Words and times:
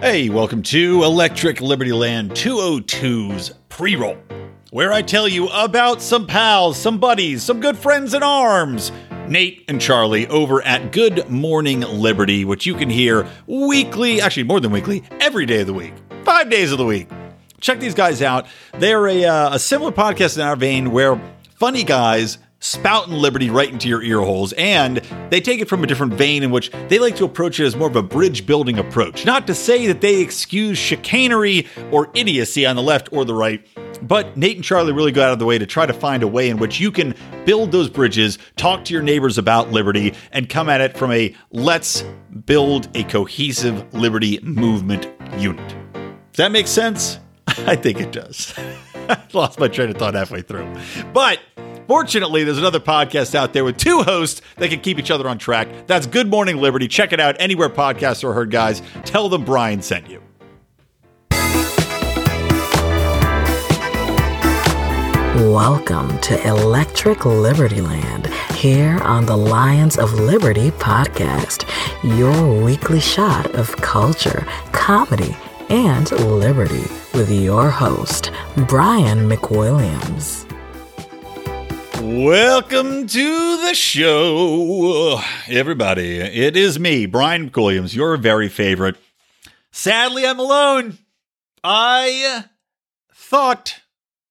Hey, 0.00 0.30
welcome 0.30 0.62
to 0.62 1.04
Electric 1.04 1.60
Liberty 1.60 1.92
Land 1.92 2.30
202's 2.30 3.52
pre 3.68 3.96
roll, 3.96 4.16
where 4.70 4.94
I 4.94 5.02
tell 5.02 5.28
you 5.28 5.48
about 5.48 6.00
some 6.00 6.26
pals, 6.26 6.78
some 6.78 6.98
buddies, 6.98 7.42
some 7.42 7.60
good 7.60 7.76
friends 7.76 8.14
in 8.14 8.22
arms. 8.22 8.92
Nate 9.28 9.62
and 9.68 9.78
Charlie 9.78 10.26
over 10.28 10.62
at 10.62 10.90
Good 10.90 11.28
Morning 11.28 11.80
Liberty, 11.82 12.46
which 12.46 12.64
you 12.64 12.74
can 12.76 12.88
hear 12.88 13.28
weekly, 13.46 14.22
actually 14.22 14.44
more 14.44 14.58
than 14.58 14.72
weekly, 14.72 15.04
every 15.20 15.44
day 15.44 15.60
of 15.60 15.66
the 15.66 15.74
week, 15.74 15.92
five 16.24 16.48
days 16.48 16.72
of 16.72 16.78
the 16.78 16.86
week. 16.86 17.10
Check 17.60 17.78
these 17.78 17.94
guys 17.94 18.22
out. 18.22 18.46
They're 18.78 19.06
a, 19.06 19.26
uh, 19.26 19.54
a 19.56 19.58
similar 19.58 19.92
podcast 19.92 20.36
in 20.36 20.42
our 20.42 20.56
vein 20.56 20.92
where 20.92 21.20
funny 21.56 21.84
guys 21.84 22.38
spouting 22.60 23.14
liberty 23.14 23.50
right 23.50 23.70
into 23.70 23.88
your 23.88 24.02
ear 24.02 24.20
holes, 24.20 24.52
and 24.52 24.98
they 25.30 25.40
take 25.40 25.60
it 25.60 25.68
from 25.68 25.82
a 25.82 25.86
different 25.86 26.14
vein 26.14 26.42
in 26.42 26.50
which 26.50 26.70
they 26.88 26.98
like 26.98 27.16
to 27.16 27.24
approach 27.24 27.58
it 27.58 27.64
as 27.64 27.74
more 27.74 27.88
of 27.88 27.96
a 27.96 28.02
bridge 28.02 28.46
building 28.46 28.78
approach. 28.78 29.26
Not 29.26 29.46
to 29.46 29.54
say 29.54 29.86
that 29.88 30.00
they 30.00 30.20
excuse 30.20 30.78
chicanery 30.78 31.66
or 31.90 32.10
idiocy 32.14 32.66
on 32.66 32.76
the 32.76 32.82
left 32.82 33.12
or 33.12 33.24
the 33.24 33.34
right, 33.34 33.66
but 34.02 34.36
Nate 34.36 34.56
and 34.56 34.64
Charlie 34.64 34.92
really 34.92 35.12
go 35.12 35.24
out 35.24 35.32
of 35.32 35.38
the 35.38 35.46
way 35.46 35.58
to 35.58 35.66
try 35.66 35.86
to 35.86 35.92
find 35.92 36.22
a 36.22 36.28
way 36.28 36.48
in 36.48 36.58
which 36.58 36.80
you 36.80 36.92
can 36.92 37.14
build 37.44 37.72
those 37.72 37.88
bridges, 37.88 38.38
talk 38.56 38.84
to 38.84 38.92
your 38.92 39.02
neighbors 39.02 39.38
about 39.38 39.70
liberty, 39.70 40.14
and 40.32 40.48
come 40.48 40.68
at 40.68 40.80
it 40.80 40.96
from 40.96 41.10
a 41.12 41.34
let's 41.50 42.04
build 42.46 42.88
a 42.94 43.04
cohesive 43.04 43.92
liberty 43.94 44.38
movement 44.42 45.08
unit. 45.38 45.68
Does 46.32 46.36
that 46.36 46.52
make 46.52 46.66
sense? 46.66 47.18
I 47.46 47.76
think 47.76 48.00
it 48.00 48.12
does. 48.12 48.54
I 48.94 49.20
lost 49.32 49.58
my 49.58 49.68
train 49.68 49.90
of 49.90 49.96
thought 49.96 50.14
halfway 50.14 50.42
through. 50.42 50.72
But 51.12 51.40
Fortunately, 51.90 52.44
there's 52.44 52.56
another 52.56 52.78
podcast 52.78 53.34
out 53.34 53.52
there 53.52 53.64
with 53.64 53.76
two 53.76 54.04
hosts 54.04 54.42
that 54.58 54.70
can 54.70 54.78
keep 54.78 55.00
each 55.00 55.10
other 55.10 55.28
on 55.28 55.38
track. 55.38 55.88
That's 55.88 56.06
Good 56.06 56.28
Morning 56.28 56.58
Liberty. 56.58 56.86
Check 56.86 57.12
it 57.12 57.18
out 57.18 57.34
anywhere 57.40 57.68
podcasts 57.68 58.22
are 58.22 58.32
heard, 58.32 58.52
guys. 58.52 58.80
Tell 59.04 59.28
them 59.28 59.44
Brian 59.44 59.82
sent 59.82 60.08
you. 60.08 60.22
Welcome 65.50 66.16
to 66.20 66.40
Electric 66.46 67.26
Liberty 67.26 67.80
Land 67.80 68.28
here 68.54 69.00
on 69.00 69.26
the 69.26 69.36
Lions 69.36 69.98
of 69.98 70.14
Liberty 70.14 70.70
podcast, 70.70 71.64
your 72.04 72.62
weekly 72.62 73.00
shot 73.00 73.52
of 73.56 73.74
culture, 73.78 74.46
comedy, 74.70 75.36
and 75.68 76.12
liberty 76.12 76.84
with 77.14 77.32
your 77.32 77.68
host, 77.68 78.30
Brian 78.68 79.28
McWilliams. 79.28 80.49
Welcome 82.00 83.08
to 83.08 83.56
the 83.62 83.74
show, 83.74 85.20
everybody. 85.46 86.16
It 86.16 86.56
is 86.56 86.80
me, 86.80 87.04
Brian 87.04 87.50
Williams, 87.54 87.94
your 87.94 88.16
very 88.16 88.48
favorite. 88.48 88.96
Sadly, 89.70 90.26
I'm 90.26 90.38
alone. 90.38 90.96
I 91.62 92.46
thought 93.12 93.80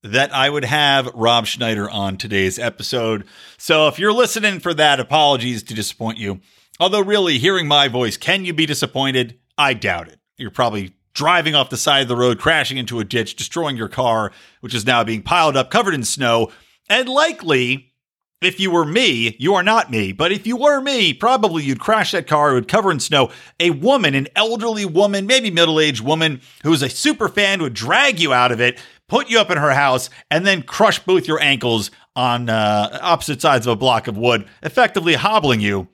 that 0.01 0.33
I 0.33 0.49
would 0.49 0.65
have 0.65 1.11
Rob 1.13 1.45
Schneider 1.45 1.87
on 1.87 2.17
today's 2.17 2.57
episode. 2.57 3.25
So 3.59 3.87
if 3.87 3.99
you're 3.99 4.13
listening 4.13 4.59
for 4.59 4.73
that, 4.73 4.99
apologies 4.99 5.61
to 5.63 5.75
disappoint 5.75 6.17
you. 6.17 6.39
Although, 6.79 7.01
really, 7.01 7.37
hearing 7.37 7.67
my 7.67 7.87
voice, 7.87 8.17
can 8.17 8.45
you 8.45 8.53
be 8.53 8.65
disappointed? 8.65 9.37
I 9.59 9.75
doubt 9.75 10.07
it. 10.07 10.19
You're 10.37 10.49
probably 10.49 10.95
driving 11.13 11.53
off 11.53 11.69
the 11.69 11.77
side 11.77 12.01
of 12.01 12.07
the 12.07 12.15
road, 12.15 12.39
crashing 12.39 12.79
into 12.79 12.99
a 12.99 13.05
ditch, 13.05 13.35
destroying 13.35 13.77
your 13.77 13.89
car, 13.89 14.31
which 14.61 14.73
is 14.73 14.87
now 14.87 15.03
being 15.03 15.21
piled 15.21 15.55
up, 15.55 15.69
covered 15.69 15.93
in 15.93 16.03
snow 16.03 16.51
and 16.89 17.07
likely, 17.07 17.93
if 18.41 18.59
you 18.59 18.71
were 18.71 18.85
me, 18.85 19.35
you 19.37 19.53
are 19.55 19.63
not 19.63 19.91
me, 19.91 20.11
but 20.11 20.31
if 20.31 20.47
you 20.47 20.55
were 20.55 20.79
me, 20.79 21.13
probably 21.13 21.63
you'd 21.63 21.79
crash 21.79 22.11
that 22.11 22.27
car, 22.27 22.51
it 22.51 22.53
would 22.53 22.67
cover 22.67 22.91
in 22.91 22.99
snow. 22.99 23.31
A 23.59 23.71
woman, 23.71 24.15
an 24.15 24.27
elderly 24.35 24.85
woman, 24.85 25.25
maybe 25.25 25.51
middle 25.51 25.79
aged 25.79 26.01
woman 26.01 26.41
who 26.63 26.71
is 26.71 26.81
a 26.81 26.89
super 26.89 27.27
fan 27.27 27.61
would 27.61 27.73
drag 27.73 28.19
you 28.19 28.33
out 28.33 28.51
of 28.51 28.61
it, 28.61 28.79
put 29.07 29.29
you 29.29 29.39
up 29.39 29.51
in 29.51 29.57
her 29.57 29.71
house, 29.71 30.09
and 30.31 30.45
then 30.45 30.63
crush 30.63 30.99
both 30.99 31.27
your 31.27 31.41
ankles 31.41 31.91
on 32.15 32.49
uh, 32.49 32.97
opposite 33.02 33.41
sides 33.41 33.67
of 33.67 33.73
a 33.73 33.75
block 33.75 34.08
of 34.08 34.17
wood, 34.17 34.47
effectively 34.64 35.15
hobbling 35.15 35.59
you 35.59 35.89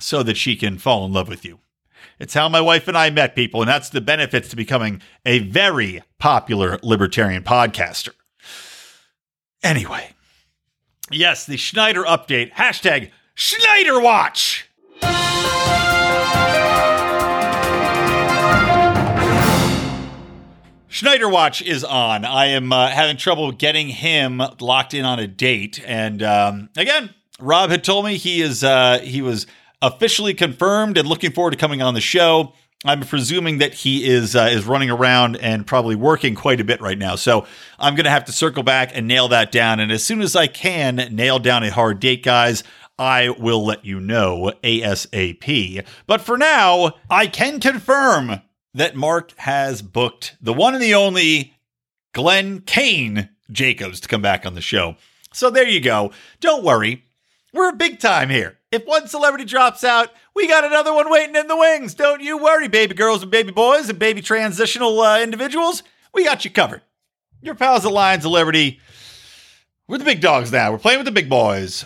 so 0.00 0.22
that 0.24 0.36
she 0.36 0.56
can 0.56 0.78
fall 0.78 1.06
in 1.06 1.12
love 1.12 1.28
with 1.28 1.44
you. 1.44 1.60
It's 2.18 2.34
how 2.34 2.48
my 2.48 2.60
wife 2.60 2.88
and 2.88 2.96
I 2.96 3.10
met 3.10 3.34
people, 3.36 3.62
and 3.62 3.68
that's 3.68 3.88
the 3.88 4.00
benefits 4.00 4.48
to 4.48 4.56
becoming 4.56 5.00
a 5.24 5.40
very 5.40 6.02
popular 6.18 6.78
libertarian 6.82 7.42
podcaster. 7.42 8.10
Anyway, 9.62 10.13
Yes, 11.10 11.44
the 11.44 11.56
Schneider 11.56 12.02
update. 12.02 12.52
Hashtag 12.52 13.10
Schneider 13.34 14.00
Watch. 14.00 14.70
Schneider 20.88 21.28
Watch 21.28 21.60
is 21.60 21.84
on. 21.84 22.24
I 22.24 22.46
am 22.46 22.72
uh, 22.72 22.88
having 22.88 23.16
trouble 23.16 23.52
getting 23.52 23.88
him 23.88 24.40
locked 24.60 24.94
in 24.94 25.04
on 25.04 25.18
a 25.18 25.26
date, 25.26 25.82
and 25.84 26.22
um, 26.22 26.70
again, 26.76 27.12
Rob 27.40 27.70
had 27.70 27.84
told 27.84 28.04
me 28.06 28.16
he 28.16 28.40
is 28.40 28.62
uh, 28.64 29.00
he 29.02 29.20
was 29.20 29.46
officially 29.82 30.32
confirmed 30.32 30.96
and 30.96 31.06
looking 31.06 31.32
forward 31.32 31.50
to 31.50 31.56
coming 31.56 31.82
on 31.82 31.94
the 31.94 32.00
show. 32.00 32.54
I'm 32.84 33.00
presuming 33.00 33.58
that 33.58 33.72
he 33.72 34.06
is 34.06 34.36
uh, 34.36 34.48
is 34.52 34.66
running 34.66 34.90
around 34.90 35.36
and 35.36 35.66
probably 35.66 35.96
working 35.96 36.34
quite 36.34 36.60
a 36.60 36.64
bit 36.64 36.80
right 36.80 36.98
now. 36.98 37.16
So 37.16 37.46
I'm 37.78 37.94
going 37.94 38.04
to 38.04 38.10
have 38.10 38.26
to 38.26 38.32
circle 38.32 38.62
back 38.62 38.90
and 38.94 39.08
nail 39.08 39.28
that 39.28 39.50
down. 39.50 39.80
And 39.80 39.90
as 39.90 40.04
soon 40.04 40.20
as 40.20 40.36
I 40.36 40.46
can 40.46 40.96
nail 41.10 41.38
down 41.38 41.64
a 41.64 41.70
hard 41.70 41.98
date, 41.98 42.22
guys, 42.22 42.62
I 42.98 43.30
will 43.30 43.64
let 43.64 43.84
you 43.84 44.00
know 44.00 44.52
ASAP. 44.62 45.84
But 46.06 46.20
for 46.20 46.36
now, 46.36 46.92
I 47.08 47.26
can 47.26 47.58
confirm 47.58 48.42
that 48.74 48.96
Mark 48.96 49.32
has 49.38 49.80
booked 49.82 50.36
the 50.40 50.52
one 50.52 50.74
and 50.74 50.82
the 50.82 50.94
only 50.94 51.54
Glenn 52.12 52.60
Kane 52.60 53.30
Jacobs 53.50 54.00
to 54.00 54.08
come 54.08 54.22
back 54.22 54.44
on 54.44 54.54
the 54.54 54.60
show. 54.60 54.96
So 55.32 55.50
there 55.50 55.66
you 55.66 55.80
go. 55.80 56.12
Don't 56.40 56.64
worry. 56.64 57.04
We're 57.52 57.70
a 57.70 57.76
big 57.76 57.98
time 57.98 58.30
here. 58.30 58.58
If 58.74 58.86
one 58.86 59.06
celebrity 59.06 59.44
drops 59.44 59.84
out, 59.84 60.08
we 60.34 60.48
got 60.48 60.64
another 60.64 60.92
one 60.92 61.08
waiting 61.08 61.36
in 61.36 61.46
the 61.46 61.56
wings. 61.56 61.94
Don't 61.94 62.20
you 62.20 62.36
worry, 62.36 62.66
baby 62.66 62.92
girls 62.92 63.22
and 63.22 63.30
baby 63.30 63.52
boys 63.52 63.88
and 63.88 64.00
baby 64.00 64.20
transitional 64.20 65.00
uh, 65.00 65.20
individuals. 65.20 65.84
We 66.12 66.24
got 66.24 66.44
you 66.44 66.50
covered. 66.50 66.82
Your 67.40 67.54
pals 67.54 67.86
at 67.86 67.92
Lions 67.92 68.24
of 68.24 68.32
Liberty. 68.32 68.80
We're 69.86 69.98
the 69.98 70.04
big 70.04 70.20
dogs 70.20 70.50
now. 70.50 70.72
We're 70.72 70.78
playing 70.78 70.98
with 70.98 71.04
the 71.04 71.12
big 71.12 71.28
boys. 71.28 71.84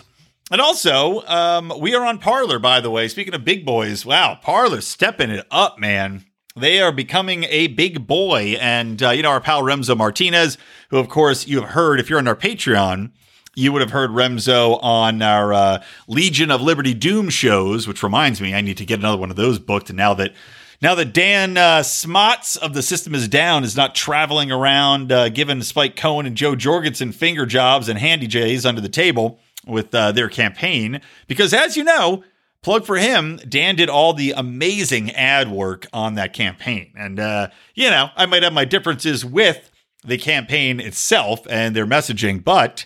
And 0.51 0.59
also, 0.59 1.21
um, 1.27 1.71
we 1.79 1.93
are 1.93 2.03
on 2.03 2.17
Parler, 2.17 2.57
by 2.57 2.81
the 2.81 2.89
way. 2.89 3.07
Speaking 3.07 3.35
of 3.35 3.45
big 3.45 3.67
boys, 3.67 4.03
wow, 4.03 4.39
Parler 4.41 4.81
stepping 4.81 5.29
it 5.29 5.45
up, 5.51 5.77
man. 5.77 6.25
They 6.55 6.81
are 6.81 6.91
becoming 6.91 7.43
a 7.43 7.67
big 7.67 8.07
boy. 8.07 8.57
And, 8.59 9.03
uh, 9.03 9.11
you 9.11 9.21
know, 9.21 9.29
our 9.29 9.41
pal 9.41 9.61
Remzo 9.61 9.95
Martinez, 9.95 10.57
who, 10.89 10.97
of 10.97 11.07
course, 11.07 11.45
you 11.45 11.61
have 11.61 11.69
heard 11.69 11.99
if 11.99 12.09
you're 12.09 12.17
on 12.17 12.27
our 12.27 12.35
Patreon, 12.35 13.11
you 13.55 13.71
would 13.71 13.81
have 13.81 13.91
heard 13.91 14.11
Remzo 14.11 14.79
on 14.81 15.21
our 15.21 15.53
uh, 15.53 15.83
Legion 16.07 16.51
of 16.51 16.61
Liberty 16.61 16.93
Doom 16.93 17.29
shows, 17.29 17.87
which 17.87 18.03
reminds 18.03 18.39
me, 18.41 18.53
I 18.53 18.61
need 18.61 18.77
to 18.77 18.85
get 18.85 18.99
another 18.99 19.17
one 19.17 19.31
of 19.31 19.35
those 19.35 19.59
booked. 19.59 19.89
And 19.89 19.97
now 19.97 20.13
that 20.15 20.33
now 20.81 20.95
that 20.95 21.13
Dan 21.13 21.57
uh, 21.57 21.83
Smots 21.83 22.55
of 22.55 22.73
the 22.73 22.81
System 22.81 23.13
is 23.13 23.27
Down 23.27 23.63
is 23.63 23.75
not 23.75 23.95
traveling 23.95 24.49
around 24.49 25.11
uh, 25.11 25.27
giving 25.29 25.61
Spike 25.61 25.97
Cohen 25.97 26.25
and 26.25 26.37
Jo 26.37 26.55
Jorgensen 26.55 27.11
finger 27.11 27.45
jobs 27.45 27.89
and 27.89 27.99
handy 27.99 28.27
jays 28.27 28.65
under 28.65 28.79
the 28.79 28.87
table 28.87 29.39
with 29.67 29.93
uh, 29.93 30.13
their 30.13 30.29
campaign, 30.29 31.01
because 31.27 31.53
as 31.53 31.75
you 31.75 31.83
know, 31.83 32.23
plug 32.61 32.85
for 32.85 32.97
him, 32.97 33.39
Dan 33.47 33.75
did 33.75 33.89
all 33.89 34.13
the 34.13 34.31
amazing 34.31 35.11
ad 35.11 35.51
work 35.51 35.85
on 35.91 36.15
that 36.15 36.33
campaign. 36.33 36.93
And, 36.97 37.19
uh, 37.19 37.49
you 37.75 37.89
know, 37.89 38.09
I 38.15 38.25
might 38.25 38.43
have 38.43 38.53
my 38.53 38.65
differences 38.65 39.25
with 39.25 39.69
the 40.03 40.17
campaign 40.17 40.79
itself 40.79 41.45
and 41.49 41.75
their 41.75 41.85
messaging, 41.85 42.41
but 42.41 42.85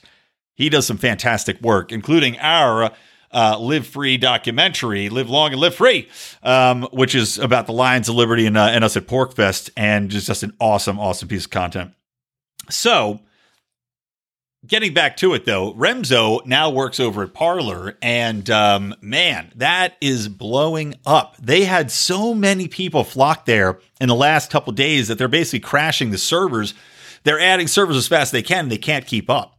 he 0.56 0.70
does 0.70 0.86
some 0.86 0.98
fantastic 0.98 1.62
work, 1.62 1.92
including 1.92 2.38
our 2.40 2.92
uh, 3.32 3.58
Live 3.60 3.88
Free 3.88 4.18
documentary, 4.18 5.10
Live 5.10 5.30
Long 5.30 5.52
and 5.52 5.60
Live 5.60 5.76
Free, 5.76 6.08
um, 6.44 6.84
which 6.92 7.16
is 7.16 7.40
about 7.40 7.66
the 7.66 7.74
Lions 7.74 8.08
of 8.08 8.16
Liberty 8.16 8.46
and, 8.46 8.56
uh, 8.56 8.68
and 8.72 8.84
us 8.84 8.96
at 8.96 9.08
PorcFest, 9.08 9.72
and 9.76 10.10
just, 10.10 10.28
just 10.28 10.44
an 10.44 10.54
awesome, 10.60 11.00
awesome 11.00 11.28
piece 11.28 11.46
of 11.46 11.52
content. 11.52 11.92
So, 12.70 13.22
getting 14.66 14.94
back 14.94 15.18
to 15.18 15.34
it 15.34 15.46
though, 15.46 15.74
Remzo 15.74 16.46
now 16.46 16.70
works 16.70 17.00
over 17.00 17.24
at 17.24 17.34
Parler, 17.34 17.98
and 18.02 18.48
um, 18.50 18.96
man, 19.02 19.52
that 19.56 19.98
is 20.00 20.28
blowing 20.30 20.96
up. 21.06 21.36
They 21.38 21.64
had 21.66 21.92
so 21.92 22.34
many 22.36 22.68
people 22.68 23.04
flock 23.04 23.46
there 23.46 23.80
in 24.00 24.08
the 24.08 24.16
last 24.16 24.52
couple 24.52 24.72
days 24.74 25.08
that 25.08 25.18
they're 25.18 25.28
basically 25.28 25.62
crashing 25.62 26.12
the 26.12 26.18
servers. 26.20 26.76
They're 27.24 27.40
adding 27.40 27.68
servers 27.68 27.98
as 27.98 28.08
fast 28.08 28.28
as 28.28 28.32
they 28.32 28.44
can, 28.44 28.70
they 28.70 28.78
can't 28.78 29.08
keep 29.08 29.30
up 29.30 29.53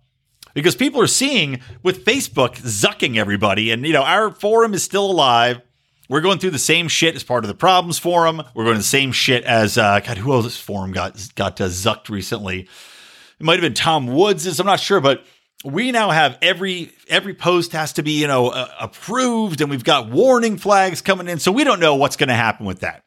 because 0.55 0.75
people 0.75 1.01
are 1.01 1.07
seeing 1.07 1.61
with 1.83 2.05
Facebook 2.05 2.57
zucking 2.57 3.17
everybody. 3.17 3.71
And, 3.71 3.85
you 3.87 3.93
know, 3.93 4.03
our 4.03 4.31
forum 4.31 4.73
is 4.73 4.83
still 4.83 5.11
alive. 5.11 5.61
We're 6.09 6.21
going 6.21 6.39
through 6.39 6.51
the 6.51 6.59
same 6.59 6.89
shit 6.89 7.15
as 7.15 7.23
Part 7.23 7.45
of 7.45 7.49
the 7.49 7.55
Problem's 7.55 7.99
forum. 7.99 8.43
We're 8.55 8.65
going 8.65 8.77
the 8.77 8.83
same 8.83 9.13
shit 9.13 9.45
as, 9.45 9.77
uh, 9.77 10.01
God, 10.01 10.19
who 10.19 10.33
else 10.33 10.57
forum 10.57 10.93
got, 10.93 11.29
got 11.35 11.61
uh, 11.61 11.67
zucked 11.67 12.09
recently? 12.09 12.61
It 12.61 13.45
might 13.45 13.55
have 13.55 13.63
been 13.63 13.75
Tom 13.75 14.07
Woods. 14.07 14.59
I'm 14.59 14.67
not 14.67 14.81
sure, 14.81 15.01
but 15.01 15.25
we 15.65 15.93
now 15.93 16.11
have 16.11 16.39
every 16.43 16.93
every 17.09 17.33
post 17.33 17.73
has 17.73 17.95
to 17.95 18.03
be 18.03 18.21
you 18.21 18.27
know 18.27 18.49
uh, 18.49 18.69
approved 18.79 19.63
and 19.63 19.71
we've 19.71 19.83
got 19.83 20.11
warning 20.11 20.59
flags 20.59 21.01
coming 21.01 21.27
in 21.27 21.39
so 21.39 21.51
we 21.51 21.65
don't 21.65 21.81
know 21.81 21.95
what's 21.95 22.17
going 22.17 22.29
to 22.29 22.35
happen 22.35 22.67
with 22.67 22.81
that 22.81 23.03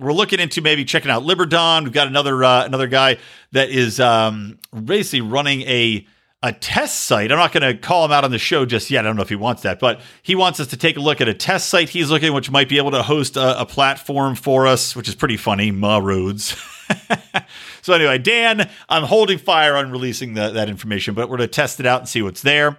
we're 0.00 0.12
looking 0.12 0.38
into 0.38 0.62
maybe 0.62 0.84
checking 0.84 1.10
out 1.10 1.24
Liberdon. 1.24 1.84
We've 1.84 1.92
got 1.92 2.06
another 2.06 2.44
uh, 2.44 2.64
another 2.64 2.86
guy 2.86 3.18
that 3.52 3.70
is 3.70 3.98
um, 3.98 4.58
basically 4.84 5.22
running 5.22 5.62
a 5.62 6.06
a 6.42 6.52
test 6.52 7.00
site. 7.00 7.32
I'm 7.32 7.38
not 7.38 7.52
going 7.52 7.64
to 7.64 7.76
call 7.76 8.04
him 8.04 8.12
out 8.12 8.24
on 8.24 8.30
the 8.30 8.38
show 8.38 8.64
just 8.64 8.90
yet. 8.90 9.04
I 9.04 9.08
don't 9.08 9.16
know 9.16 9.22
if 9.22 9.28
he 9.28 9.34
wants 9.34 9.62
that, 9.62 9.80
but 9.80 10.00
he 10.22 10.36
wants 10.36 10.60
us 10.60 10.68
to 10.68 10.76
take 10.76 10.96
a 10.96 11.00
look 11.00 11.20
at 11.20 11.28
a 11.28 11.34
test 11.34 11.68
site 11.68 11.88
he's 11.88 12.10
looking, 12.10 12.32
which 12.32 12.50
might 12.50 12.68
be 12.68 12.78
able 12.78 12.92
to 12.92 13.02
host 13.02 13.36
a, 13.36 13.60
a 13.60 13.66
platform 13.66 14.36
for 14.36 14.66
us, 14.66 14.94
which 14.94 15.08
is 15.08 15.16
pretty 15.16 15.36
funny. 15.36 15.72
Ma 15.72 15.98
roads. 15.98 16.56
so 17.82 17.92
anyway, 17.92 18.18
Dan, 18.18 18.70
I'm 18.88 19.02
holding 19.02 19.38
fire 19.38 19.76
on 19.76 19.90
releasing 19.90 20.34
the, 20.34 20.50
that 20.50 20.68
information, 20.68 21.14
but 21.14 21.28
we're 21.28 21.38
going 21.38 21.48
to 21.48 21.54
test 21.54 21.80
it 21.80 21.86
out 21.86 22.00
and 22.00 22.08
see 22.08 22.22
what's 22.22 22.42
there. 22.42 22.78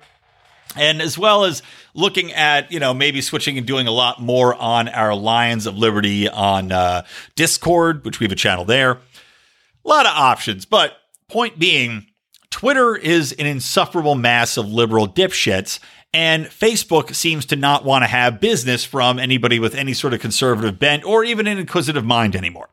And 0.77 1.01
as 1.01 1.17
well 1.17 1.44
as 1.44 1.62
looking 1.94 2.31
at, 2.31 2.71
you 2.71 2.79
know, 2.79 2.94
maybe 2.94 3.21
switching 3.21 3.57
and 3.57 3.67
doing 3.67 3.88
a 3.88 3.91
lot 3.91 4.21
more 4.21 4.53
on 4.55 4.88
our 4.88 5.15
Lions 5.15 5.65
of 5.65 5.77
Liberty 5.77 6.29
on 6.29 6.71
uh, 6.71 7.05
Discord, 7.35 8.05
which 8.05 8.19
we 8.19 8.25
have 8.25 8.31
a 8.31 8.35
channel 8.35 8.65
there. 8.65 8.91
A 8.91 9.88
lot 9.88 10.05
of 10.05 10.13
options, 10.15 10.65
but 10.65 10.94
point 11.27 11.57
being, 11.57 12.05
Twitter 12.59 12.94
is 12.94 13.31
an 13.31 13.45
insufferable 13.45 14.15
mass 14.15 14.57
of 14.57 14.67
liberal 14.67 15.07
dipshits, 15.07 15.79
and 16.13 16.47
Facebook 16.47 17.15
seems 17.15 17.45
to 17.45 17.56
not 17.56 17.85
want 17.85 18.03
to 18.03 18.07
have 18.07 18.41
business 18.41 18.83
from 18.83 19.17
anybody 19.17 19.59
with 19.59 19.73
any 19.73 19.94
sort 19.94 20.13
of 20.13 20.19
conservative 20.19 20.77
bent 20.77 21.06
or 21.06 21.23
even 21.23 21.47
an 21.47 21.57
inquisitive 21.57 22.03
mind 22.03 22.35
anymore. 22.35 22.67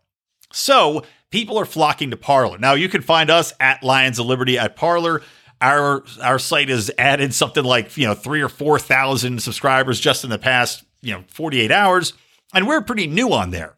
So 0.52 1.04
people 1.30 1.56
are 1.56 1.64
flocking 1.64 2.10
to 2.10 2.16
Parler. 2.16 2.58
Now 2.58 2.74
you 2.74 2.88
can 2.88 3.00
find 3.00 3.30
us 3.30 3.52
at 3.60 3.84
Lions 3.84 4.18
of 4.18 4.26
Liberty 4.26 4.58
at 4.58 4.74
Parler. 4.74 5.22
Our 5.60 6.02
our 6.20 6.40
site 6.40 6.68
has 6.68 6.90
added 6.98 7.32
something 7.32 7.62
like 7.62 7.96
you 7.96 8.08
know 8.08 8.14
three 8.14 8.42
or 8.42 8.48
four 8.48 8.80
thousand 8.80 9.40
subscribers 9.40 10.00
just 10.00 10.24
in 10.24 10.30
the 10.30 10.36
past 10.36 10.82
you 11.00 11.12
know 11.12 11.22
48 11.28 11.70
hours, 11.70 12.12
and 12.52 12.66
we're 12.66 12.82
pretty 12.82 13.06
new 13.06 13.32
on 13.32 13.52
there. 13.52 13.76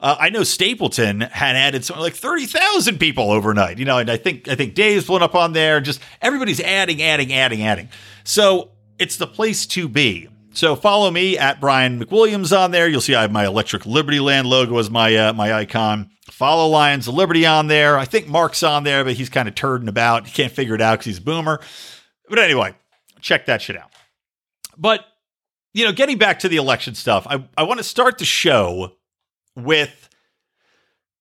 Uh, 0.00 0.16
I 0.18 0.30
know 0.30 0.44
Stapleton 0.44 1.20
had 1.20 1.56
added 1.56 1.84
something 1.84 2.02
like 2.02 2.14
thirty 2.14 2.46
thousand 2.46 2.98
people 2.98 3.30
overnight. 3.30 3.78
You 3.78 3.84
know, 3.84 3.98
and 3.98 4.10
I 4.10 4.16
think 4.16 4.48
I 4.48 4.54
think 4.54 4.74
Dave's 4.74 5.06
blown 5.06 5.22
up 5.22 5.34
on 5.34 5.52
there. 5.52 5.80
Just 5.80 6.00
everybody's 6.22 6.60
adding, 6.60 7.02
adding, 7.02 7.32
adding, 7.32 7.62
adding. 7.62 7.88
So 8.24 8.70
it's 8.98 9.16
the 9.16 9.26
place 9.26 9.66
to 9.66 9.88
be. 9.88 10.28
So 10.52 10.74
follow 10.74 11.10
me 11.10 11.38
at 11.38 11.60
Brian 11.60 12.02
McWilliams 12.02 12.56
on 12.56 12.70
there. 12.70 12.88
You'll 12.88 13.00
see 13.00 13.14
I 13.14 13.22
have 13.22 13.32
my 13.32 13.46
Electric 13.46 13.86
Liberty 13.86 14.20
Land 14.20 14.48
logo 14.48 14.78
as 14.78 14.90
my 14.90 15.14
uh, 15.14 15.32
my 15.32 15.52
icon. 15.52 16.10
Follow 16.30 16.68
Lions 16.68 17.06
of 17.06 17.14
Liberty 17.14 17.44
on 17.44 17.66
there. 17.66 17.98
I 17.98 18.04
think 18.04 18.26
Mark's 18.26 18.62
on 18.62 18.84
there, 18.84 19.04
but 19.04 19.14
he's 19.14 19.28
kind 19.28 19.48
of 19.48 19.54
turding 19.54 19.88
about. 19.88 20.26
He 20.26 20.32
can't 20.32 20.52
figure 20.52 20.74
it 20.74 20.80
out 20.80 20.94
because 20.94 21.06
he's 21.06 21.18
a 21.18 21.22
boomer. 21.22 21.60
But 22.28 22.38
anyway, 22.38 22.74
check 23.20 23.46
that 23.46 23.60
shit 23.60 23.76
out. 23.76 23.90
But 24.78 25.04
you 25.72 25.84
know, 25.84 25.92
getting 25.92 26.18
back 26.18 26.40
to 26.40 26.48
the 26.48 26.56
election 26.56 26.94
stuff, 26.94 27.26
I, 27.28 27.44
I 27.56 27.62
want 27.64 27.78
to 27.78 27.84
start 27.84 28.18
the 28.18 28.24
show 28.24 28.96
with 29.64 30.08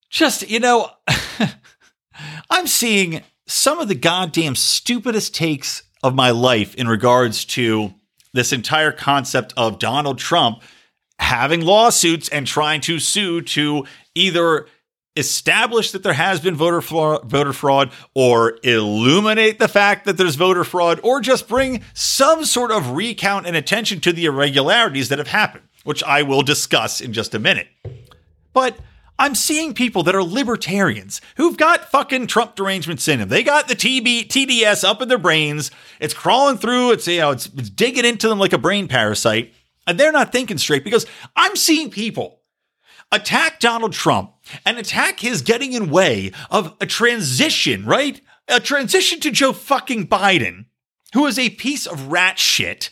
just, 0.09 0.49
you 0.49 0.59
know, 0.59 0.89
I'm 2.49 2.67
seeing 2.67 3.21
some 3.47 3.79
of 3.79 3.87
the 3.87 3.95
goddamn 3.95 4.55
stupidest 4.55 5.33
takes 5.33 5.83
of 6.03 6.15
my 6.15 6.31
life 6.31 6.75
in 6.75 6.87
regards 6.87 7.45
to 7.45 7.93
this 8.33 8.53
entire 8.53 8.91
concept 8.91 9.53
of 9.57 9.79
Donald 9.79 10.17
Trump 10.17 10.61
having 11.19 11.61
lawsuits 11.61 12.29
and 12.29 12.47
trying 12.47 12.81
to 12.81 12.99
sue 12.99 13.41
to 13.41 13.85
either 14.15 14.67
establish 15.15 15.91
that 15.91 16.03
there 16.03 16.13
has 16.13 16.39
been 16.39 16.55
voter 16.55 16.81
fraud, 16.81 17.29
voter 17.29 17.51
fraud 17.51 17.91
or 18.13 18.57
illuminate 18.63 19.59
the 19.59 19.67
fact 19.67 20.05
that 20.05 20.17
there's 20.17 20.35
voter 20.35 20.63
fraud 20.63 20.99
or 21.03 21.19
just 21.19 21.47
bring 21.47 21.83
some 21.93 22.45
sort 22.45 22.71
of 22.71 22.91
recount 22.91 23.45
and 23.45 23.55
attention 23.55 23.99
to 23.99 24.13
the 24.13 24.25
irregularities 24.25 25.09
that 25.09 25.17
have 25.17 25.27
happened, 25.27 25.65
which 25.83 26.01
I 26.03 26.21
will 26.23 26.41
discuss 26.41 27.01
in 27.01 27.11
just 27.11 27.35
a 27.35 27.39
minute. 27.39 27.67
But 28.53 28.77
I'm 29.19 29.35
seeing 29.35 29.73
people 29.73 30.03
that 30.03 30.15
are 30.15 30.23
libertarians 30.23 31.19
who've 31.35 31.57
got 31.57 31.91
fucking 31.91 32.27
Trump 32.27 32.55
derangements 32.55 33.07
in 33.07 33.19
them. 33.19 33.27
They 33.27 33.43
got 33.43 33.67
the 33.67 33.75
TB, 33.75 34.27
TDS 34.27 34.87
up 34.87 35.01
in 35.01 35.09
their 35.09 35.17
brains. 35.17 35.71
It's 35.99 36.13
crawling 36.13 36.57
through. 36.57 36.91
It's 36.91 37.07
you 37.07 37.19
know 37.19 37.31
it's, 37.31 37.47
it's 37.47 37.69
digging 37.69 38.05
into 38.05 38.29
them 38.29 38.39
like 38.39 38.53
a 38.53 38.57
brain 38.57 38.87
parasite, 38.87 39.53
and 39.85 39.99
they're 39.99 40.13
not 40.13 40.31
thinking 40.31 40.57
straight 40.57 40.85
because 40.85 41.05
I'm 41.35 41.57
seeing 41.57 41.89
people 41.89 42.39
attack 43.11 43.59
Donald 43.59 43.91
Trump 43.91 44.33
and 44.65 44.77
attack 44.77 45.19
his 45.19 45.41
getting 45.41 45.73
in 45.73 45.89
way 45.89 46.31
of 46.49 46.75
a 46.79 46.85
transition, 46.85 47.85
right? 47.85 48.21
A 48.47 48.59
transition 48.59 49.19
to 49.19 49.31
Joe 49.31 49.51
fucking 49.51 50.07
Biden, 50.07 50.65
who 51.13 51.25
is 51.25 51.37
a 51.37 51.49
piece 51.49 51.85
of 51.85 52.11
rat 52.11 52.39
shit. 52.39 52.89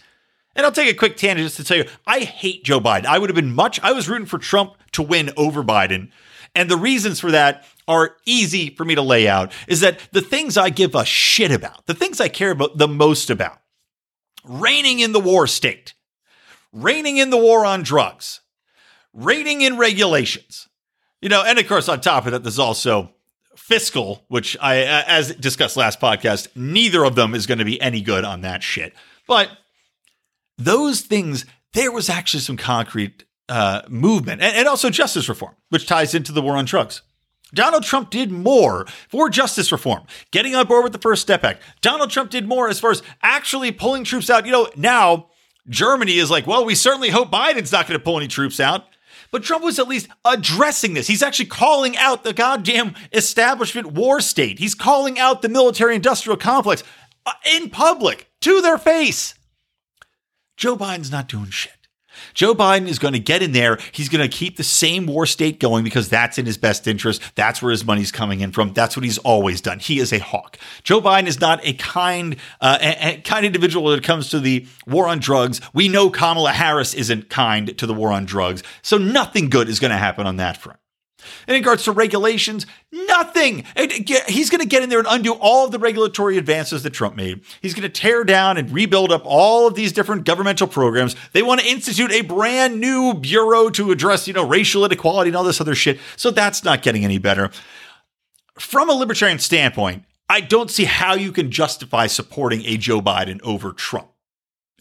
And 0.56 0.65
I'll 0.65 0.71
take 0.71 0.92
a 0.92 0.98
quick 0.98 1.18
tangent 1.18 1.45
just 1.45 1.57
to 1.57 1.63
tell 1.63 1.77
you, 1.77 1.86
I 2.07 2.21
hate 2.21 2.63
Joe 2.63 2.80
Biden. 2.80 3.06
I 3.06 3.19
would 3.19 3.30
have 3.30 3.36
been 3.36 3.53
much, 3.53 3.80
I 3.81 3.92
was 3.92 4.10
rooting 4.10 4.25
for 4.25 4.39
Trump 4.39 4.74
to 4.97 5.03
win 5.03 5.31
over 5.38 5.63
Biden. 5.63 6.11
And 6.53 6.69
the 6.69 6.77
reasons 6.77 7.19
for 7.19 7.31
that 7.31 7.65
are 7.88 8.17
easy 8.25 8.69
for 8.71 8.83
me 8.83 8.95
to 8.95 9.01
lay 9.01 9.27
out 9.27 9.53
is 9.67 9.79
that 9.79 9.99
the 10.11 10.21
things 10.21 10.57
I 10.57 10.69
give 10.69 10.94
a 10.94 11.05
shit 11.05 11.51
about, 11.51 11.85
the 11.85 11.94
things 11.94 12.19
I 12.19 12.27
care 12.27 12.51
about 12.51 12.77
the 12.77 12.88
most 12.88 13.29
about, 13.29 13.59
reigning 14.44 14.99
in 14.99 15.13
the 15.13 15.19
war 15.19 15.47
state, 15.47 15.94
reigning 16.73 17.17
in 17.17 17.29
the 17.29 17.38
war 17.38 17.65
on 17.65 17.83
drugs, 17.83 18.41
reigning 19.13 19.61
in 19.61 19.77
regulations, 19.77 20.67
you 21.21 21.29
know, 21.29 21.43
and 21.43 21.59
of 21.59 21.67
course, 21.67 21.88
on 21.89 22.01
top 22.01 22.25
of 22.25 22.31
that, 22.31 22.43
there's 22.43 22.59
also 22.59 23.11
fiscal, 23.55 24.23
which 24.27 24.57
I, 24.61 24.77
as 24.77 25.33
discussed 25.35 25.77
last 25.77 26.00
podcast, 26.00 26.47
neither 26.55 27.03
of 27.03 27.15
them 27.15 27.33
is 27.33 27.47
going 27.47 27.57
to 27.59 27.65
be 27.65 27.81
any 27.81 28.01
good 28.01 28.23
on 28.23 28.41
that 28.41 28.63
shit. 28.63 28.93
But 29.27 29.50
those 30.57 31.01
things, 31.01 31.45
there 31.73 31.91
was 31.91 32.09
actually 32.09 32.41
some 32.41 32.57
concrete 32.57 33.23
uh, 33.49 33.81
movement 33.88 34.41
and, 34.41 34.55
and 34.55 34.67
also 34.67 34.89
justice 34.89 35.29
reform, 35.29 35.55
which 35.69 35.88
ties 35.88 36.13
into 36.13 36.31
the 36.31 36.41
war 36.41 36.55
on 36.55 36.65
drugs. 36.65 37.01
Donald 37.53 37.83
Trump 37.83 38.09
did 38.09 38.31
more 38.31 38.85
for 39.07 39.29
justice 39.29 39.71
reform, 39.71 40.03
getting 40.31 40.53
on 40.53 40.67
board 40.67 40.83
with 40.83 40.91
the 40.91 40.99
First 40.99 41.21
Step 41.21 41.44
Act. 41.44 41.61
Donald 41.81 42.09
Trump 42.09 42.29
did 42.29 42.45
more 42.45 42.67
as 42.67 42.79
far 42.79 42.91
as 42.91 43.01
actually 43.23 43.71
pulling 43.71 44.03
troops 44.03 44.29
out. 44.29 44.45
You 44.45 44.51
know, 44.51 44.69
now 44.75 45.29
Germany 45.69 46.17
is 46.17 46.29
like, 46.29 46.45
well, 46.45 46.65
we 46.65 46.75
certainly 46.75 47.09
hope 47.09 47.31
Biden's 47.31 47.71
not 47.71 47.88
going 47.88 47.97
to 47.97 48.03
pull 48.03 48.17
any 48.17 48.27
troops 48.27 48.59
out. 48.59 48.85
But 49.31 49.44
Trump 49.44 49.63
was 49.63 49.77
at 49.77 49.89
least 49.89 50.07
addressing 50.23 50.93
this. 50.93 51.07
He's 51.07 51.23
actually 51.23 51.47
calling 51.47 51.97
out 51.97 52.23
the 52.23 52.33
goddamn 52.33 52.95
establishment 53.11 53.91
war 53.91 54.21
state. 54.21 54.59
He's 54.59 54.75
calling 54.75 55.19
out 55.19 55.41
the 55.41 55.50
military 55.50 55.95
industrial 55.95 56.38
complex 56.38 56.83
uh, 57.25 57.33
in 57.45 57.69
public 57.69 58.29
to 58.41 58.61
their 58.61 58.77
face. 58.77 59.35
Joe 60.55 60.77
Biden's 60.77 61.11
not 61.11 61.27
doing 61.27 61.50
shit. 61.50 61.76
Joe 62.38 62.54
Biden 62.54 62.88
is 62.88 63.00
going 63.00 63.16
to 63.16 63.19
get 63.19 63.42
in 63.42 63.51
there. 63.51 63.80
He's 63.92 64.10
going 64.10 64.22
to 64.22 64.38
keep 64.38 64.57
the 64.57 64.63
same 64.63 65.07
war 65.07 65.25
state 65.25 65.60
going 65.60 65.84
because 65.84 66.07
that's 66.07 66.38
in 66.38 66.45
his 66.45 66.56
best 66.56 66.88
interest. 66.88 67.19
That's 67.34 67.63
where 67.63 67.72
his 67.72 67.84
money's 67.84 68.12
coming 68.12 68.41
in 68.41 68.51
from. 68.51 68.74
That's 68.74 68.96
what 68.96 69.03
he's 69.03 69.17
always 69.17 69.60
done. 69.60 69.79
He 69.79 69.98
is 69.98 70.13
a 70.13 70.20
hawk. 70.20 70.56
Joe 70.84 71.01
Biden 71.01 71.25
is 71.25 71.39
not 71.39 71.60
a 71.63 71.74
kind, 71.74 72.36
uh, 72.62 72.77
a, 72.79 73.15
a 73.15 73.22
kind 73.22 73.44
individual 73.44 73.86
when 73.86 73.98
it 73.98 74.03
comes 74.03 74.29
to 74.29 74.39
the 74.39 74.67
war 74.86 75.08
on 75.08 75.17
drugs. 75.17 75.62
We 75.74 75.89
know 75.89 76.12
Kamala 76.12 76.51
Harris 76.51 76.94
isn't 76.94 77.32
kind 77.32 77.75
to 77.75 77.88
the 77.88 77.94
war 77.96 78.12
on 78.12 78.25
drugs. 78.25 78.62
So 78.84 79.00
nothing 79.00 79.50
good 79.50 79.67
is 79.67 79.79
going 79.79 79.89
to 79.89 79.98
happen 79.98 80.27
on 80.27 80.38
that 80.38 80.58
front. 80.58 80.79
In 81.48 81.53
regards 81.53 81.84
to 81.86 81.91
regulations, 81.91 82.65
nothing. 82.91 83.65
He's 84.27 84.50
going 84.50 84.62
to 84.62 84.67
get 84.67 84.84
in 84.84 84.89
there 84.89 85.00
and 85.00 85.07
undo 85.10 85.34
all 85.34 85.65
of 85.65 85.72
the 85.72 85.79
regulatory 85.79 86.38
advances 86.38 86.84
that 86.84 86.91
Trump 86.91 87.15
made. 87.15 87.41
He's 87.62 87.74
going 87.74 87.84
to 87.84 87.89
tear 87.89 88.24
down 88.24 88.57
and 88.57 88.72
rebuild 88.72 89.12
up 89.12 89.24
all 89.25 89.67
of 89.67 89.75
these 89.75 89.91
different 89.91 90.25
governmental 90.25 90.67
programs. 90.67 91.15
They 91.34 91.43
want 91.43 91.62
to 91.62 91.67
institute 91.67 92.12
a 92.12 92.22
brand 92.22 92.79
new 92.79 93.13
bureau 93.13 93.69
to 93.72 93.91
address, 93.91 94.27
you 94.27 94.34
know, 94.34 94.48
racial 94.48 94.86
inequality 94.86 95.29
and 95.29 95.38
all 95.38 95.43
this 95.43 95.62
other 95.62 95.75
shit. 95.75 96.00
So 96.15 96.31
that's 96.31 96.63
not 96.63 96.81
getting 96.81 97.03
any 97.03 97.17
better. 97.17 97.51
From 98.57 98.89
a 98.89 98.93
libertarian 98.93 99.39
standpoint, 99.39 100.03
I 100.29 100.41
don't 100.41 100.69
see 100.69 100.86
how 100.86 101.13
you 101.13 101.31
can 101.31 101.51
justify 101.51 102.07
supporting 102.07 102.65
a 102.65 102.75
Joe 102.75 103.01
Biden 103.01 103.41
over 103.43 103.72
Trump. 103.72 104.10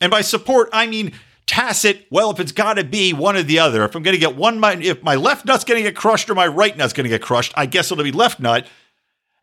And 0.01 0.11
by 0.11 0.21
support, 0.21 0.69
I 0.73 0.87
mean 0.87 1.13
tacit, 1.47 2.07
well, 2.11 2.31
if 2.31 2.41
it's 2.41 2.53
got 2.53 2.75
to 2.75 2.85
be 2.85 3.13
one 3.13 3.37
or 3.37 3.43
the 3.43 3.59
other, 3.59 3.85
if 3.85 3.95
I'm 3.95 4.03
going 4.03 4.15
to 4.15 4.21
get 4.21 4.37
one, 4.37 4.59
my, 4.59 4.75
if 4.75 5.03
my 5.03 5.15
left 5.15 5.45
nut's 5.45 5.65
going 5.65 5.83
to 5.83 5.89
get 5.89 5.97
crushed 5.97 6.29
or 6.29 6.35
my 6.35 6.47
right 6.47 6.77
nut's 6.77 6.93
going 6.93 7.05
to 7.05 7.11
get 7.11 7.23
crushed, 7.23 7.53
I 7.57 7.67
guess 7.67 7.91
it'll 7.91 8.05
be 8.05 8.13
left 8.13 8.41
nut. 8.41 8.67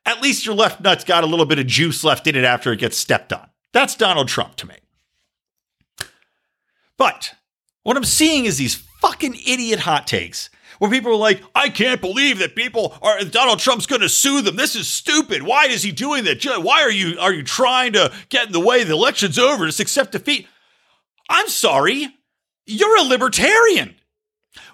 At 0.05 0.21
least 0.21 0.45
your 0.45 0.55
left 0.55 0.81
nut's 0.81 1.03
got 1.03 1.23
a 1.23 1.27
little 1.27 1.45
bit 1.45 1.59
of 1.59 1.67
juice 1.67 2.03
left 2.03 2.27
in 2.27 2.35
it 2.35 2.43
after 2.43 2.73
it 2.73 2.79
gets 2.79 2.97
stepped 2.97 3.31
on. 3.31 3.47
That's 3.71 3.95
Donald 3.95 4.27
Trump 4.27 4.55
to 4.57 4.67
me. 4.67 4.75
But 6.97 7.35
what 7.83 7.97
I'm 7.97 8.03
seeing 8.03 8.45
is 8.45 8.57
these 8.57 8.75
fucking 8.75 9.35
idiot 9.47 9.79
hot 9.79 10.05
takes 10.07 10.49
where 10.79 10.91
people 10.91 11.11
are 11.11 11.17
like, 11.17 11.41
I 11.55 11.69
can't 11.69 12.01
believe 12.01 12.39
that 12.39 12.55
people 12.55 12.97
are 13.01 13.19
Donald 13.23 13.59
Trump's 13.59 13.85
going 13.85 14.01
to 14.01 14.09
sue 14.09 14.41
them. 14.41 14.55
This 14.55 14.75
is 14.75 14.87
stupid. 14.87 15.43
Why 15.43 15.65
is 15.65 15.83
he 15.83 15.91
doing 15.91 16.25
that? 16.25 16.43
Why 16.61 16.81
are 16.81 16.91
you 16.91 17.17
are 17.19 17.33
you 17.33 17.43
trying 17.43 17.93
to 17.93 18.11
get 18.29 18.47
in 18.47 18.53
the 18.53 18.59
way? 18.59 18.83
The 18.83 18.93
election's 18.93 19.39
over. 19.39 19.65
Just 19.65 19.79
accept 19.79 20.11
defeat. 20.11 20.47
I'm 21.29 21.47
sorry, 21.47 22.07
you're 22.65 22.97
a 22.97 23.03
libertarian. 23.03 23.95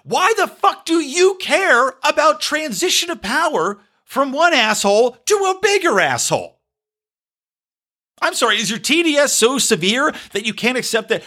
Why 0.02 0.32
the 0.36 0.46
fuck 0.46 0.84
do 0.84 1.00
you 1.00 1.36
care 1.40 1.94
about 2.02 2.40
transition 2.40 3.10
of 3.10 3.22
power 3.22 3.78
from 4.04 4.32
one 4.32 4.54
asshole 4.54 5.12
to 5.26 5.34
a 5.34 5.58
bigger 5.60 6.00
asshole? 6.00 6.58
I'm 8.22 8.34
sorry, 8.34 8.56
is 8.56 8.70
your 8.70 8.78
TDS 8.78 9.30
so 9.30 9.58
severe 9.58 10.12
that 10.32 10.44
you 10.44 10.52
can't 10.52 10.78
accept 10.78 11.08
that? 11.08 11.22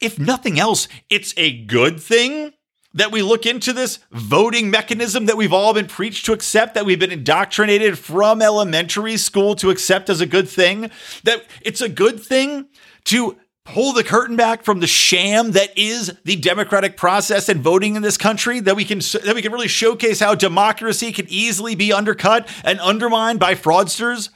If 0.00 0.18
nothing 0.18 0.58
else, 0.58 0.88
it's 1.08 1.32
a 1.36 1.64
good 1.64 2.00
thing 2.00 2.52
that 2.92 3.10
we 3.10 3.22
look 3.22 3.44
into 3.44 3.72
this 3.72 3.98
voting 4.12 4.70
mechanism 4.70 5.26
that 5.26 5.36
we've 5.36 5.52
all 5.52 5.74
been 5.74 5.86
preached 5.86 6.26
to 6.26 6.32
accept, 6.32 6.74
that 6.74 6.86
we've 6.86 6.98
been 6.98 7.10
indoctrinated 7.10 7.98
from 7.98 8.40
elementary 8.40 9.16
school 9.16 9.54
to 9.56 9.70
accept 9.70 10.08
as 10.08 10.20
a 10.20 10.26
good 10.26 10.48
thing, 10.48 10.90
that 11.24 11.44
it's 11.60 11.80
a 11.80 11.88
good 11.88 12.20
thing 12.20 12.66
to 13.04 13.36
pull 13.64 13.94
the 13.94 14.04
curtain 14.04 14.36
back 14.36 14.62
from 14.62 14.80
the 14.80 14.86
sham 14.86 15.52
that 15.52 15.76
is 15.76 16.12
the 16.24 16.36
democratic 16.36 16.96
process 16.96 17.48
and 17.48 17.62
voting 17.62 17.96
in 17.96 18.02
this 18.02 18.18
country 18.18 18.60
that 18.60 18.76
we 18.76 18.84
can 18.84 18.98
that 19.24 19.34
we 19.34 19.40
can 19.40 19.52
really 19.52 19.68
showcase 19.68 20.20
how 20.20 20.34
democracy 20.34 21.12
can 21.12 21.26
easily 21.28 21.74
be 21.74 21.92
undercut 21.92 22.46
and 22.62 22.78
undermined 22.80 23.40
by 23.40 23.54
fraudsters 23.54 24.28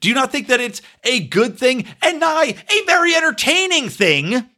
do 0.00 0.08
you 0.08 0.14
not 0.14 0.32
think 0.32 0.48
that 0.48 0.60
it's 0.60 0.82
a 1.04 1.20
good 1.20 1.58
thing 1.58 1.86
and 2.02 2.18
not 2.18 2.48
a 2.48 2.84
very 2.86 3.14
entertaining 3.14 3.88
thing 3.88 4.48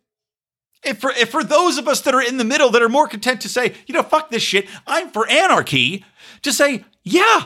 if 0.83 0.99
for, 0.99 1.11
if 1.13 1.31
for 1.31 1.45
those 1.45 1.77
of 1.77 1.87
us 1.87 2.01
that 2.01 2.15
are 2.15 2.23
in 2.23 2.39
the 2.39 2.45
middle 2.45 2.71
that 2.71 2.83
are 2.83 2.89
more 2.89 3.07
content 3.07 3.43
to 3.43 3.49
say 3.49 3.75
you 3.87 3.93
know 3.93 4.03
fuck 4.03 4.31
this 4.31 4.43
shit 4.43 4.67
i'm 4.87 5.11
for 5.11 5.29
anarchy 5.29 6.03
to 6.41 6.51
say 6.53 6.85
yeah 7.05 7.45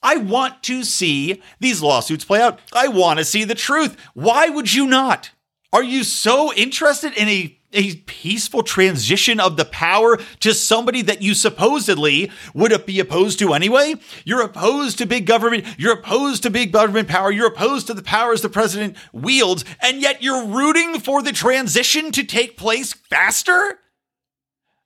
I 0.00 0.16
want 0.16 0.62
to 0.62 0.84
see 0.84 1.42
these 1.58 1.82
lawsuits 1.82 2.24
play 2.24 2.40
out. 2.40 2.60
I 2.72 2.86
want 2.86 3.18
to 3.18 3.24
see 3.24 3.42
the 3.42 3.56
truth. 3.56 3.96
Why 4.14 4.48
would 4.48 4.72
you 4.72 4.86
not? 4.86 5.30
Are 5.72 5.82
you 5.82 6.04
so 6.04 6.52
interested 6.54 7.14
in 7.14 7.28
a 7.28 7.58
a 7.72 7.96
peaceful 7.96 8.62
transition 8.62 9.38
of 9.38 9.56
the 9.58 9.64
power 9.64 10.16
to 10.40 10.54
somebody 10.54 11.02
that 11.02 11.20
you 11.20 11.34
supposedly 11.34 12.30
would 12.54 12.86
be 12.86 12.98
opposed 12.98 13.38
to 13.38 13.52
anyway? 13.52 13.94
You're 14.24 14.42
opposed 14.42 14.98
to 14.98 15.06
big 15.06 15.26
government. 15.26 15.66
You're 15.78 15.98
opposed 15.98 16.42
to 16.44 16.50
big 16.50 16.72
government 16.72 17.08
power. 17.08 17.30
You're 17.30 17.48
opposed 17.48 17.86
to 17.88 17.94
the 17.94 18.02
powers 18.02 18.40
the 18.40 18.48
president 18.48 18.96
wields, 19.12 19.64
and 19.80 20.00
yet 20.00 20.22
you're 20.22 20.46
rooting 20.46 20.98
for 20.98 21.22
the 21.22 21.32
transition 21.32 22.10
to 22.12 22.24
take 22.24 22.56
place 22.56 22.94
faster? 22.94 23.78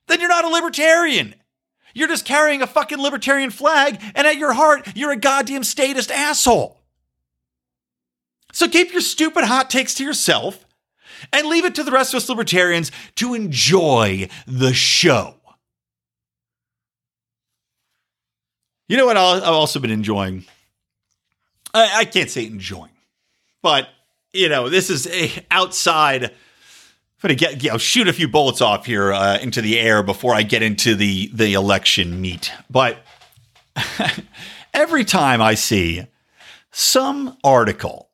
Then 0.07 0.19
you're 0.19 0.29
not 0.29 0.45
a 0.45 0.49
libertarian. 0.49 1.35
You're 1.93 2.09
just 2.09 2.25
carrying 2.25 2.61
a 2.61 2.67
fucking 2.67 2.99
libertarian 2.99 3.51
flag, 3.51 4.01
and 4.15 4.27
at 4.27 4.37
your 4.37 4.53
heart, 4.53 4.89
you're 4.95 5.11
a 5.11 5.15
goddamn 5.15 5.63
statist 5.63 6.11
asshole. 6.11 6.81
So 8.51 8.67
keep 8.67 8.91
your 8.91 9.01
stupid 9.01 9.45
hot 9.45 9.69
takes 9.69 9.93
to 9.95 10.03
yourself 10.03 10.62
and 11.31 11.47
leave 11.47 11.65
it 11.65 11.75
to 11.75 11.83
the 11.83 11.91
rest 11.91 12.13
of 12.13 12.17
us 12.17 12.29
libertarians 12.29 12.91
to 13.15 13.33
enjoy 13.33 14.27
the 14.47 14.73
show. 14.73 15.35
You 18.87 18.97
know 18.97 19.05
what 19.05 19.17
I've 19.17 19.43
also 19.43 19.79
been 19.79 19.91
enjoying? 19.91 20.45
I, 21.73 21.99
I 21.99 22.05
can't 22.05 22.29
say 22.29 22.45
enjoying, 22.45 22.91
but 23.61 23.87
you 24.33 24.49
know, 24.49 24.69
this 24.69 24.89
is 24.89 25.07
a 25.07 25.31
outside. 25.49 26.25
I'm 26.25 26.31
gonna 27.29 27.35
get 27.35 27.63
you 27.63 27.71
know 27.71 27.77
shoot 27.77 28.07
a 28.07 28.13
few 28.13 28.27
bullets 28.27 28.61
off 28.61 28.85
here 28.85 29.13
uh, 29.13 29.39
into 29.39 29.61
the 29.61 29.79
air 29.79 30.03
before 30.03 30.35
I 30.35 30.43
get 30.43 30.61
into 30.61 30.95
the 30.95 31.29
the 31.33 31.53
election 31.53 32.19
meat. 32.19 32.51
But 32.69 32.97
every 34.73 35.05
time 35.05 35.41
I 35.41 35.55
see 35.55 36.05
some 36.71 37.37
article 37.43 38.09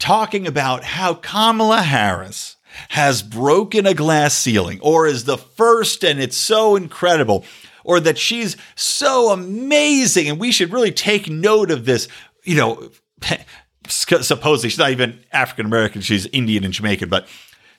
talking 0.00 0.46
about 0.46 0.82
how 0.82 1.14
Kamala 1.14 1.82
Harris 1.82 2.56
has 2.88 3.22
broken 3.22 3.86
a 3.86 3.94
glass 3.94 4.36
ceiling 4.36 4.80
or 4.80 5.06
is 5.06 5.24
the 5.24 5.38
first 5.38 6.04
and 6.04 6.20
it's 6.20 6.36
so 6.36 6.74
incredible 6.74 7.44
or 7.84 8.00
that 8.00 8.18
she's 8.18 8.56
so 8.74 9.30
amazing 9.30 10.28
and 10.28 10.40
we 10.40 10.50
should 10.50 10.72
really 10.72 10.90
take 10.90 11.28
note 11.28 11.70
of 11.70 11.84
this, 11.84 12.08
you 12.44 12.56
know, 12.56 12.90
supposedly 13.88 14.70
she's 14.70 14.78
not 14.78 14.90
even 14.90 15.20
African 15.32 15.66
American, 15.66 16.00
she's 16.00 16.26
Indian 16.26 16.64
and 16.64 16.72
Jamaican, 16.72 17.08
but 17.08 17.28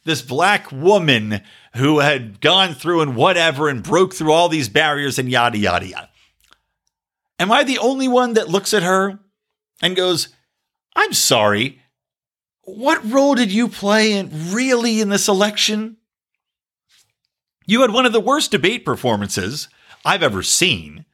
this 0.03 0.21
black 0.21 0.71
woman 0.71 1.41
who 1.75 1.99
had 1.99 2.41
gone 2.41 2.73
through 2.73 3.01
and 3.01 3.15
whatever 3.15 3.69
and 3.69 3.83
broke 3.83 4.13
through 4.13 4.31
all 4.31 4.49
these 4.49 4.69
barriers 4.69 5.19
and 5.19 5.29
yada, 5.29 5.57
yada, 5.57 5.87
yada. 5.87 6.09
Am 7.39 7.51
I 7.51 7.63
the 7.63 7.79
only 7.79 8.07
one 8.07 8.33
that 8.33 8.49
looks 8.49 8.73
at 8.73 8.83
her 8.83 9.19
and 9.81 9.95
goes, 9.95 10.29
I'm 10.95 11.13
sorry, 11.13 11.80
what 12.63 13.03
role 13.09 13.35
did 13.35 13.51
you 13.51 13.67
play 13.67 14.13
in 14.13 14.53
really 14.53 15.01
in 15.01 15.09
this 15.09 15.27
election? 15.27 15.97
You 17.65 17.81
had 17.81 17.91
one 17.91 18.05
of 18.05 18.13
the 18.13 18.19
worst 18.19 18.51
debate 18.51 18.85
performances 18.85 19.67
I've 20.05 20.23
ever 20.23 20.43
seen 20.43 21.05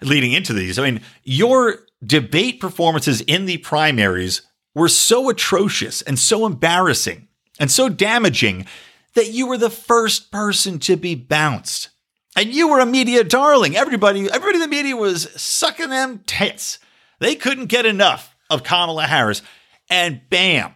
leading 0.00 0.32
into 0.32 0.52
these. 0.52 0.78
I 0.78 0.90
mean, 0.90 1.00
your 1.22 1.80
debate 2.04 2.60
performances 2.60 3.20
in 3.22 3.46
the 3.46 3.58
primaries 3.58 4.42
were 4.74 4.88
so 4.88 5.28
atrocious 5.28 6.02
and 6.02 6.18
so 6.18 6.46
embarrassing 6.46 7.28
and 7.60 7.70
so 7.70 7.88
damaging 7.88 8.66
that 9.14 9.30
you 9.30 9.46
were 9.46 9.58
the 9.58 9.70
first 9.70 10.30
person 10.30 10.78
to 10.80 10.96
be 10.96 11.14
bounced. 11.14 11.90
And 12.34 12.52
you 12.52 12.68
were 12.68 12.80
a 12.80 12.86
media 12.86 13.22
darling. 13.24 13.76
Everybody, 13.76 14.30
everybody 14.30 14.54
in 14.54 14.60
the 14.60 14.68
media 14.68 14.96
was 14.96 15.30
sucking 15.40 15.90
them 15.90 16.22
tits. 16.26 16.78
They 17.18 17.34
couldn't 17.34 17.66
get 17.66 17.84
enough 17.84 18.34
of 18.48 18.62
Kamala 18.62 19.06
Harris. 19.06 19.42
And 19.92 20.22
bam, 20.30 20.74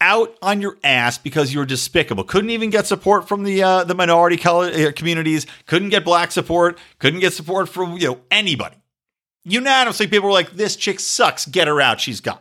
out 0.00 0.34
on 0.40 0.62
your 0.62 0.78
ass 0.82 1.18
because 1.18 1.52
you're 1.52 1.66
despicable. 1.66 2.24
Couldn't 2.24 2.48
even 2.48 2.70
get 2.70 2.86
support 2.86 3.28
from 3.28 3.44
the 3.44 3.62
uh, 3.62 3.84
the 3.84 3.94
minority 3.94 4.38
color, 4.38 4.70
uh, 4.72 4.92
communities. 4.96 5.46
Couldn't 5.66 5.90
get 5.90 6.06
black 6.06 6.32
support. 6.32 6.78
Couldn't 6.98 7.20
get 7.20 7.34
support 7.34 7.68
from 7.68 7.98
you 7.98 8.08
know 8.08 8.20
anybody. 8.30 8.76
Unanimously, 9.44 10.06
people 10.06 10.28
were 10.28 10.32
like, 10.32 10.52
"This 10.52 10.74
chick 10.74 11.00
sucks. 11.00 11.44
Get 11.44 11.68
her 11.68 11.82
out. 11.82 12.00
She's 12.00 12.22
gone." 12.22 12.38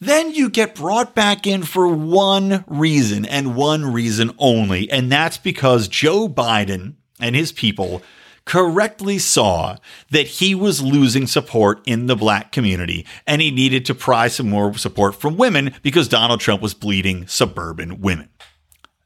Then 0.00 0.32
you 0.32 0.48
get 0.48 0.74
brought 0.74 1.14
back 1.14 1.46
in 1.46 1.64
for 1.64 1.86
one 1.86 2.64
reason 2.66 3.26
and 3.26 3.56
one 3.56 3.92
reason 3.92 4.30
only, 4.38 4.90
and 4.90 5.12
that's 5.12 5.36
because 5.36 5.86
Joe 5.86 6.30
Biden 6.30 6.94
and 7.20 7.36
his 7.36 7.52
people 7.52 8.00
correctly 8.48 9.18
saw 9.18 9.76
that 10.10 10.26
he 10.26 10.54
was 10.54 10.80
losing 10.80 11.26
support 11.26 11.82
in 11.86 12.06
the 12.06 12.16
black 12.16 12.50
community 12.50 13.04
and 13.26 13.42
he 13.42 13.50
needed 13.50 13.84
to 13.84 13.94
pry 13.94 14.26
some 14.26 14.48
more 14.48 14.72
support 14.72 15.14
from 15.14 15.36
women 15.36 15.74
because 15.82 16.08
Donald 16.08 16.40
Trump 16.40 16.62
was 16.62 16.72
bleeding 16.72 17.26
suburban 17.26 18.00
women. 18.00 18.30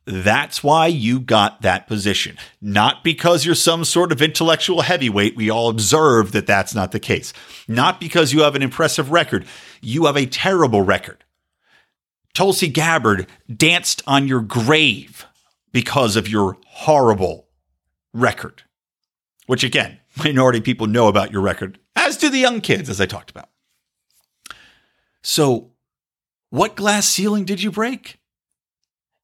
That's 0.04 0.62
why 0.62 0.86
you 0.86 1.18
got 1.18 1.62
that 1.62 1.88
position. 1.88 2.38
Not 2.60 3.02
because 3.02 3.44
you're 3.44 3.56
some 3.56 3.84
sort 3.84 4.12
of 4.12 4.22
intellectual 4.22 4.82
heavyweight. 4.82 5.34
We 5.36 5.50
all 5.50 5.68
observe 5.68 6.30
that 6.32 6.46
that's 6.46 6.72
not 6.72 6.92
the 6.92 7.00
case. 7.00 7.32
Not 7.66 7.98
because 7.98 8.32
you 8.32 8.42
have 8.42 8.54
an 8.54 8.62
impressive 8.62 9.10
record. 9.10 9.44
You 9.80 10.06
have 10.06 10.16
a 10.16 10.26
terrible 10.26 10.82
record. 10.82 11.24
Tulsi 12.32 12.68
Gabbard 12.68 13.26
danced 13.52 14.04
on 14.06 14.28
your 14.28 14.40
grave 14.40 15.26
because 15.72 16.14
of 16.14 16.28
your 16.28 16.58
horrible 16.64 17.48
record 18.12 18.62
which 19.52 19.64
again, 19.64 19.98
minority 20.24 20.62
people 20.62 20.86
know 20.86 21.08
about 21.08 21.30
your 21.30 21.42
record, 21.42 21.78
as 21.94 22.16
do 22.16 22.30
the 22.30 22.38
young 22.38 22.62
kids, 22.62 22.88
as 22.88 23.02
I 23.02 23.04
talked 23.04 23.30
about. 23.30 23.50
So, 25.22 25.72
what 26.48 26.74
glass 26.74 27.06
ceiling 27.06 27.44
did 27.44 27.62
you 27.62 27.70
break? 27.70 28.18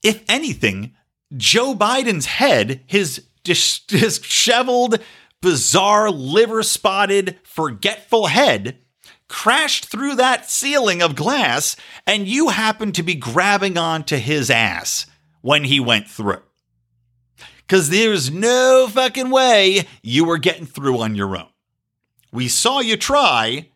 If 0.03 0.23
anything, 0.29 0.95
Joe 1.35 1.75
Biden's 1.75 2.27
head, 2.27 2.83
his 2.87 3.25
disheveled, 3.43 4.99
bizarre, 5.41 6.11
liver 6.11 6.63
spotted, 6.63 7.39
forgetful 7.43 8.27
head, 8.27 8.81
crashed 9.31 9.87
through 9.87 10.17
that 10.17 10.51
ceiling 10.51 11.01
of 11.01 11.17
glass, 11.17 11.75
and 12.07 12.29
you 12.29 12.51
happened 12.51 12.95
to 12.97 13.03
be 13.03 13.15
grabbing 13.15 13.79
onto 13.79 14.17
his 14.17 14.51
ass 14.51 15.07
when 15.41 15.65
he 15.65 15.81
went 15.81 16.07
through 16.07 16.43
because 17.69 17.91
there's 17.91 18.31
no 18.31 18.89
fucking 18.91 19.29
way 19.29 19.87
you 20.03 20.25
were 20.25 20.39
getting 20.39 20.65
through 20.65 21.01
on 21.01 21.15
your 21.15 21.37
own. 21.37 21.49
We 22.33 22.49
saw 22.49 22.81
you 22.81 22.97
try, 22.97 23.69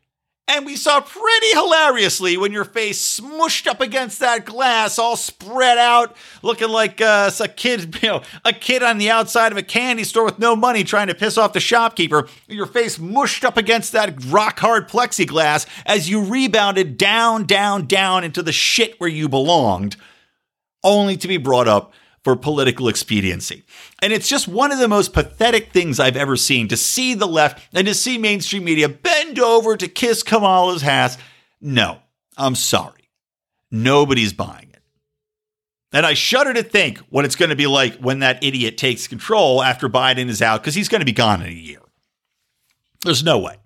and 0.49 0.65
we 0.65 0.77
saw 0.77 1.01
pretty 1.01 1.49
hilariously 1.53 2.39
when 2.39 2.53
your 2.53 2.65
face 2.65 3.21
smushed 3.21 3.67
up 3.67 3.83
against 3.83 4.21
that 4.21 4.47
glass, 4.47 4.99
all 4.99 5.17
spread 5.17 5.77
out, 5.77 6.17
looking 6.43 6.71
like 6.71 7.03
uh, 7.03 7.31
a 7.39 7.49
kid, 7.49 7.99
you 8.03 8.09
know, 8.09 8.23
a 8.47 8.55
kid 8.55 8.83
on 8.83 8.97
the 8.97 9.11
outside 9.11 9.53
of 9.53 9.59
a 9.59 9.63
candy 9.63 10.05
store 10.05 10.25
with 10.25 10.39
no 10.39 10.57
money 10.57 10.85
trying 10.85 11.09
to 11.09 11.15
piss 11.15 11.37
off 11.37 11.53
the 11.53 11.61
shopkeeper. 11.61 12.27
Your 12.49 12.67
face 12.67 12.99
mushed 12.99 13.45
up 13.45 13.59
against 13.59 13.93
that 13.93 14.25
rock 14.25 14.59
hard 14.59 14.89
plexiglass 14.89 15.67
as 15.85 16.09
you 16.09 16.25
rebounded 16.25 16.97
down, 16.97 17.45
down, 17.45 17.87
down 17.87 18.25
into 18.25 18.43
the 18.43 18.53
shit 18.53 18.99
where 18.99 19.11
you 19.11 19.29
belonged, 19.29 19.97
only 20.83 21.19
to 21.19 21.29
be 21.29 21.37
brought 21.37 21.69
up 21.69 21.93
for 22.25 22.37
political 22.37 22.89
expediency. 22.89 23.65
And 24.01 24.13
it's 24.13 24.29
just 24.29 24.47
one 24.47 24.71
of 24.71 24.79
the 24.79 24.89
most 24.89 25.13
pathetic 25.13 25.73
things 25.73 25.99
I've 25.99 26.17
ever 26.17 26.37
seen 26.37 26.69
to 26.69 26.77
see 26.77 27.15
the 27.15 27.27
left 27.27 27.69
and 27.75 27.87
to 27.87 27.95
see 27.95 28.17
mainstream 28.19 28.65
media 28.65 28.89
bend 28.89 29.39
over 29.39 29.77
to 29.77 29.89
kiss 29.89 30.23
Kamala's 30.23 30.85
ass. 30.85 31.19
No, 31.61 31.99
I'm 32.37 32.55
sorry. 32.55 33.11
Nobody's 33.71 34.33
buying 34.33 34.69
it. 34.73 34.83
And 35.93 36.07
I 36.07 36.15
shudder 36.15 36.55
to 36.55 36.63
think 36.63 36.99
what 37.11 37.25
it's 37.25 37.37
going 37.37 37.51
to 37.51 37.57
be 37.57 37.67
like 37.67 37.97
when 37.97 38.21
that 38.21 38.43
idiot 38.43 38.79
takes 38.79 39.09
control 39.09 39.63
after 39.63 39.89
Biden 39.89 40.29
is 40.29 40.41
out, 40.41 40.63
because 40.63 40.75
he's 40.75 40.89
going 40.89 41.01
to 41.01 41.07
be 41.07 41.13
gone 41.13 41.43
in 41.43 41.49
a 41.49 41.53
year. 41.53 41.81
There's 43.05 43.25
no 43.25 43.39
way. 43.39 43.57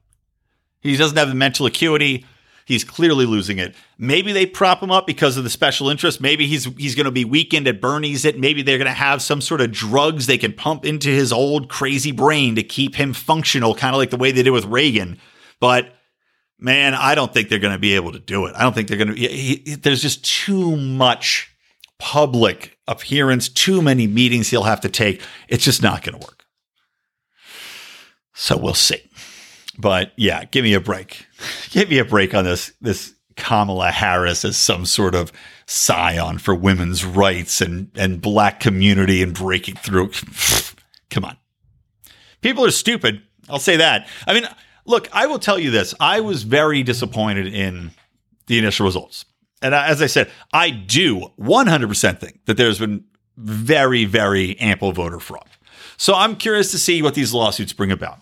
He 0.81 0.97
doesn't 0.97 1.17
have 1.17 1.29
the 1.29 1.35
mental 1.35 1.67
acuity. 1.67 2.25
He's 2.67 2.83
clearly 2.83 3.27
losing 3.27 3.61
it. 3.61 3.77
Maybe 3.97 4.33
they 4.33 4.45
prop 4.45 4.83
him 4.83 4.91
up 4.91 5.07
because 5.07 5.37
of 5.37 5.45
the 5.45 5.51
special 5.51 5.89
interest. 5.89 6.21
Maybe 6.21 6.49
he's 6.49 6.65
he's 6.77 6.97
going 6.97 7.05
to 7.05 7.13
be 7.13 7.25
Weekend 7.25 7.69
at 7.69 7.81
Bernie's 7.81 8.25
it. 8.25 8.41
Maybe 8.41 8.61
they're 8.63 8.77
going 8.77 8.87
to 8.87 8.93
have 8.93 9.23
some 9.23 9.41
sort 9.41 9.61
of 9.61 9.71
drugs 9.71 10.27
they 10.27 10.37
can 10.37 10.53
pump 10.53 10.85
into 10.85 11.09
his 11.09 11.33
old 11.33 11.69
crazy 11.69 12.11
brain 12.11 12.57
to 12.57 12.65
keep 12.65 12.97
him 12.97 13.13
functional, 13.13 13.77
kind 13.77 13.95
of 13.95 13.99
like 13.99 14.11
the 14.11 14.17
way 14.17 14.33
they 14.33 14.43
did 14.43 14.51
with 14.51 14.65
Reagan. 14.65 15.19
But 15.61 15.95
man, 16.59 16.95
I 16.95 17.15
don't 17.15 17.33
think 17.33 17.49
they're 17.49 17.61
going 17.61 17.73
to 17.73 17.79
be 17.79 17.95
able 17.95 18.11
to 18.11 18.19
do 18.19 18.47
it. 18.47 18.57
I 18.57 18.63
don't 18.63 18.75
think 18.75 18.89
they're 18.89 18.99
going 18.99 19.15
to. 19.15 19.77
There's 19.77 20.03
just 20.03 20.25
too 20.25 20.77
much 20.77 21.55
public 22.01 22.77
appearance, 22.89 23.49
too 23.49 23.81
many 23.81 24.09
meetings 24.09 24.51
he'll 24.51 24.65
have 24.65 24.81
to 24.81 24.89
take. 24.89 25.23
It's 25.49 25.65
just 25.65 25.85
not 25.85 26.03
going 26.03 26.19
to 26.19 26.27
work. 26.27 26.45
So 28.35 28.57
we'll 28.57 28.75
see. 28.75 29.09
But 29.79 30.11
yeah, 30.17 30.45
give 30.47 30.65
me 30.65 30.75
a 30.75 30.81
break. 30.81 31.26
Give 31.71 31.89
me 31.89 31.99
a 31.99 32.05
break 32.05 32.35
on 32.35 32.45
this 32.45 32.73
this 32.81 33.15
Kamala 33.37 33.91
Harris 33.91 34.45
as 34.45 34.57
some 34.57 34.87
sort 34.87 35.15
of 35.15 35.31
scion 35.67 36.39
for 36.39 36.55
women's 36.55 37.05
rights 37.05 37.61
and 37.61 37.91
and 37.95 38.21
black 38.21 38.61
community 38.61 39.23
and 39.23 39.35
breaking 39.35 39.77
through. 39.77 40.11
Come 41.11 41.25
on. 41.25 41.37
People 42.41 42.65
are 42.65 42.71
stupid. 42.71 43.23
I'll 43.49 43.59
say 43.59 43.77
that. 43.77 44.09
I 44.27 44.35
mean, 44.35 44.49
look, 44.85 45.09
I 45.13 45.27
will 45.27 45.39
tell 45.39 45.59
you 45.59 45.71
this. 45.71 45.95
I 46.01 46.21
was 46.21 46.43
very 46.43 46.83
disappointed 46.83 47.47
in 47.47 47.93
the 48.47 48.59
initial 48.59 48.87
results. 48.87 49.25
And 49.63 49.75
as 49.75 50.03
I 50.03 50.07
said, 50.07 50.31
I 50.53 50.71
do 50.71 51.29
100% 51.41 52.21
think 52.21 52.45
that 52.45 52.57
there's 52.57 52.79
been 52.79 53.05
very, 53.37 54.05
very 54.05 54.59
ample 54.59 54.93
voter 54.93 55.21
fraud. 55.21 55.49
So 55.97 56.15
I'm 56.15 56.37
curious 56.37 56.71
to 56.73 56.79
see 56.79 57.03
what 57.03 57.15
these 57.15 57.33
lawsuits 57.33 57.73
bring 57.73 57.91
about. 57.91 58.19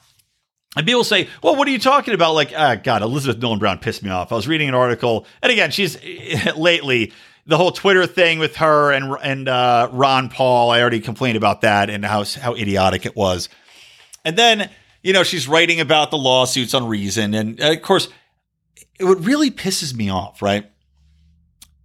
And 0.77 0.87
people 0.87 1.05
say, 1.05 1.29
well, 1.43 1.55
what 1.57 1.69
are 1.69 1.71
you 1.71 1.79
talking 1.79 2.15
about? 2.15 2.35
Like, 2.35 2.53
ah, 2.57 2.75
God, 2.75 3.03
Elizabeth 3.03 3.41
Nolan 3.41 3.59
Brown 3.59 3.79
pissed 3.79 4.03
me 4.03 4.11
off. 4.11 4.33
I 4.33 4.35
was 4.35 4.49
reading 4.49 4.69
an 4.69 4.75
article, 4.75 5.27
and 5.43 5.53
again, 5.53 5.71
she's 5.71 5.97
lately 6.57 7.13
the 7.47 7.57
whole 7.57 7.71
Twitter 7.71 8.07
thing 8.07 8.39
with 8.39 8.57
her 8.57 8.93
and 8.93 9.15
and 9.23 9.49
uh, 9.49 9.89
Ron 9.93 10.29
Paul. 10.29 10.71
I 10.71 10.81
already 10.81 11.01
complained 11.01 11.37
about 11.37 11.61
that 11.61 11.91
and 11.91 12.05
how 12.05 12.25
how 12.25 12.55
idiotic 12.55 13.07
it 13.07 13.15
was. 13.15 13.49
And 14.25 14.37
then 14.37 14.71
you 15.03 15.13
know 15.13 15.23
she's 15.23 15.47
writing 15.47 15.81
about 15.81 16.11
the 16.11 16.19
lawsuits 16.19 16.75
on 16.75 16.89
Reason, 16.89 17.35
and 17.35 17.61
uh, 17.61 17.73
of 17.73 17.83
course, 17.83 18.09
it 18.99 19.05
what 19.05 19.25
really 19.25 19.51
pisses 19.51 19.95
me 19.95 20.11
off, 20.11 20.43
right? 20.43 20.71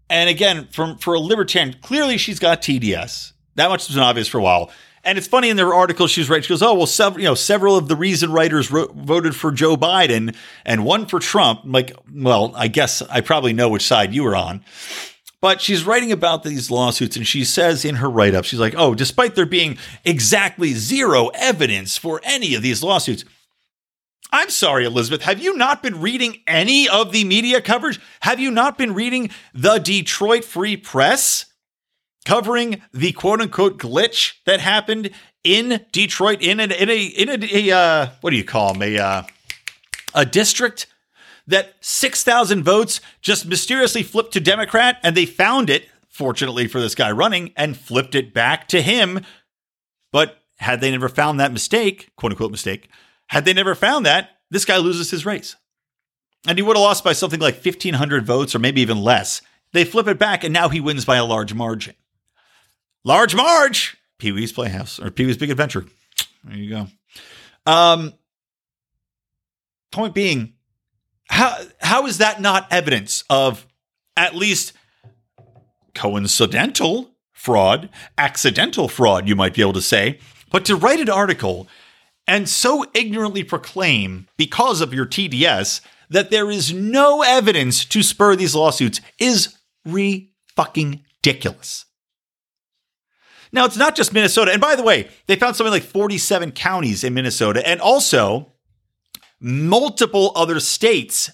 And 0.10 0.29
again, 0.29 0.67
from 0.72 0.98
for 0.98 1.13
a 1.13 1.19
libertarian, 1.19 1.75
clearly 1.81 2.17
she's 2.17 2.39
got 2.39 2.62
TDS. 2.62 3.34
That 3.55 3.69
much 3.69 3.88
has 3.88 3.96
been 3.96 4.03
obvious 4.03 4.27
for 4.27 4.39
a 4.39 4.41
while. 4.41 4.72
And 5.03 5.18
it's 5.18 5.27
funny 5.27 5.50
in 5.50 5.58
their 5.58 5.74
article 5.74 6.08
she's 6.08 6.29
right. 6.29 6.44
She 6.44 6.50
goes, 6.50 6.62
"Oh 6.62 6.74
well, 6.74 6.86
several 6.86 7.22
you 7.22 7.27
know 7.27 7.36
several 7.36 7.77
of 7.77 7.88
the 7.88 7.96
Reason 7.96 8.32
writers 8.32 8.68
voted 8.68 9.36
for 9.36 9.51
Joe 9.51 9.77
Biden 9.77 10.36
and 10.65 10.86
one 10.86 11.06
for 11.06 11.20
Trump." 11.20 11.62
I'm 11.63 11.72
like, 11.72 11.94
well, 12.13 12.53
I 12.56 12.68
guess 12.68 13.01
I 13.03 13.22
probably 13.22 13.53
know 13.53 13.70
which 13.70 13.86
side 13.86 14.13
you 14.13 14.24
were 14.24 14.36
on. 14.36 14.63
But 15.41 15.62
she's 15.62 15.86
writing 15.86 16.12
about 16.12 16.44
these 16.44 16.70
lawsuits 16.70 17.15
and 17.15 17.25
she 17.25 17.46
says 17.46 17.86
in 17.86 17.96
her 17.96 18.10
write 18.10 18.36
up, 18.36 18.44
she's 18.44 18.60
like, 18.60 18.75
oh, 18.77 18.94
despite 18.94 19.36
there 19.36 19.46
being 19.46 19.77
exactly 20.03 20.74
zero 20.74 21.27
evidence 21.34 21.98
for 21.98 22.20
any 22.25 22.56
of 22.56 22.62
these 22.62 22.84
lawsuits, 22.84 23.24
I'm 24.32 24.50
sorry, 24.50 24.86
Elizabeth, 24.86 25.24
have 25.24 25.41
you 25.41 25.56
not 25.56 25.82
been 25.82 26.01
reading 26.01 26.41
any 26.46 26.88
of 26.88 27.12
the 27.12 27.24
media 27.24 27.62
coverage? 27.62 28.00
Have 28.20 28.39
you 28.39 28.51
not 28.51 28.77
been 28.77 28.94
reading 28.94 29.32
the 29.53 29.79
Detroit 29.79 30.44
Free 30.44 30.77
Press? 30.77 31.46
Covering 32.29 32.79
the 32.93 33.12
quote 33.12 33.41
unquote 33.41 33.79
glitch 33.79 34.36
that 34.45 34.59
happened 34.59 35.09
in 35.43 35.83
Detroit 35.91 36.43
in 36.43 36.59
an, 36.59 36.71
in 36.71 36.88
a 36.88 37.03
in 37.03 37.27
a, 37.27 37.71
a 37.71 37.75
uh, 37.75 38.09
what 38.21 38.29
do 38.29 38.36
you 38.36 38.43
call 38.43 38.74
them 38.74 38.83
a 38.83 39.00
uh, 39.00 39.24
a 40.13 40.27
district 40.27 40.86
that 41.48 41.74
6,000 41.81 42.63
votes 42.63 43.01
just 43.24 43.48
mysteriously 43.48 44.03
flipped 44.03 44.33
to 44.33 44.39
Democrat 44.39 45.00
and 45.01 45.17
they 45.17 45.25
found 45.25 45.71
it 45.71 45.89
fortunately 46.07 46.67
for 46.67 46.79
this 46.79 46.93
guy 46.93 47.09
running 47.09 47.51
and 47.57 47.75
flipped 47.75 48.13
it 48.13 48.31
back 48.31 48.67
to 48.67 48.83
him. 48.83 49.21
But 50.12 50.38
had 50.57 50.81
they 50.81 50.91
never 50.91 51.09
found 51.09 51.39
that 51.39 51.51
mistake 51.51 52.12
quote 52.15 52.33
unquote 52.33 52.51
mistake 52.51 52.89
had 53.29 53.43
they 53.45 53.53
never 53.53 53.74
found 53.74 54.05
that 54.05 54.38
this 54.51 54.65
guy 54.65 54.77
loses 54.77 55.09
his 55.09 55.25
race. 55.25 55.55
And 56.48 56.59
he 56.59 56.62
would 56.62 56.77
have 56.77 56.83
lost 56.83 57.03
by 57.03 57.13
something 57.13 57.39
like 57.39 57.55
1500 57.55 58.24
votes 58.24 58.53
or 58.53 58.59
maybe 58.59 58.81
even 58.81 59.01
less. 59.01 59.42
They 59.74 59.83
flip 59.83 60.07
it 60.07 60.20
back 60.20 60.44
and 60.44 60.53
now 60.53 60.70
he 60.70 60.79
wins 60.79 61.05
by 61.05 61.18
a 61.18 61.25
large 61.25 61.55
margin 61.55 61.96
Large 63.03 63.35
Marge, 63.35 63.98
Pee 64.18 64.31
Wee's 64.31 64.51
Playhouse 64.51 65.00
or 65.00 65.09
Pee 65.12 65.25
Wee's 65.25 65.38
Big 65.38 65.50
Adventure. 65.50 65.85
There 66.44 66.57
you 66.57 66.70
go. 66.70 66.88
Um, 67.66 68.14
point 69.92 70.14
being, 70.14 70.53
how 71.29 71.57
how 71.79 72.05
is 72.07 72.18
that 72.18 72.42
not 72.42 72.68
evidence 72.72 73.24
of 73.29 73.66
at 74.18 74.35
least 74.35 74.74
coincidental 75.94 77.12
fraud, 77.31 77.90
accidental 78.18 78.88
fraud, 78.88 79.27
you 79.27 79.35
might 79.35 79.53
be 79.53 79.62
able 79.62 79.74
to 79.74 79.81
say, 79.81 80.20
but 80.51 80.66
to 80.66 80.75
write 80.75 81.00
an 81.00 81.09
article 81.09 81.68
and 82.27 82.48
so 82.50 82.85
ignorantly 82.94 83.44
proclaim 83.44 84.27
because 84.38 84.81
of 84.81 84.94
your 84.94 85.05
TDS 85.05 85.81
that 86.09 86.31
there 86.31 86.50
is 86.50 86.74
no 86.74 87.22
evidence 87.22 87.85
to 87.85 88.03
spur 88.03 88.35
these 88.35 88.55
lawsuits 88.55 89.00
is 89.20 89.55
re 89.85 90.31
fucking 90.55 91.03
ridiculous. 91.24 91.85
Now, 93.51 93.66
it's 93.66 93.77
not 93.77 93.96
just 93.96 94.14
Minnesota. 94.14 94.51
And 94.51 94.62
by 94.62 94.75
the 94.75 94.83
way, 94.83 95.09
they 95.27 95.35
found 95.35 95.55
something 95.55 95.72
like 95.72 95.83
47 95.83 96.51
counties 96.51 97.03
in 97.03 97.14
Minnesota 97.14 97.68
and 97.68 97.81
also 97.81 98.53
multiple 99.40 100.31
other 100.35 100.59
states 100.59 101.31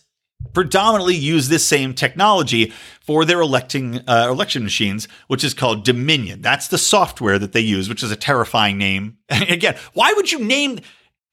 predominantly 0.53 1.15
use 1.15 1.49
this 1.49 1.65
same 1.65 1.93
technology 1.93 2.71
for 3.01 3.25
their 3.25 3.41
electing 3.41 3.99
uh, 4.07 4.27
election 4.29 4.63
machines, 4.63 5.07
which 5.27 5.43
is 5.43 5.53
called 5.53 5.83
Dominion. 5.83 6.41
That's 6.41 6.67
the 6.67 6.77
software 6.77 7.39
that 7.39 7.51
they 7.51 7.61
use, 7.61 7.89
which 7.89 8.03
is 8.03 8.11
a 8.11 8.15
terrifying 8.15 8.77
name. 8.77 9.17
Again, 9.29 9.75
why 9.93 10.13
would 10.13 10.31
you 10.31 10.39
name? 10.39 10.79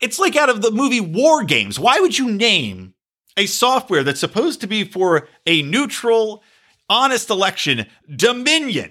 It's 0.01 0.19
like 0.19 0.37
out 0.37 0.49
of 0.49 0.63
the 0.63 0.71
movie 0.71 1.01
War 1.01 1.45
Games. 1.45 1.79
Why 1.79 2.01
would 2.01 2.19
you 2.19 2.31
name 2.31 2.95
a 3.37 3.47
software 3.47 4.03
that's 4.03 4.21
supposed 4.21 4.61
to 4.63 4.67
be 4.67 4.85
for 4.85 5.29
a 5.47 5.63
neutral, 5.63 6.43
honest 6.89 7.31
election 7.31 7.87
Dominion? 8.15 8.91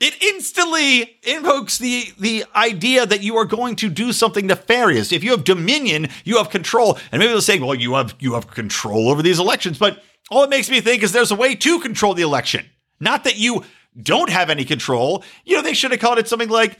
It 0.00 0.22
instantly 0.22 1.18
invokes 1.22 1.78
the 1.78 2.12
the 2.18 2.44
idea 2.54 3.04
that 3.04 3.22
you 3.22 3.36
are 3.36 3.44
going 3.44 3.76
to 3.76 3.88
do 3.88 4.12
something 4.12 4.46
nefarious. 4.46 5.12
If 5.12 5.24
you 5.24 5.32
have 5.32 5.44
dominion, 5.44 6.08
you 6.24 6.38
have 6.38 6.50
control. 6.50 6.98
And 7.10 7.20
maybe 7.20 7.32
they'll 7.32 7.40
say, 7.40 7.58
well, 7.58 7.74
you 7.74 7.94
have 7.94 8.14
you 8.18 8.34
have 8.34 8.48
control 8.48 9.08
over 9.08 9.22
these 9.22 9.38
elections, 9.38 9.78
but 9.78 10.02
all 10.30 10.44
it 10.44 10.50
makes 10.50 10.70
me 10.70 10.80
think 10.80 11.02
is 11.02 11.12
there's 11.12 11.30
a 11.30 11.36
way 11.36 11.54
to 11.54 11.80
control 11.80 12.14
the 12.14 12.22
election. 12.22 12.66
Not 13.00 13.24
that 13.24 13.38
you 13.38 13.64
don't 14.00 14.30
have 14.30 14.50
any 14.50 14.64
control. 14.64 15.24
You 15.44 15.56
know, 15.56 15.62
they 15.62 15.74
should 15.74 15.90
have 15.90 16.00
called 16.00 16.18
it 16.18 16.28
something 16.28 16.48
like 16.48 16.78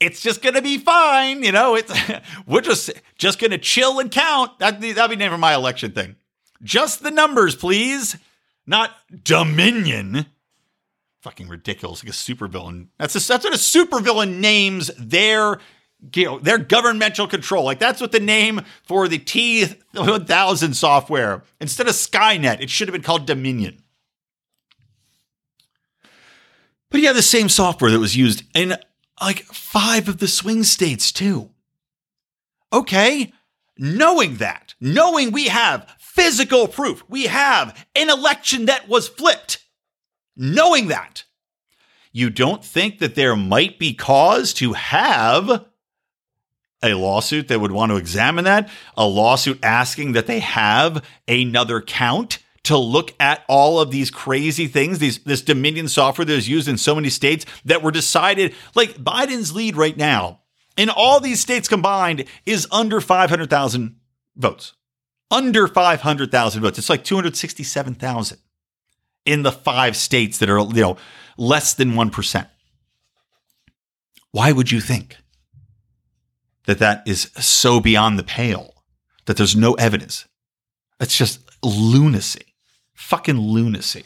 it's 0.00 0.20
just 0.20 0.42
gonna 0.42 0.62
be 0.62 0.78
fine. 0.78 1.44
You 1.44 1.52
know, 1.52 1.76
it's 1.76 1.92
we're 2.46 2.60
just 2.60 2.90
just 3.18 3.38
gonna 3.38 3.58
chill 3.58 4.00
and 4.00 4.10
count. 4.10 4.58
That 4.58 4.80
that'd 4.80 5.10
be 5.10 5.16
name 5.16 5.30
for 5.30 5.38
my 5.38 5.54
election 5.54 5.92
thing. 5.92 6.16
Just 6.62 7.02
the 7.02 7.10
numbers, 7.10 7.54
please. 7.54 8.16
Not 8.64 8.92
Dominion 9.24 10.26
fucking 11.22 11.48
ridiculous, 11.48 12.04
like 12.04 12.12
a 12.12 12.16
supervillain. 12.16 12.88
That's 12.98 13.14
a, 13.14 13.26
that's 13.26 13.44
what 13.44 13.54
a 13.54 13.56
supervillain 13.56 14.40
names 14.40 14.90
their 14.98 15.60
you 16.14 16.24
know, 16.24 16.38
their 16.40 16.58
governmental 16.58 17.28
control. 17.28 17.64
Like 17.64 17.78
that's 17.78 18.00
what 18.00 18.12
the 18.12 18.20
name 18.20 18.62
for 18.82 19.08
the 19.08 19.18
T 19.18 19.66
one 19.94 20.24
thousand 20.24 20.74
software 20.74 21.44
instead 21.60 21.86
of 21.86 21.94
Skynet, 21.94 22.60
it 22.60 22.70
should 22.70 22.88
have 22.88 22.92
been 22.92 23.02
called 23.02 23.26
Dominion. 23.26 23.82
But 26.90 27.00
have 27.02 27.16
the 27.16 27.22
same 27.22 27.48
software 27.48 27.90
that 27.90 28.00
was 28.00 28.16
used 28.16 28.42
in 28.54 28.76
like 29.20 29.44
five 29.44 30.08
of 30.08 30.18
the 30.18 30.28
swing 30.28 30.64
states 30.64 31.10
too. 31.10 31.50
Okay, 32.72 33.32
knowing 33.78 34.36
that, 34.36 34.74
knowing 34.80 35.30
we 35.30 35.48
have 35.48 35.94
physical 35.98 36.66
proof, 36.68 37.04
we 37.08 37.24
have 37.26 37.86
an 37.94 38.10
election 38.10 38.66
that 38.66 38.88
was 38.88 39.08
flipped 39.08 39.61
knowing 40.36 40.88
that, 40.88 41.24
you 42.12 42.30
don't 42.30 42.64
think 42.64 42.98
that 42.98 43.14
there 43.14 43.36
might 43.36 43.78
be 43.78 43.94
cause 43.94 44.52
to 44.54 44.74
have 44.74 45.66
a 46.82 46.94
lawsuit 46.94 47.48
that 47.48 47.60
would 47.60 47.72
want 47.72 47.90
to 47.90 47.96
examine 47.96 48.44
that, 48.44 48.68
a 48.96 49.06
lawsuit 49.06 49.58
asking 49.62 50.12
that 50.12 50.26
they 50.26 50.40
have 50.40 51.04
another 51.28 51.80
count 51.80 52.38
to 52.64 52.76
look 52.76 53.12
at 53.18 53.44
all 53.48 53.80
of 53.80 53.90
these 53.90 54.10
crazy 54.10 54.66
things, 54.66 54.98
these 54.98 55.18
this 55.20 55.42
Dominion 55.42 55.88
software 55.88 56.24
that 56.24 56.32
is 56.32 56.48
used 56.48 56.68
in 56.68 56.76
so 56.76 56.94
many 56.94 57.10
states 57.10 57.44
that 57.64 57.82
were 57.82 57.90
decided 57.90 58.54
like 58.74 58.94
Biden's 59.02 59.54
lead 59.54 59.76
right 59.76 59.96
now 59.96 60.40
in 60.76 60.88
all 60.88 61.20
these 61.20 61.40
states 61.40 61.68
combined 61.68 62.24
is 62.46 62.66
under 62.70 63.00
500,000 63.00 63.96
votes. 64.36 64.74
Under 65.30 65.66
500,000 65.66 66.62
votes. 66.62 66.78
It's 66.78 66.90
like 66.90 67.04
267,000 67.04 68.38
in 69.24 69.42
the 69.42 69.52
five 69.52 69.96
states 69.96 70.38
that 70.38 70.50
are, 70.50 70.58
you 70.58 70.82
know, 70.82 70.96
less 71.36 71.74
than 71.74 71.92
1%. 71.92 72.48
Why 74.32 74.52
would 74.52 74.70
you 74.70 74.80
think 74.80 75.18
that 76.66 76.78
that 76.78 77.02
is 77.06 77.30
so 77.38 77.80
beyond 77.80 78.18
the 78.18 78.24
pale 78.24 78.84
that 79.26 79.36
there's 79.36 79.56
no 79.56 79.74
evidence? 79.74 80.26
It's 81.00 81.16
just 81.16 81.40
lunacy. 81.62 82.54
Fucking 82.94 83.38
lunacy. 83.38 84.04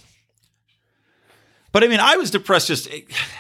But 1.73 1.85
I 1.85 1.89
mean, 1.89 2.01
I 2.01 2.17
was 2.17 2.31
depressed. 2.31 2.69
Just, 2.69 2.89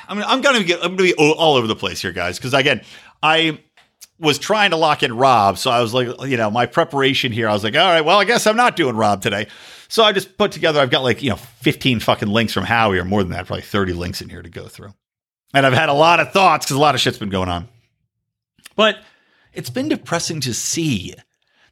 I 0.08 0.14
mean, 0.14 0.24
I'm 0.26 0.42
gonna 0.42 0.62
get, 0.62 0.80
I'm 0.84 0.94
gonna 0.94 1.10
be 1.10 1.14
all 1.14 1.56
over 1.56 1.66
the 1.66 1.74
place 1.74 2.02
here, 2.02 2.12
guys. 2.12 2.36
Because 2.36 2.52
again, 2.52 2.82
I 3.22 3.60
was 4.18 4.38
trying 4.38 4.70
to 4.70 4.76
lock 4.76 5.02
in 5.02 5.16
Rob, 5.16 5.58
so 5.58 5.70
I 5.70 5.80
was 5.80 5.92
like, 5.92 6.08
you 6.28 6.36
know, 6.36 6.50
my 6.50 6.66
preparation 6.66 7.32
here. 7.32 7.48
I 7.48 7.52
was 7.52 7.62
like, 7.62 7.74
all 7.74 7.80
right, 7.80 8.04
well, 8.04 8.18
I 8.18 8.24
guess 8.24 8.46
I'm 8.46 8.56
not 8.56 8.76
doing 8.76 8.96
Rob 8.96 9.22
today. 9.22 9.46
So 9.88 10.02
I 10.02 10.12
just 10.12 10.36
put 10.36 10.52
together. 10.52 10.80
I've 10.80 10.90
got 10.90 11.02
like 11.02 11.22
you 11.22 11.30
know, 11.30 11.36
15 11.36 12.00
fucking 12.00 12.28
links 12.28 12.52
from 12.52 12.64
Howie, 12.64 12.98
or 12.98 13.04
more 13.04 13.22
than 13.22 13.32
that, 13.32 13.46
probably 13.46 13.62
30 13.62 13.92
links 13.92 14.20
in 14.20 14.28
here 14.28 14.42
to 14.42 14.48
go 14.48 14.66
through. 14.66 14.94
And 15.54 15.64
I've 15.64 15.72
had 15.72 15.88
a 15.88 15.94
lot 15.94 16.20
of 16.20 16.32
thoughts 16.32 16.66
because 16.66 16.76
a 16.76 16.80
lot 16.80 16.94
of 16.94 17.00
shit's 17.00 17.18
been 17.18 17.30
going 17.30 17.48
on. 17.48 17.68
But 18.74 18.98
it's 19.52 19.70
been 19.70 19.88
depressing 19.88 20.40
to 20.42 20.52
see 20.52 21.14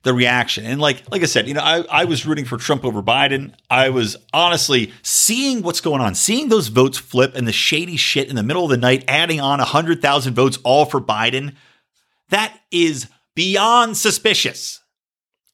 the 0.05 0.15
reaction. 0.15 0.65
And 0.65 0.81
like 0.81 1.03
like 1.11 1.23
I 1.23 1.27
said, 1.27 1.49
you 1.49 1.55
know, 1.55 1.63
I, 1.63 1.85
I 1.91 2.05
was 2.05 2.25
rooting 2.25 2.45
for 2.45 2.57
Trump 2.57 2.85
over 2.85 3.03
Biden. 3.03 3.55
I 3.69 3.91
was 3.91 4.17
honestly 4.33 4.93
seeing 5.03 5.63
what's 5.63 5.81
going 5.81 6.01
on, 6.01 6.15
seeing 6.15 6.49
those 6.49 6.69
votes 6.69 6.99
flip 6.99 7.35
and 7.35 7.49
the 7.49 7.53
shady 7.53 7.97
shit 7.97 8.29
in 8.29 8.37
the 8.37 8.43
middle 8.43 8.65
of 8.65 8.71
the 8.71 8.77
night, 8.77 9.05
adding 9.09 9.41
on 9.41 9.59
100,000 9.59 10.35
votes 10.35 10.59
all 10.63 10.85
for 10.85 11.01
Biden. 11.01 11.55
That 12.35 12.59
is 12.73 13.07
beyond 13.37 13.97
suspicious. 13.97 14.81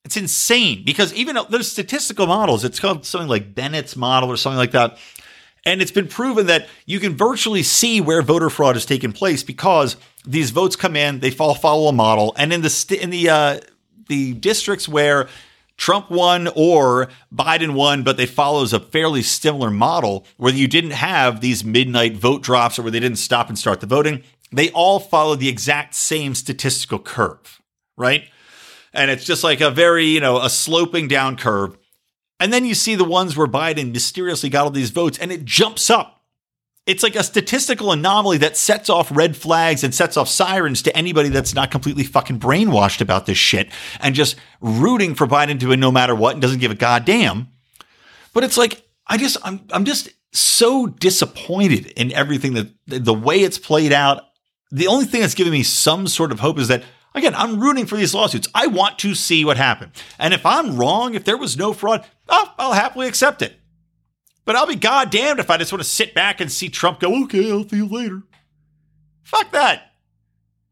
It's 0.07 0.17
insane 0.17 0.83
because 0.83 1.13
even 1.13 1.37
there's 1.51 1.71
statistical 1.71 2.27
models. 2.27 2.65
It's 2.65 2.81
called 2.81 3.05
something 3.05 3.29
like 3.29 3.55
Bennett's 3.55 3.97
model 3.97 4.31
or 4.31 4.39
something 4.39 4.57
like 4.57 4.71
that. 4.71 4.97
And 5.67 5.83
it's 5.83 5.91
been 5.91 6.09
proven 6.09 6.47
that 6.47 6.71
you 6.87 6.99
can 6.99 7.19
virtually 7.19 7.63
see 7.63 8.01
where 8.01 8.23
voter 8.23 8.49
fraud 8.49 8.77
has 8.77 8.87
taken 8.87 9.13
place 9.13 9.43
because 9.43 9.99
these 10.25 10.53
votes 10.53 10.75
come 10.75 10.97
in, 10.97 11.21
they 11.21 11.31
fall 11.31 11.55
follow 11.55 11.89
a 11.89 11.93
model, 11.93 12.33
and 12.39 12.51
in 12.51 12.63
the 12.63 12.71
st- 12.71 13.03
in 13.03 13.11
the 13.11 13.29
uh, 13.29 13.61
the 14.09 14.33
districts 14.33 14.89
where 14.89 15.29
Trump 15.77 16.11
won 16.11 16.49
or 16.57 17.11
Biden 17.31 17.75
won, 17.75 18.05
but 18.05 18.17
they 18.17 18.25
follows 18.25 18.73
a 18.73 18.81
fairly 18.81 19.21
similar 19.21 19.71
model 19.71 20.25
where 20.39 20.55
you 20.55 20.67
didn't 20.67 20.93
have 20.93 21.43
these 21.43 21.63
midnight 21.63 22.17
vote 22.17 22.43
drops 22.43 22.79
or 22.79 22.83
where 22.83 22.91
they 22.91 23.01
didn't 23.01 23.19
stop 23.19 23.51
and 23.51 23.59
start 23.59 23.81
the 23.81 23.87
voting. 23.87 24.23
They 24.53 24.71
all 24.71 24.99
follow 24.99 25.37
the 25.37 25.49
exact 25.49 25.95
same 25.95 26.35
statistical 26.35 26.99
curve, 26.99 27.61
right? 27.97 28.29
And 28.93 29.11
it's 29.11 29.25
just 29.25 29.45
like 29.45 29.61
a 29.61 29.71
very, 29.71 30.07
you 30.07 30.21
know, 30.21 30.41
a 30.41 30.51
sloping 30.51 31.07
down 31.09 31.37
curve. 31.37 31.77
And 32.41 32.53
then 32.53 32.65
you 32.65 32.75
see 32.75 32.95
the 32.95 33.05
ones 33.05 33.37
where 33.37 33.47
Biden 33.47 33.93
mysteriously 33.93 34.49
got 34.49 34.65
all 34.65 34.71
these 34.71 34.91
votes 34.91 35.19
and 35.19 35.31
it 35.31 35.45
jumps 35.45 35.91
up 35.91 36.21
it's 36.91 37.03
like 37.03 37.15
a 37.15 37.23
statistical 37.23 37.93
anomaly 37.93 38.39
that 38.39 38.57
sets 38.57 38.91
off 38.91 39.15
red 39.15 39.37
flags 39.37 39.85
and 39.85 39.95
sets 39.95 40.17
off 40.17 40.29
sirens 40.29 40.83
to 40.83 40.97
anybody 40.97 41.29
that's 41.29 41.55
not 41.55 41.71
completely 41.71 42.05
fucking 42.05 42.41
brainwashed 42.41 43.01
about 43.01 43.27
this 43.27 43.39
shit 43.39 43.71
and 44.01 44.15
just 44.15 44.37
rooting 44.61 45.15
for 45.15 45.27
Biden 45.27 45.61
to 45.61 45.69
win 45.69 45.79
no 45.81 45.93
matter 45.93 46.15
what 46.15 46.33
and 46.33 46.43
doesn't 46.43 46.59
give 46.59 46.73
a 46.73 46.77
goddamn. 46.77 47.49
But 48.33 48.45
it's 48.45 48.57
like 48.57 48.83
I 49.07 49.19
just 49.19 49.37
I'm 49.45 49.61
I'm 49.71 49.85
just 49.85 50.09
so 50.33 50.87
disappointed 50.87 51.87
in 51.97 52.13
everything 52.13 52.55
that 52.55 52.71
the 52.87 53.15
way 53.15 53.41
it's 53.41 53.59
played 53.59 53.93
out. 53.93 54.25
The 54.71 54.87
only 54.87 55.05
thing 55.05 55.21
that's 55.21 55.35
giving 55.35 55.53
me 55.53 55.63
some 55.63 56.07
sort 56.07 56.33
of 56.33 56.41
hope 56.41 56.59
is 56.59 56.69
that 56.69 56.85
again, 57.15 57.35
I'm 57.35 57.61
rooting 57.61 57.87
for 57.87 57.97
these 57.97 58.15
lawsuits. 58.15 58.49
I 58.55 58.67
want 58.67 58.99
to 59.01 59.15
see 59.15 59.45
what 59.45 59.57
happened. 59.57 59.93
And 60.19 60.33
if 60.33 60.47
I'm 60.47 60.77
wrong, 60.77 61.15
if 61.15 61.25
there 61.25 61.37
was 61.37 61.57
no 61.57 61.73
fraud, 61.73 62.07
oh, 62.29 62.55
I'll 62.59 62.73
happily 62.73 63.09
accept 63.09 63.43
it. 63.43 63.55
But 64.45 64.57
I'll 64.57 64.67
be 64.67 64.77
goddamned 64.77 65.39
if 65.39 65.51
I 65.51 65.59
just 65.59 65.73
want 65.73 65.83
to 65.83 65.89
sit 65.89 66.15
back 66.15 66.41
and 66.41 66.51
see 66.51 66.69
Trump 66.69 67.01
go, 67.01 67.25
okay, 67.25 67.51
I'll 67.51 67.69
see 67.69 67.77
you 67.77 67.89
later. 67.89 68.23
Fuck 69.23 69.53
that. 69.53 69.93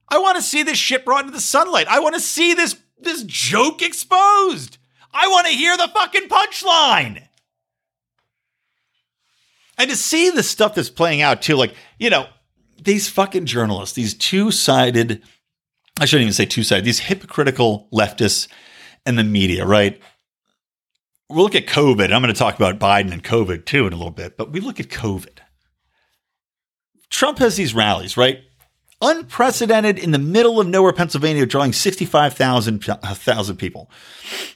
I 0.09 0.19
want 0.19 0.37
to 0.37 0.43
see 0.43 0.63
this 0.63 0.79
shit 0.79 1.05
brought 1.05 1.21
into 1.21 1.35
the 1.35 1.41
sunlight. 1.41 1.87
I 1.89 2.01
want 2.01 2.15
to 2.15 2.21
see 2.21 2.55
this 2.55 2.77
this 3.01 3.23
joke 3.25 3.83
exposed. 3.83 4.79
I 5.13 5.29
want 5.29 5.47
to 5.47 5.53
hear 5.53 5.77
the 5.77 5.89
fucking 5.89 6.29
punchline. 6.29 7.23
And 9.77 9.91
to 9.91 9.97
see 9.97 10.31
the 10.31 10.43
stuff 10.43 10.75
that's 10.75 10.91
playing 10.91 11.23
out 11.23 11.41
too, 11.41 11.55
like, 11.55 11.75
you 11.99 12.11
know, 12.11 12.27
these 12.83 13.09
fucking 13.09 13.47
journalists, 13.47 13.95
these 13.95 14.15
two-sided, 14.15 15.23
I 16.01 16.05
shouldn't 16.05 16.23
even 16.23 16.33
say 16.33 16.47
two-sided, 16.47 16.85
these 16.85 17.01
hypocritical 17.01 17.89
leftists 17.93 18.49
and 19.05 19.19
the 19.19 19.25
media, 19.25 19.65
right? 19.67 20.01
we'll 21.29 21.45
look 21.45 21.55
at 21.55 21.67
COVID. 21.67 22.13
I'm 22.13 22.23
going 22.23 22.33
to 22.33 22.39
talk 22.39 22.57
about 22.57 22.79
Biden 22.79 23.13
and 23.13 23.23
COVID 23.23 23.65
too 23.65 23.87
in 23.87 23.93
a 23.93 23.97
little 23.97 24.11
bit, 24.11 24.37
but 24.37 24.53
we 24.53 24.61
look 24.61 24.81
at 24.81 24.89
COVID. 24.89 25.39
Trump 27.11 27.39
has 27.39 27.57
these 27.57 27.75
rallies, 27.75 28.17
right? 28.17 28.41
Unprecedented 29.01 29.99
in 29.99 30.11
the 30.11 30.19
middle 30.19 30.61
of 30.61 30.67
nowhere, 30.67 30.93
Pennsylvania, 30.93 31.47
drawing 31.47 31.73
65,000 31.73 32.81
people 33.57 33.91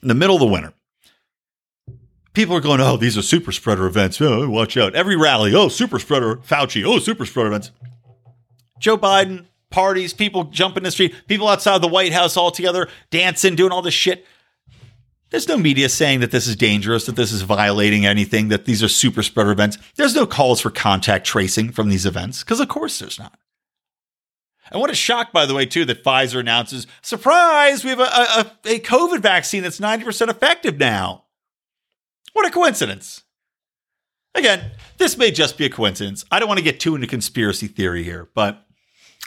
in 0.03 0.09
the 0.09 0.15
middle 0.15 0.37
of 0.37 0.41
the 0.41 0.47
winter. 0.47 0.75
People 2.35 2.57
are 2.57 2.61
going, 2.61 2.81
oh, 2.81 2.97
these 2.97 3.19
are 3.19 3.23
super 3.23 3.53
spreader 3.53 3.87
events. 3.87 4.21
Oh, 4.21 4.49
watch 4.49 4.77
out. 4.77 4.95
Every 4.95 5.17
rally, 5.17 5.55
oh, 5.55 5.69
super 5.69 5.99
spreader, 5.99 6.37
Fauci, 6.37 6.85
oh, 6.85 6.99
super 6.99 7.27
spreader 7.27 7.49
events. 7.49 7.71
Joe 8.83 8.99
Biden, 8.99 9.47
parties, 9.71 10.13
people 10.13 10.45
jumping 10.45 10.81
in 10.81 10.85
the 10.85 10.91
street, 10.91 11.15
people 11.29 11.49
outside 11.49 11.81
the 11.81 11.89
White 11.89 12.13
House 12.13 12.37
all 12.37 12.51
together, 12.51 12.89
dancing, 13.11 13.55
doing 13.55 13.71
all 13.71 13.81
this 13.81 13.95
shit. 13.95 14.27
There's 15.31 15.49
no 15.49 15.57
media 15.57 15.89
saying 15.89 16.21
that 16.21 16.33
this 16.33 16.49
is 16.49 16.57
dangerous, 16.57 17.07
that 17.07 17.15
this 17.15 17.33
is 17.33 17.43
violating 17.43 18.05
anything, 18.05 18.49
that 18.49 18.67
these 18.67 18.83
are 18.83 18.89
super 18.89 19.23
spreader 19.23 19.53
events. 19.53 19.79
There's 19.95 20.17
no 20.17 20.27
calls 20.27 20.61
for 20.61 20.69
contact 20.69 21.25
tracing 21.25 21.71
from 21.71 21.89
these 21.89 22.05
events, 22.05 22.43
because 22.43 22.59
of 22.59 22.69
course 22.69 22.99
there's 22.99 23.21
not. 23.21 23.39
And 24.73 24.81
what 24.81 24.91
a 24.91 24.95
shock, 24.95 25.33
by 25.33 25.47
the 25.47 25.55
way, 25.55 25.65
too, 25.65 25.85
that 25.85 26.03
Pfizer 26.03 26.41
announces, 26.41 26.89
surprise, 27.03 27.85
we 27.85 27.91
have 27.91 28.01
a, 28.01 28.03
a, 28.03 28.53
a 28.65 28.79
COVID 28.81 29.21
vaccine 29.21 29.63
that's 29.63 29.79
90% 29.79 30.29
effective 30.29 30.79
now. 30.79 31.25
What 32.33 32.47
a 32.47 32.51
coincidence. 32.51 33.23
Again, 34.35 34.73
this 34.99 35.17
may 35.17 35.31
just 35.31 35.57
be 35.57 35.67
a 35.67 35.71
coincidence. 35.71 36.25
I 36.33 36.41
don't 36.41 36.49
want 36.49 36.59
to 36.59 36.65
get 36.65 36.81
too 36.81 36.95
into 36.95 37.07
conspiracy 37.07 37.69
theory 37.69 38.03
here, 38.03 38.29
but 38.35 38.67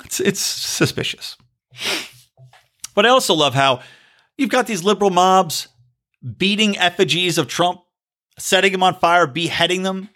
it's, 0.04 0.20
it's 0.20 0.40
suspicious. 0.40 1.38
But 2.94 3.06
I 3.06 3.10
also 3.10 3.34
love 3.34 3.54
how 3.54 3.82
you've 4.38 4.50
got 4.50 4.68
these 4.68 4.84
liberal 4.84 5.12
mobs 5.12 5.68
beating 6.38 6.78
effigies 6.78 7.38
of 7.38 7.48
Trump, 7.48 7.82
setting 8.38 8.74
him 8.74 8.84
on 8.84 8.96
fire, 8.96 9.28
beheading 9.28 9.84
them. 9.84 10.10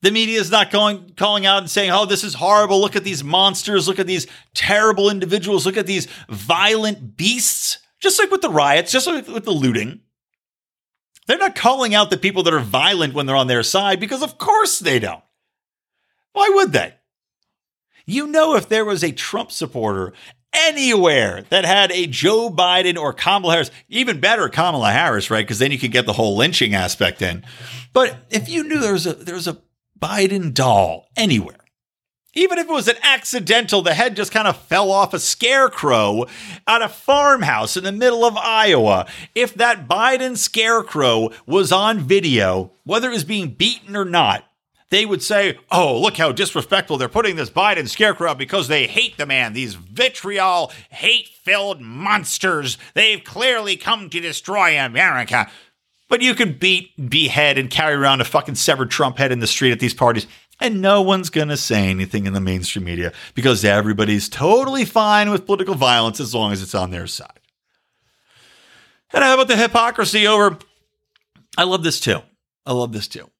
The 0.00 0.12
media 0.12 0.38
is 0.38 0.50
not 0.50 0.70
going 0.70 1.14
calling 1.16 1.44
out 1.44 1.58
and 1.58 1.70
saying, 1.70 1.90
"Oh, 1.90 2.06
this 2.06 2.22
is 2.22 2.34
horrible. 2.34 2.80
Look 2.80 2.94
at 2.94 3.02
these 3.02 3.24
monsters. 3.24 3.88
Look 3.88 3.98
at 3.98 4.06
these 4.06 4.28
terrible 4.54 5.10
individuals. 5.10 5.66
Look 5.66 5.76
at 5.76 5.86
these 5.86 6.06
violent 6.28 7.16
beasts." 7.16 7.78
Just 8.00 8.20
like 8.20 8.30
with 8.30 8.42
the 8.42 8.50
riots, 8.50 8.92
just 8.92 9.08
like 9.08 9.26
with 9.26 9.44
the 9.44 9.50
looting. 9.50 10.02
They're 11.26 11.36
not 11.36 11.56
calling 11.56 11.96
out 11.96 12.10
the 12.10 12.16
people 12.16 12.44
that 12.44 12.54
are 12.54 12.60
violent 12.60 13.12
when 13.12 13.26
they're 13.26 13.34
on 13.36 13.48
their 13.48 13.64
side 13.64 13.98
because 13.98 14.22
of 14.22 14.38
course 14.38 14.78
they 14.78 15.00
don't. 15.00 15.22
Why 16.32 16.48
would 16.54 16.72
they? 16.72 16.94
You 18.08 18.26
know, 18.26 18.56
if 18.56 18.70
there 18.70 18.86
was 18.86 19.04
a 19.04 19.12
Trump 19.12 19.52
supporter 19.52 20.14
anywhere 20.54 21.44
that 21.50 21.66
had 21.66 21.92
a 21.92 22.06
Joe 22.06 22.48
Biden 22.48 22.96
or 22.96 23.12
Kamala 23.12 23.52
Harris, 23.52 23.70
even 23.90 24.18
better 24.18 24.48
Kamala 24.48 24.92
Harris, 24.92 25.30
right? 25.30 25.44
Because 25.44 25.58
then 25.58 25.72
you 25.72 25.78
could 25.78 25.92
get 25.92 26.06
the 26.06 26.14
whole 26.14 26.34
lynching 26.34 26.74
aspect 26.74 27.20
in. 27.20 27.44
But 27.92 28.16
if 28.30 28.48
you 28.48 28.64
knew 28.64 28.80
there 28.80 28.94
was 28.94 29.06
a 29.06 29.12
there 29.12 29.34
was 29.34 29.46
a 29.46 29.58
Biden 30.00 30.54
doll 30.54 31.08
anywhere, 31.18 31.60
even 32.32 32.56
if 32.56 32.66
it 32.66 32.72
was 32.72 32.88
an 32.88 32.96
accidental, 33.02 33.82
the 33.82 33.92
head 33.92 34.16
just 34.16 34.32
kind 34.32 34.48
of 34.48 34.56
fell 34.56 34.90
off 34.90 35.12
a 35.12 35.18
scarecrow 35.18 36.24
at 36.66 36.80
a 36.80 36.88
farmhouse 36.88 37.76
in 37.76 37.84
the 37.84 37.92
middle 37.92 38.24
of 38.24 38.38
Iowa. 38.38 39.06
If 39.34 39.52
that 39.56 39.86
Biden 39.86 40.38
scarecrow 40.38 41.28
was 41.46 41.72
on 41.72 41.98
video, 41.98 42.72
whether 42.84 43.10
it 43.10 43.14
was 43.14 43.24
being 43.24 43.50
beaten 43.50 43.94
or 43.94 44.06
not, 44.06 44.47
they 44.90 45.04
would 45.04 45.22
say, 45.22 45.58
oh, 45.70 46.00
look 46.00 46.16
how 46.16 46.32
disrespectful 46.32 46.96
they're 46.96 47.08
putting 47.08 47.36
this 47.36 47.50
Biden 47.50 47.88
scarecrow 47.88 48.34
because 48.34 48.68
they 48.68 48.86
hate 48.86 49.18
the 49.18 49.26
man. 49.26 49.52
These 49.52 49.74
vitriol, 49.74 50.72
hate 50.90 51.28
filled 51.28 51.80
monsters. 51.80 52.78
They've 52.94 53.22
clearly 53.22 53.76
come 53.76 54.08
to 54.10 54.20
destroy 54.20 54.78
America. 54.78 55.50
But 56.08 56.22
you 56.22 56.34
could 56.34 56.58
beat, 56.58 57.10
behead, 57.10 57.58
and 57.58 57.70
carry 57.70 57.94
around 57.94 58.22
a 58.22 58.24
fucking 58.24 58.54
severed 58.54 58.90
Trump 58.90 59.18
head 59.18 59.30
in 59.30 59.40
the 59.40 59.46
street 59.46 59.72
at 59.72 59.80
these 59.80 59.92
parties. 59.92 60.26
And 60.58 60.80
no 60.80 61.02
one's 61.02 61.28
going 61.28 61.48
to 61.48 61.56
say 61.56 61.88
anything 61.88 62.26
in 62.26 62.32
the 62.32 62.40
mainstream 62.40 62.86
media 62.86 63.12
because 63.34 63.64
everybody's 63.64 64.28
totally 64.28 64.86
fine 64.86 65.30
with 65.30 65.46
political 65.46 65.74
violence 65.74 66.18
as 66.18 66.34
long 66.34 66.50
as 66.50 66.62
it's 66.62 66.74
on 66.74 66.90
their 66.90 67.06
side. 67.06 67.40
And 69.12 69.22
how 69.22 69.34
about 69.34 69.48
the 69.48 69.56
hypocrisy 69.56 70.26
over? 70.26 70.58
I 71.58 71.64
love 71.64 71.84
this 71.84 72.00
too. 72.00 72.20
I 72.66 72.72
love 72.72 72.92
this 72.92 73.06
too 73.06 73.30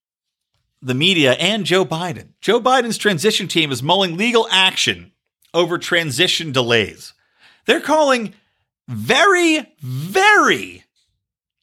the 0.80 0.94
media 0.94 1.32
and 1.32 1.64
Joe 1.64 1.84
Biden. 1.84 2.30
Joe 2.40 2.60
Biden's 2.60 2.98
transition 2.98 3.48
team 3.48 3.72
is 3.72 3.82
mulling 3.82 4.16
legal 4.16 4.46
action 4.50 5.12
over 5.52 5.78
transition 5.78 6.52
delays. 6.52 7.14
They're 7.66 7.80
calling 7.80 8.34
very, 8.86 9.74
very 9.80 10.84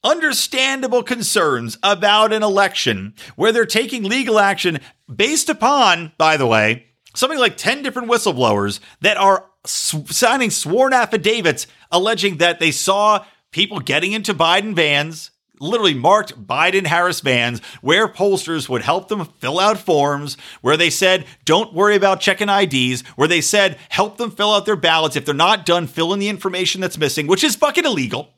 understandable 0.04 1.02
concerns 1.02 1.78
about 1.82 2.32
an 2.32 2.42
election 2.42 3.14
where 3.34 3.50
they're 3.50 3.66
taking 3.66 4.04
legal 4.04 4.38
action 4.38 4.78
based 5.12 5.48
upon, 5.48 6.12
by 6.16 6.36
the 6.36 6.46
way, 6.46 6.86
something 7.14 7.38
like 7.38 7.56
10 7.56 7.82
different 7.82 8.08
whistleblowers 8.08 8.78
that 9.00 9.16
are 9.16 9.46
signing 9.64 10.50
sworn 10.50 10.92
affidavits 10.92 11.66
alleging 11.90 12.36
that 12.36 12.60
they 12.60 12.70
saw 12.70 13.24
people 13.50 13.80
getting 13.80 14.12
into 14.12 14.32
Biden 14.32 14.74
vans 14.74 15.32
literally 15.60 15.94
marked 15.94 16.46
Biden 16.46 16.86
Harris 16.86 17.20
vans 17.20 17.60
where 17.80 18.08
pollsters 18.08 18.68
would 18.68 18.82
help 18.82 19.08
them 19.08 19.24
fill 19.38 19.58
out 19.58 19.78
forms, 19.78 20.36
where 20.60 20.76
they 20.76 20.90
said, 20.90 21.26
don't 21.44 21.74
worry 21.74 21.96
about 21.96 22.20
checking 22.20 22.48
IDs, 22.48 23.02
where 23.16 23.28
they 23.28 23.40
said, 23.40 23.78
help 23.88 24.16
them 24.16 24.30
fill 24.30 24.52
out 24.52 24.66
their 24.66 24.76
ballots. 24.76 25.16
If 25.16 25.24
they're 25.24 25.34
not 25.34 25.66
done, 25.66 25.86
fill 25.86 26.12
in 26.12 26.18
the 26.18 26.28
information 26.28 26.80
that's 26.80 26.98
missing, 26.98 27.26
which 27.26 27.44
is 27.44 27.56
fucking 27.56 27.84
illegal. 27.84 28.30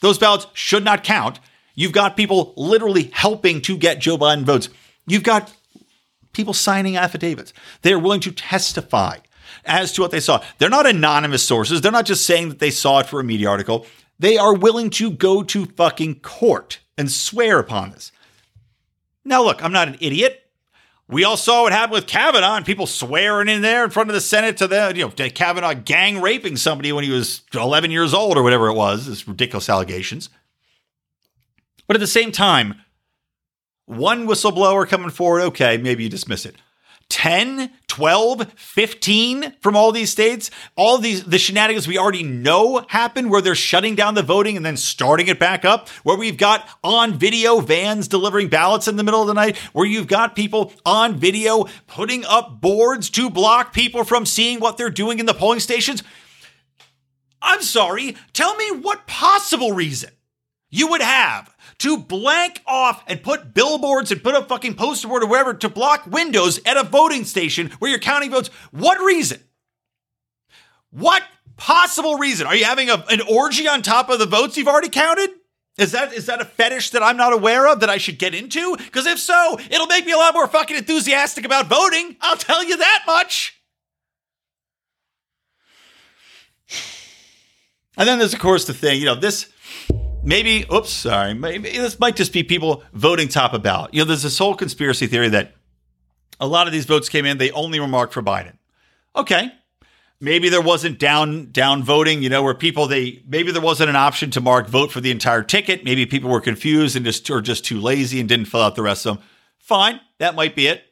Those 0.00 0.18
ballots 0.18 0.46
should 0.54 0.84
not 0.84 1.04
count. 1.04 1.40
You've 1.74 1.92
got 1.92 2.16
people 2.16 2.54
literally 2.56 3.10
helping 3.12 3.60
to 3.62 3.76
get 3.76 4.00
Joe 4.00 4.18
Biden 4.18 4.44
votes. 4.44 4.68
You've 5.06 5.22
got 5.22 5.52
people 6.32 6.54
signing 6.54 6.96
affidavits. 6.96 7.52
They're 7.82 7.98
willing 7.98 8.20
to 8.20 8.32
testify 8.32 9.18
as 9.64 9.92
to 9.92 10.02
what 10.02 10.10
they 10.10 10.20
saw. 10.20 10.42
They're 10.58 10.68
not 10.68 10.86
anonymous 10.86 11.42
sources. 11.42 11.80
They're 11.80 11.92
not 11.92 12.06
just 12.06 12.24
saying 12.24 12.48
that 12.48 12.58
they 12.58 12.70
saw 12.70 13.00
it 13.00 13.06
for 13.06 13.20
a 13.20 13.24
media 13.24 13.48
article. 13.48 13.86
They 14.20 14.36
are 14.36 14.54
willing 14.54 14.90
to 14.90 15.10
go 15.10 15.42
to 15.42 15.64
fucking 15.64 16.20
court 16.20 16.80
and 16.98 17.10
swear 17.10 17.58
upon 17.58 17.90
this. 17.90 18.12
Now, 19.24 19.42
look, 19.42 19.64
I'm 19.64 19.72
not 19.72 19.88
an 19.88 19.96
idiot. 19.98 20.42
We 21.08 21.24
all 21.24 21.38
saw 21.38 21.62
what 21.62 21.72
happened 21.72 21.94
with 21.94 22.06
Kavanaugh 22.06 22.56
and 22.56 22.66
people 22.66 22.86
swearing 22.86 23.48
in 23.48 23.62
there 23.62 23.82
in 23.82 23.88
front 23.88 24.10
of 24.10 24.14
the 24.14 24.20
Senate 24.20 24.58
to 24.58 24.68
the, 24.68 24.92
you 24.94 25.04
know, 25.04 25.10
to 25.10 25.30
Kavanaugh 25.30 25.72
gang 25.72 26.20
raping 26.20 26.58
somebody 26.58 26.92
when 26.92 27.02
he 27.02 27.10
was 27.10 27.42
11 27.54 27.90
years 27.90 28.12
old 28.12 28.36
or 28.36 28.42
whatever 28.42 28.68
it 28.68 28.74
was. 28.74 29.06
This 29.06 29.26
ridiculous 29.26 29.70
allegations. 29.70 30.28
But 31.86 31.96
at 31.96 32.00
the 32.00 32.06
same 32.06 32.30
time, 32.30 32.82
one 33.86 34.28
whistleblower 34.28 34.86
coming 34.86 35.10
forward, 35.10 35.40
okay, 35.44 35.78
maybe 35.78 36.04
you 36.04 36.10
dismiss 36.10 36.44
it. 36.44 36.56
10, 37.10 37.70
12, 37.88 38.52
15 38.54 39.54
from 39.60 39.76
all 39.76 39.92
these 39.92 40.10
states, 40.10 40.50
all 40.76 40.96
these 40.96 41.24
the 41.24 41.38
shenanigans 41.38 41.86
we 41.86 41.98
already 41.98 42.22
know 42.22 42.86
happen 42.88 43.28
where 43.28 43.42
they're 43.42 43.54
shutting 43.54 43.94
down 43.94 44.14
the 44.14 44.22
voting 44.22 44.56
and 44.56 44.64
then 44.64 44.76
starting 44.76 45.26
it 45.26 45.38
back 45.38 45.64
up, 45.64 45.88
where 46.04 46.16
we've 46.16 46.38
got 46.38 46.66
on 46.82 47.12
video 47.12 47.60
vans 47.60 48.08
delivering 48.08 48.48
ballots 48.48 48.88
in 48.88 48.96
the 48.96 49.04
middle 49.04 49.20
of 49.20 49.26
the 49.26 49.34
night, 49.34 49.56
where 49.74 49.86
you've 49.86 50.06
got 50.06 50.36
people 50.36 50.72
on 50.86 51.16
video 51.16 51.66
putting 51.86 52.24
up 52.24 52.60
boards 52.60 53.10
to 53.10 53.28
block 53.28 53.72
people 53.72 54.04
from 54.04 54.24
seeing 54.24 54.60
what 54.60 54.78
they're 54.78 54.88
doing 54.88 55.18
in 55.18 55.26
the 55.26 55.34
polling 55.34 55.60
stations. 55.60 56.02
I'm 57.42 57.62
sorry, 57.62 58.16
tell 58.32 58.54
me 58.56 58.70
what 58.70 59.06
possible 59.06 59.72
reason 59.72 60.10
you 60.70 60.88
would 60.88 61.02
have 61.02 61.54
to 61.78 61.98
blank 61.98 62.62
off 62.66 63.02
and 63.06 63.22
put 63.22 63.52
billboards 63.52 64.12
and 64.12 64.22
put 64.22 64.34
a 64.34 64.42
fucking 64.42 64.74
poster 64.74 65.08
board 65.08 65.22
or 65.22 65.26
wherever 65.26 65.52
to 65.54 65.68
block 65.68 66.06
windows 66.06 66.60
at 66.64 66.76
a 66.76 66.84
voting 66.84 67.24
station 67.24 67.70
where 67.78 67.90
you're 67.90 68.00
counting 68.00 68.30
votes. 68.30 68.48
What 68.70 69.00
reason? 69.00 69.40
What 70.90 71.22
possible 71.56 72.16
reason? 72.16 72.46
Are 72.46 72.54
you 72.54 72.64
having 72.64 72.88
a, 72.88 73.04
an 73.10 73.20
orgy 73.28 73.68
on 73.68 73.82
top 73.82 74.08
of 74.08 74.18
the 74.18 74.26
votes 74.26 74.56
you've 74.56 74.68
already 74.68 74.88
counted? 74.88 75.30
Is 75.78 75.92
that 75.92 76.12
is 76.12 76.26
that 76.26 76.40
a 76.40 76.44
fetish 76.44 76.90
that 76.90 77.02
I'm 77.02 77.16
not 77.16 77.32
aware 77.32 77.66
of 77.66 77.80
that 77.80 77.88
I 77.88 77.96
should 77.96 78.18
get 78.18 78.34
into? 78.34 78.76
Because 78.76 79.06
if 79.06 79.18
so, 79.18 79.58
it'll 79.70 79.86
make 79.86 80.04
me 80.04 80.12
a 80.12 80.16
lot 80.16 80.34
more 80.34 80.46
fucking 80.46 80.76
enthusiastic 80.76 81.44
about 81.44 81.68
voting. 81.68 82.16
I'll 82.20 82.36
tell 82.36 82.62
you 82.62 82.76
that 82.76 83.04
much. 83.06 83.56
And 87.96 88.08
then 88.08 88.18
there's 88.18 88.34
of 88.34 88.40
course 88.40 88.66
the 88.66 88.74
thing, 88.74 88.98
you 88.98 89.06
know, 89.06 89.14
this 89.14 89.50
maybe, 90.22 90.66
oops, 90.72 90.90
sorry, 90.90 91.34
maybe 91.34 91.70
this 91.70 91.98
might 91.98 92.16
just 92.16 92.32
be 92.32 92.42
people 92.42 92.82
voting 92.92 93.28
top 93.28 93.52
about. 93.52 93.94
You 93.94 94.00
know, 94.00 94.06
there's 94.06 94.22
this 94.22 94.38
whole 94.38 94.54
conspiracy 94.54 95.06
theory 95.06 95.28
that 95.30 95.54
a 96.38 96.46
lot 96.46 96.66
of 96.66 96.72
these 96.72 96.86
votes 96.86 97.08
came 97.08 97.26
in, 97.26 97.38
they 97.38 97.50
only 97.50 97.78
were 97.78 97.88
marked 97.88 98.12
for 98.12 98.22
Biden. 98.22 98.56
Okay. 99.14 99.52
Maybe 100.22 100.50
there 100.50 100.60
wasn't 100.60 100.98
down 100.98 101.50
down 101.50 101.82
voting, 101.82 102.22
you 102.22 102.28
know, 102.28 102.42
where 102.42 102.54
people 102.54 102.86
they 102.86 103.22
maybe 103.26 103.52
there 103.52 103.62
wasn't 103.62 103.88
an 103.88 103.96
option 103.96 104.30
to 104.32 104.40
mark 104.40 104.68
vote 104.68 104.92
for 104.92 105.00
the 105.00 105.10
entire 105.10 105.42
ticket. 105.42 105.82
Maybe 105.82 106.04
people 106.04 106.28
were 106.28 106.42
confused 106.42 106.94
and 106.94 107.06
just 107.06 107.30
or 107.30 107.40
just 107.40 107.64
too 107.64 107.80
lazy 107.80 108.20
and 108.20 108.28
didn't 108.28 108.46
fill 108.46 108.60
out 108.60 108.76
the 108.76 108.82
rest 108.82 109.06
of 109.06 109.16
them. 109.16 109.24
Fine, 109.58 110.00
that 110.18 110.34
might 110.34 110.54
be 110.54 110.66
it. 110.66 110.82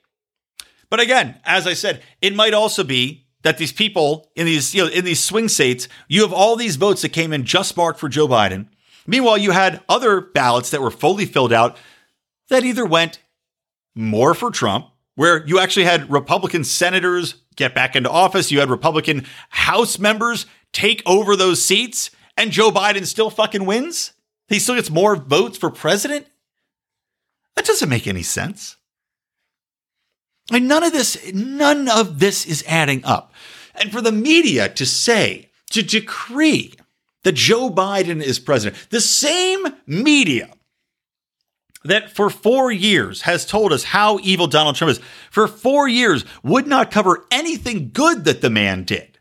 But 0.89 1.01
again, 1.01 1.39
as 1.45 1.67
I 1.67 1.75
said, 1.75 2.03
it 2.23 2.35
might 2.35 2.55
also 2.55 2.85
be 2.85 3.27
that 3.43 3.59
these 3.59 3.73
people 3.73 4.31
in 4.35 4.47
these 4.47 4.75
you 4.75 4.85
know 4.85 4.91
in 4.91 5.05
these 5.05 5.23
swing 5.23 5.49
states, 5.49 5.89
you 6.09 6.23
have 6.23 6.33
all 6.33 6.57
these 6.57 6.77
votes 6.77 7.03
that 7.03 7.11
came 7.11 7.35
in 7.35 7.45
just 7.45 7.77
marked 7.77 8.01
for 8.01 8.09
Joe 8.09 8.29
Biden 8.29 8.69
Meanwhile, 9.09 9.39
you 9.39 9.53
had 9.53 9.81
other 9.89 10.21
ballots 10.21 10.69
that 10.71 10.83
were 10.83 10.91
fully 10.91 11.25
filled 11.25 11.53
out 11.53 11.79
that 12.51 12.63
either 12.63 12.85
went 12.85 13.21
more 13.95 14.35
for 14.35 14.51
Trump, 14.51 14.91
where 15.15 15.45
you 15.47 15.59
actually 15.59 15.87
had 15.87 16.13
Republican 16.13 16.63
senators 16.63 17.37
get 17.57 17.75
back 17.75 17.97
into 17.97 18.11
office, 18.11 18.53
you 18.53 18.61
had 18.61 18.69
Republican 18.69 19.25
House 19.49 19.99
members 19.99 20.45
take 20.73 21.03
over 21.07 21.37
those 21.37 21.65
seats, 21.65 22.11
and 22.37 22.53
Joe 22.53 22.71
Biden 22.71 23.07
still 23.07 23.31
fucking 23.31 23.65
wins. 23.65 24.13
He 24.47 24.59
still 24.59 24.75
gets 24.75 24.91
more 24.91 25.17
votes 25.17 25.57
for 25.57 25.71
president. 25.71 26.27
That 27.57 27.65
doesn't 27.65 27.89
make 27.89 28.07
any 28.07 28.23
sense. 28.23 28.77
And 30.53 30.69
none 30.69 30.85
of 30.85 30.93
this, 30.93 31.33
none 31.33 31.89
of 31.89 32.21
this 32.21 32.45
is 32.45 32.63
adding 32.69 33.05
up. 33.05 33.33
And 33.75 33.91
for 33.91 34.03
the 34.03 34.13
media 34.13 34.69
to 34.69 34.85
say, 34.85 35.51
to 35.71 35.83
decree 35.83 36.75
that 37.25 37.33
Joe 37.33 37.71
Biden 37.71 38.23
is 38.23 38.39
president. 38.39 38.91
The 38.91 39.01
same 39.01 39.67
media 39.87 40.51
that 41.85 42.15
for 42.15 42.31
four 42.31 42.71
years 42.73 43.23
has 43.23 43.47
told 43.47 43.73
us 43.73 43.85
how 43.85 44.19
evil 44.23 44.47
Donald 44.47 44.77
Trump 44.77 44.91
is, 44.91 45.01
for 45.31 45.47
four 45.49 45.89
years 45.89 46.25
would 46.43 46.67
not 46.67 46.91
cover 46.91 47.27
anything 47.31 47.91
good 47.93 48.25
that 48.25 48.41
the 48.41 48.51
man 48.51 48.85
did. 48.85 49.19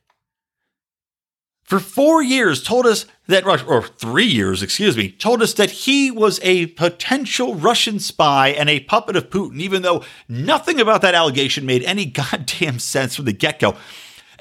For 1.63 1.79
four 1.79 2.23
years 2.23 2.63
told 2.63 2.85
us 2.85 3.05
that, 3.27 3.45
or 3.45 3.83
three 3.83 4.25
years, 4.25 4.63
excuse 4.63 4.95
me, 4.95 5.11
told 5.11 5.41
us 5.41 5.53
that 5.55 5.69
he 5.69 6.09
was 6.09 6.39
a 6.41 6.67
potential 6.67 7.55
Russian 7.55 7.99
spy 7.99 8.49
and 8.49 8.69
a 8.69 8.79
puppet 8.79 9.17
of 9.17 9.29
Putin, 9.29 9.59
even 9.59 9.81
though 9.81 10.01
nothing 10.29 10.79
about 10.79 11.01
that 11.01 11.13
allegation 11.13 11.65
made 11.65 11.83
any 11.83 12.05
goddamn 12.05 12.79
sense 12.79 13.17
from 13.17 13.25
the 13.25 13.33
get 13.33 13.59
go. 13.59 13.75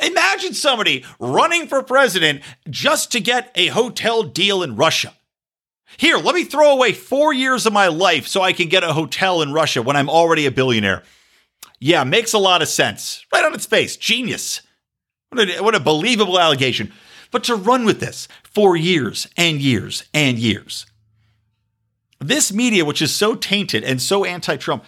Imagine 0.03 0.55
somebody 0.55 1.05
running 1.19 1.67
for 1.67 1.83
president 1.83 2.43
just 2.69 3.13
to 3.13 3.21
get 3.21 3.51
a 3.55 3.69
hotel 3.69 4.23
deal 4.23 4.63
in 4.63 4.77
Russia. 4.77 5.15
Here, 5.97 6.19
let 6.19 6.35
me 6.35 6.45
throw 6.45 6.73
away 6.73 6.93
four 6.93 7.33
years 7.33 7.65
of 7.65 7.73
my 7.73 7.87
life 7.87 8.27
so 8.27 8.43
I 8.43 8.53
can 8.53 8.69
get 8.69 8.85
a 8.85 8.93
hotel 8.93 9.41
in 9.41 9.53
Russia 9.53 9.81
when 9.81 9.97
I'm 9.97 10.11
already 10.11 10.45
a 10.45 10.51
billionaire. 10.51 11.03
Yeah, 11.79 12.05
makes 12.05 12.33
a 12.33 12.39
lot 12.39 12.63
of 12.63 12.69
sense. 12.69 13.25
Right 13.33 13.45
on 13.45 13.55
its 13.55 13.67
face. 13.67 13.97
Genius. 13.97 14.63
What 15.31 15.49
a, 15.49 15.63
what 15.63 15.75
a 15.75 15.81
believable 15.81 16.39
allegation. 16.39 16.93
But 17.31 17.45
to 17.45 17.55
run 17.55 17.85
with 17.85 18.01
this 18.01 18.29
for 18.43 18.77
years 18.77 19.29
and 19.37 19.61
years 19.61 20.05
and 20.13 20.39
years. 20.39 20.87
This 22.19 22.53
media, 22.53 22.85
which 22.85 23.03
is 23.03 23.15
so 23.15 23.35
tainted 23.35 23.85
and 23.85 24.01
so 24.01 24.25
anti 24.25 24.57
Trump, 24.57 24.85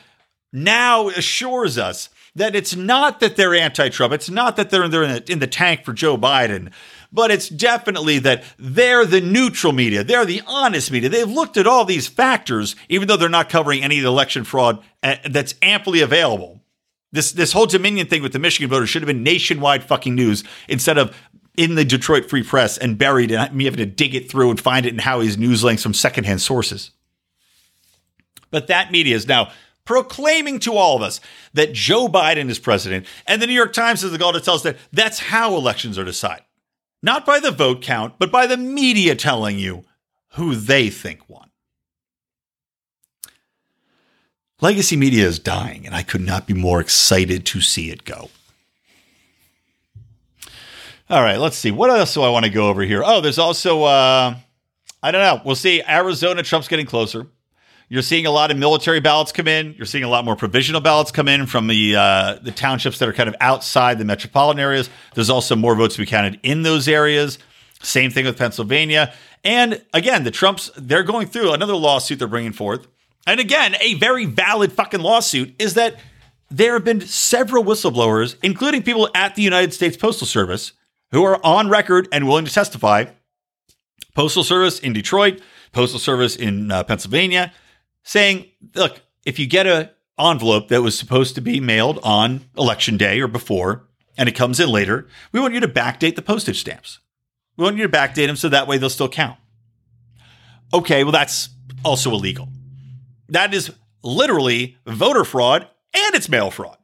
now 0.52 1.08
assures 1.08 1.76
us 1.76 2.08
that 2.34 2.54
it's 2.54 2.76
not 2.76 3.20
that 3.20 3.36
they're 3.36 3.54
anti-Trump. 3.54 4.12
It's 4.12 4.30
not 4.30 4.56
that 4.56 4.70
they're 4.70 4.84
in, 4.84 4.90
they're 4.90 5.02
in 5.02 5.24
the, 5.24 5.32
in 5.32 5.38
the 5.38 5.46
tank 5.46 5.84
for 5.84 5.92
Joe 5.92 6.16
Biden, 6.16 6.72
but 7.12 7.30
it's 7.30 7.48
definitely 7.48 8.18
that 8.20 8.44
they're 8.58 9.04
the 9.04 9.20
neutral 9.20 9.72
media. 9.72 10.04
They're 10.04 10.24
the 10.24 10.42
honest 10.46 10.90
media. 10.90 11.08
They've 11.08 11.28
looked 11.28 11.56
at 11.56 11.66
all 11.66 11.84
these 11.84 12.06
factors, 12.06 12.76
even 12.88 13.08
though 13.08 13.16
they're 13.16 13.28
not 13.28 13.48
covering 13.48 13.82
any 13.82 13.98
of 13.98 14.02
the 14.02 14.08
election 14.08 14.44
fraud 14.44 14.82
uh, 15.02 15.16
that's 15.28 15.54
amply 15.62 16.00
available. 16.00 16.60
This 17.10 17.32
this 17.32 17.52
whole 17.52 17.66
Dominion 17.66 18.06
thing 18.06 18.22
with 18.22 18.32
the 18.34 18.38
Michigan 18.38 18.68
voters 18.68 18.90
should 18.90 19.00
have 19.00 19.06
been 19.06 19.22
nationwide 19.22 19.82
fucking 19.82 20.14
news 20.14 20.44
instead 20.68 20.98
of 20.98 21.16
in 21.56 21.74
the 21.74 21.84
Detroit 21.84 22.28
Free 22.28 22.42
Press 22.42 22.76
and 22.76 22.98
buried 22.98 23.32
and 23.32 23.54
me 23.54 23.64
having 23.64 23.78
to 23.78 23.86
dig 23.86 24.14
it 24.14 24.30
through 24.30 24.50
and 24.50 24.60
find 24.60 24.84
it 24.84 24.92
in 24.92 24.98
Howie's 24.98 25.38
news 25.38 25.64
links 25.64 25.82
from 25.82 25.94
secondhand 25.94 26.42
sources. 26.42 26.90
But 28.50 28.68
that 28.68 28.92
media 28.92 29.16
is 29.16 29.26
now 29.26 29.50
proclaiming 29.88 30.58
to 30.58 30.74
all 30.74 30.96
of 30.96 31.00
us 31.00 31.18
that 31.54 31.72
Joe 31.72 32.08
Biden 32.08 32.50
is 32.50 32.58
president. 32.58 33.06
And 33.26 33.40
the 33.40 33.46
New 33.46 33.54
York 33.54 33.72
Times 33.72 34.04
is 34.04 34.12
the 34.12 34.18
goal 34.18 34.34
to 34.34 34.40
tell 34.40 34.56
us 34.56 34.62
that 34.62 34.76
that's 34.92 35.18
how 35.18 35.56
elections 35.56 35.98
are 35.98 36.04
decided. 36.04 36.44
Not 37.02 37.24
by 37.24 37.40
the 37.40 37.50
vote 37.50 37.80
count, 37.80 38.16
but 38.18 38.30
by 38.30 38.46
the 38.46 38.58
media 38.58 39.16
telling 39.16 39.58
you 39.58 39.86
who 40.32 40.54
they 40.54 40.90
think 40.90 41.26
won. 41.26 41.48
Legacy 44.60 44.94
media 44.94 45.24
is 45.26 45.38
dying, 45.38 45.86
and 45.86 45.94
I 45.94 46.02
could 46.02 46.20
not 46.20 46.46
be 46.46 46.52
more 46.52 46.80
excited 46.80 47.46
to 47.46 47.62
see 47.62 47.90
it 47.90 48.04
go. 48.04 48.28
All 51.08 51.22
right, 51.22 51.38
let's 51.38 51.56
see. 51.56 51.70
What 51.70 51.88
else 51.88 52.12
do 52.12 52.20
I 52.20 52.28
want 52.28 52.44
to 52.44 52.50
go 52.50 52.68
over 52.68 52.82
here? 52.82 53.02
Oh, 53.02 53.22
there's 53.22 53.38
also, 53.38 53.84
uh, 53.84 54.34
I 55.02 55.10
don't 55.10 55.22
know. 55.22 55.40
We'll 55.46 55.56
see. 55.56 55.82
Arizona, 55.82 56.42
Trump's 56.42 56.68
getting 56.68 56.84
closer. 56.84 57.28
You're 57.90 58.02
seeing 58.02 58.26
a 58.26 58.30
lot 58.30 58.50
of 58.50 58.58
military 58.58 59.00
ballots 59.00 59.32
come 59.32 59.48
in. 59.48 59.74
You're 59.78 59.86
seeing 59.86 60.04
a 60.04 60.08
lot 60.08 60.24
more 60.24 60.36
provisional 60.36 60.82
ballots 60.82 61.10
come 61.10 61.26
in 61.26 61.46
from 61.46 61.68
the 61.68 61.96
uh, 61.96 62.38
the 62.42 62.50
townships 62.50 62.98
that 62.98 63.08
are 63.08 63.14
kind 63.14 63.28
of 63.28 63.36
outside 63.40 63.98
the 63.98 64.04
metropolitan 64.04 64.60
areas. 64.60 64.90
There's 65.14 65.30
also 65.30 65.56
more 65.56 65.74
votes 65.74 65.94
to 65.94 66.02
be 66.02 66.06
counted 66.06 66.38
in 66.42 66.62
those 66.62 66.86
areas. 66.86 67.38
Same 67.82 68.10
thing 68.10 68.26
with 68.26 68.36
Pennsylvania. 68.36 69.14
And 69.42 69.82
again, 69.94 70.24
the 70.24 70.30
Trumps 70.30 70.70
they're 70.76 71.02
going 71.02 71.28
through 71.28 71.52
another 71.52 71.74
lawsuit 71.74 72.18
they're 72.18 72.28
bringing 72.28 72.52
forth. 72.52 72.86
And 73.26 73.40
again, 73.40 73.74
a 73.80 73.94
very 73.94 74.26
valid 74.26 74.72
fucking 74.72 75.00
lawsuit 75.00 75.54
is 75.58 75.74
that 75.74 75.96
there 76.50 76.74
have 76.74 76.84
been 76.84 77.00
several 77.00 77.64
whistleblowers, 77.64 78.36
including 78.42 78.82
people 78.82 79.08
at 79.14 79.34
the 79.34 79.42
United 79.42 79.72
States 79.72 79.96
Postal 79.96 80.26
Service, 80.26 80.72
who 81.10 81.24
are 81.24 81.44
on 81.44 81.68
record 81.68 82.08
and 82.12 82.26
willing 82.26 82.44
to 82.44 82.52
testify. 82.52 83.06
Postal 84.14 84.44
Service 84.44 84.78
in 84.78 84.92
Detroit, 84.92 85.40
Postal 85.72 86.00
Service 86.00 86.36
in 86.36 86.72
uh, 86.72 86.84
Pennsylvania, 86.84 87.52
saying, 88.08 88.46
look, 88.74 89.02
if 89.26 89.38
you 89.38 89.46
get 89.46 89.66
a 89.66 89.90
envelope 90.18 90.68
that 90.68 90.80
was 90.80 90.98
supposed 90.98 91.34
to 91.34 91.42
be 91.42 91.60
mailed 91.60 91.98
on 92.02 92.40
election 92.56 92.96
day 92.96 93.20
or 93.20 93.28
before, 93.28 93.86
and 94.16 94.30
it 94.30 94.32
comes 94.32 94.58
in 94.58 94.70
later, 94.70 95.06
we 95.30 95.40
want 95.40 95.52
you 95.52 95.60
to 95.60 95.68
backdate 95.68 96.16
the 96.16 96.22
postage 96.22 96.58
stamps. 96.58 97.00
We 97.58 97.64
want 97.64 97.76
you 97.76 97.86
to 97.86 97.92
backdate 97.92 98.26
them 98.26 98.36
so 98.36 98.48
that 98.48 98.66
way 98.66 98.78
they'll 98.78 98.88
still 98.88 99.10
count. 99.10 99.36
Okay, 100.72 101.04
well, 101.04 101.12
that's 101.12 101.50
also 101.84 102.10
illegal. 102.12 102.48
That 103.28 103.52
is 103.52 103.70
literally 104.02 104.78
voter 104.86 105.24
fraud 105.24 105.68
and 105.94 106.14
it's 106.14 106.30
mail 106.30 106.50
fraud. 106.50 106.78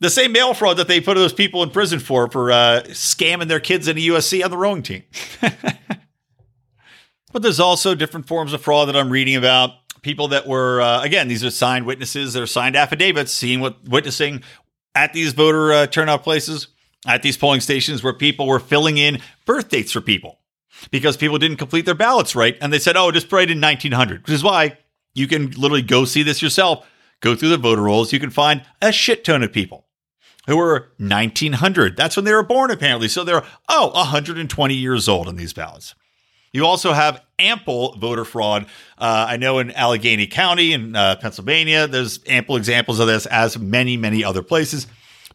The 0.00 0.10
same 0.10 0.32
mail 0.32 0.54
fraud 0.54 0.78
that 0.78 0.88
they 0.88 1.00
put 1.00 1.14
those 1.14 1.32
people 1.32 1.62
in 1.62 1.70
prison 1.70 2.00
for 2.00 2.28
for 2.28 2.50
uh, 2.50 2.82
scamming 2.88 3.46
their 3.46 3.60
kids 3.60 3.86
into 3.86 4.02
USC 4.12 4.44
on 4.44 4.50
the 4.50 4.58
rowing 4.58 4.82
team. 4.82 5.04
but 5.40 5.62
there's 7.42 7.60
also 7.60 7.94
different 7.94 8.26
forms 8.26 8.52
of 8.52 8.60
fraud 8.60 8.88
that 8.88 8.96
I'm 8.96 9.10
reading 9.10 9.36
about. 9.36 9.70
People 10.06 10.28
that 10.28 10.46
were, 10.46 10.80
uh, 10.80 11.02
again, 11.02 11.26
these 11.26 11.42
are 11.42 11.50
signed 11.50 11.84
witnesses, 11.84 12.32
they're 12.32 12.46
signed 12.46 12.76
affidavits, 12.76 13.32
seeing 13.32 13.58
what 13.58 13.82
witnessing 13.88 14.44
at 14.94 15.12
these 15.12 15.32
voter 15.32 15.72
uh, 15.72 15.88
turnout 15.88 16.22
places, 16.22 16.68
at 17.08 17.22
these 17.22 17.36
polling 17.36 17.60
stations 17.60 18.04
where 18.04 18.12
people 18.12 18.46
were 18.46 18.60
filling 18.60 18.98
in 18.98 19.18
birth 19.46 19.68
dates 19.68 19.90
for 19.90 20.00
people 20.00 20.38
because 20.92 21.16
people 21.16 21.38
didn't 21.38 21.56
complete 21.56 21.86
their 21.86 21.96
ballots 21.96 22.36
right. 22.36 22.56
And 22.60 22.72
they 22.72 22.78
said, 22.78 22.96
oh, 22.96 23.10
just 23.10 23.32
right 23.32 23.50
in 23.50 23.60
1900, 23.60 24.22
which 24.22 24.30
is 24.30 24.44
why 24.44 24.78
you 25.12 25.26
can 25.26 25.50
literally 25.50 25.82
go 25.82 26.04
see 26.04 26.22
this 26.22 26.40
yourself, 26.40 26.88
go 27.18 27.34
through 27.34 27.48
the 27.48 27.56
voter 27.56 27.82
rolls. 27.82 28.12
You 28.12 28.20
can 28.20 28.30
find 28.30 28.62
a 28.80 28.92
shit 28.92 29.24
ton 29.24 29.42
of 29.42 29.52
people 29.52 29.86
who 30.46 30.56
were 30.56 30.92
1900. 30.98 31.96
That's 31.96 32.14
when 32.14 32.24
they 32.24 32.32
were 32.32 32.44
born, 32.44 32.70
apparently. 32.70 33.08
So 33.08 33.24
they're, 33.24 33.42
oh, 33.68 33.90
120 33.92 34.72
years 34.72 35.08
old 35.08 35.26
in 35.26 35.34
these 35.34 35.52
ballots. 35.52 35.96
You 36.52 36.64
also 36.64 36.92
have 36.92 37.25
ample 37.38 37.96
voter 37.98 38.24
fraud. 38.24 38.66
Uh, 38.98 39.26
I 39.28 39.36
know 39.36 39.58
in 39.58 39.70
Allegheny 39.72 40.26
County 40.26 40.72
in 40.72 40.96
uh, 40.96 41.16
Pennsylvania, 41.16 41.86
there's 41.86 42.20
ample 42.26 42.56
examples 42.56 42.98
of 42.98 43.06
this, 43.06 43.26
as 43.26 43.58
many, 43.58 43.96
many 43.96 44.24
other 44.24 44.42
places. 44.42 44.86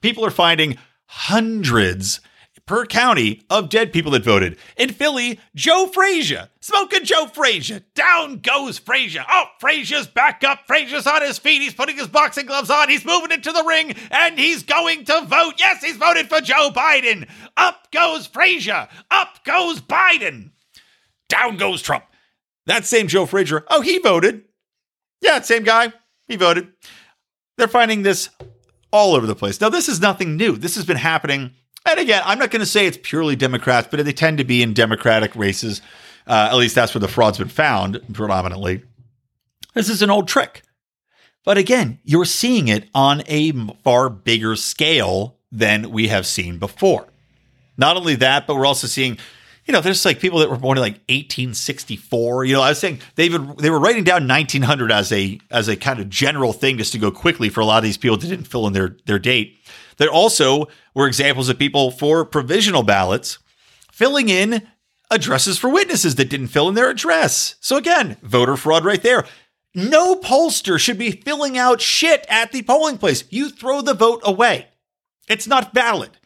People 0.02 0.26
are 0.26 0.32
finding 0.32 0.78
hundreds 1.06 2.22
per 2.66 2.86
county 2.86 3.44
of 3.50 3.70
dead 3.70 3.92
people 3.92 4.12
that 4.12 4.24
voted. 4.24 4.58
In 4.78 4.94
Philly, 4.94 5.40
Joe 5.56 5.88
Frazier, 5.88 6.50
smoking 6.62 7.04
Joe 7.04 7.28
Frazier. 7.28 7.82
Down 7.96 8.40
goes 8.40 8.78
Frazier. 8.78 9.26
Oh, 9.30 9.46
Frazier's 9.60 10.08
back 10.08 10.44
up. 10.44 10.60
Frazier's 10.68 11.08
on 11.08 11.22
his 11.22 11.38
feet. 11.38 11.62
He's 11.62 11.74
putting 11.74 11.98
his 11.98 12.08
boxing 12.08 12.46
gloves 12.46 12.70
on. 12.70 12.90
He's 12.90 13.06
moving 13.06 13.32
into 13.32 13.52
the 13.52 13.66
ring 13.66 13.94
and 14.10 14.40
he's 14.40 14.64
going 14.64 15.06
to 15.06 15.26
vote. 15.26 15.56
Yes, 15.58 15.84
he's 15.84 15.98
voted 15.98 16.30
for 16.30 16.40
Joe 16.40 16.72
Biden. 16.74 17.30
Up 17.58 17.92
goes 17.92 18.26
Frazier. 18.28 18.88
Up 19.10 19.44
goes 19.44 19.82
Biden. 19.82 20.52
Down 21.32 21.58
goes 21.58 21.82
Trump. 21.82 22.06
That 22.66 22.86
same 22.86 23.08
Joe 23.08 23.26
Frazier. 23.26 23.66
Oh, 23.70 23.82
he 23.82 23.98
voted. 24.00 24.44
Yeah, 25.22 25.42
same 25.42 25.64
guy. 25.64 25.94
He 26.28 26.36
voted. 26.36 26.68
They're 27.58 27.68
finding 27.68 28.04
this 28.04 28.30
all 28.92 29.16
over 29.16 29.26
the 29.26 29.36
place. 29.36 29.62
Now, 29.62 29.70
this 29.70 29.90
is 29.90 30.02
nothing 30.02 30.36
new. 30.36 30.58
This 30.58 30.76
has 30.76 30.86
been 30.86 30.98
happening 30.98 31.52
and 31.90 32.00
again, 32.00 32.22
I'm 32.26 32.40
not 32.40 32.52
going 32.52 32.60
to 32.62 32.66
say 32.66 32.86
it's 32.86 33.00
purely 33.02 33.36
Democrats, 33.36 33.88
but 33.90 34.04
they 34.06 34.14
tend 34.14 34.38
to 34.38 34.44
be 34.44 34.62
in 34.62 34.74
Democratic 34.74 35.36
races. 35.36 35.82
Uh, 36.28 36.50
at 36.52 36.58
least 36.58 36.76
that's 36.76 36.94
where 36.94 37.00
the 37.00 37.08
fraud's 37.08 37.40
been 37.40 37.48
found 37.48 38.02
predominantly. 38.14 38.84
This 39.74 39.90
is 39.90 40.02
an 40.02 40.12
old 40.12 40.28
trick. 40.28 40.62
But 41.44 41.58
again, 41.58 42.00
you're 42.04 42.26
seeing 42.26 42.68
it 42.68 42.88
on 42.94 43.24
a 43.26 43.52
far 43.84 44.10
bigger 44.10 44.56
scale 44.56 45.38
than 45.52 45.90
we 45.90 46.10
have 46.10 46.28
seen 46.28 46.60
before. 46.60 47.08
Not 47.78 47.98
only 47.98 48.16
that, 48.16 48.46
but 48.46 48.56
we're 48.56 48.68
also 48.68 48.86
seeing, 48.86 49.18
you 49.72 49.78
know, 49.78 49.82
there's 49.82 50.04
like 50.04 50.20
people 50.20 50.40
that 50.40 50.50
were 50.50 50.58
born 50.58 50.78
in 50.78 50.82
like 50.82 50.96
1864. 51.08 52.44
You 52.44 52.56
know, 52.56 52.62
I 52.62 52.68
was 52.68 52.80
saying 52.80 53.00
they 53.16 53.30
would, 53.30 53.58
they 53.58 53.70
were 53.70 53.80
writing 53.80 54.04
down 54.04 54.28
1900 54.28 54.92
as 54.92 55.14
a 55.14 55.40
as 55.50 55.70
a 55.70 55.78
kind 55.78 56.02
of 56.02 56.10
general 56.10 56.52
thing 56.52 56.78
just 56.78 56.92
to 56.92 57.00
go 57.00 57.10
quickly 57.10 57.48
for 57.48 57.62
a 57.62 57.66
lot 57.66 57.78
of 57.78 57.86
these 57.86 57.96
people 57.96 58.18
that 58.18 58.28
didn't 58.28 58.48
fill 58.48 58.68
in 58.68 58.74
their 58.74 58.98
their 59.06 59.18
date. 59.18 59.58
There 59.96 60.12
also 60.12 60.68
were 60.94 61.08
examples 61.08 61.48
of 61.48 61.58
people 61.58 61.90
for 61.90 62.26
provisional 62.26 62.84
ballots 62.84 63.40
filling 63.94 64.28
in 64.28 64.68
addresses 65.10 65.58
for 65.58 65.70
witnesses 65.70 66.16
that 66.16 66.30
didn't 66.30 66.48
fill 66.48 66.68
in 66.68 66.76
their 66.76 66.90
address. 66.90 67.56
So 67.62 67.78
again, 67.78 68.18
voter 68.22 68.58
fraud 68.58 68.84
right 68.84 69.02
there. 69.02 69.26
No 69.74 70.16
pollster 70.16 70.78
should 70.78 70.98
be 70.98 71.12
filling 71.12 71.58
out 71.58 71.80
shit 71.80 72.26
at 72.28 72.52
the 72.52 72.62
polling 72.64 72.98
place. 72.98 73.24
You 73.30 73.50
throw 73.50 73.82
the 73.82 73.94
vote 73.94 74.20
away. 74.26 74.68
It's 75.30 75.48
not 75.48 75.74
valid. 75.74 76.18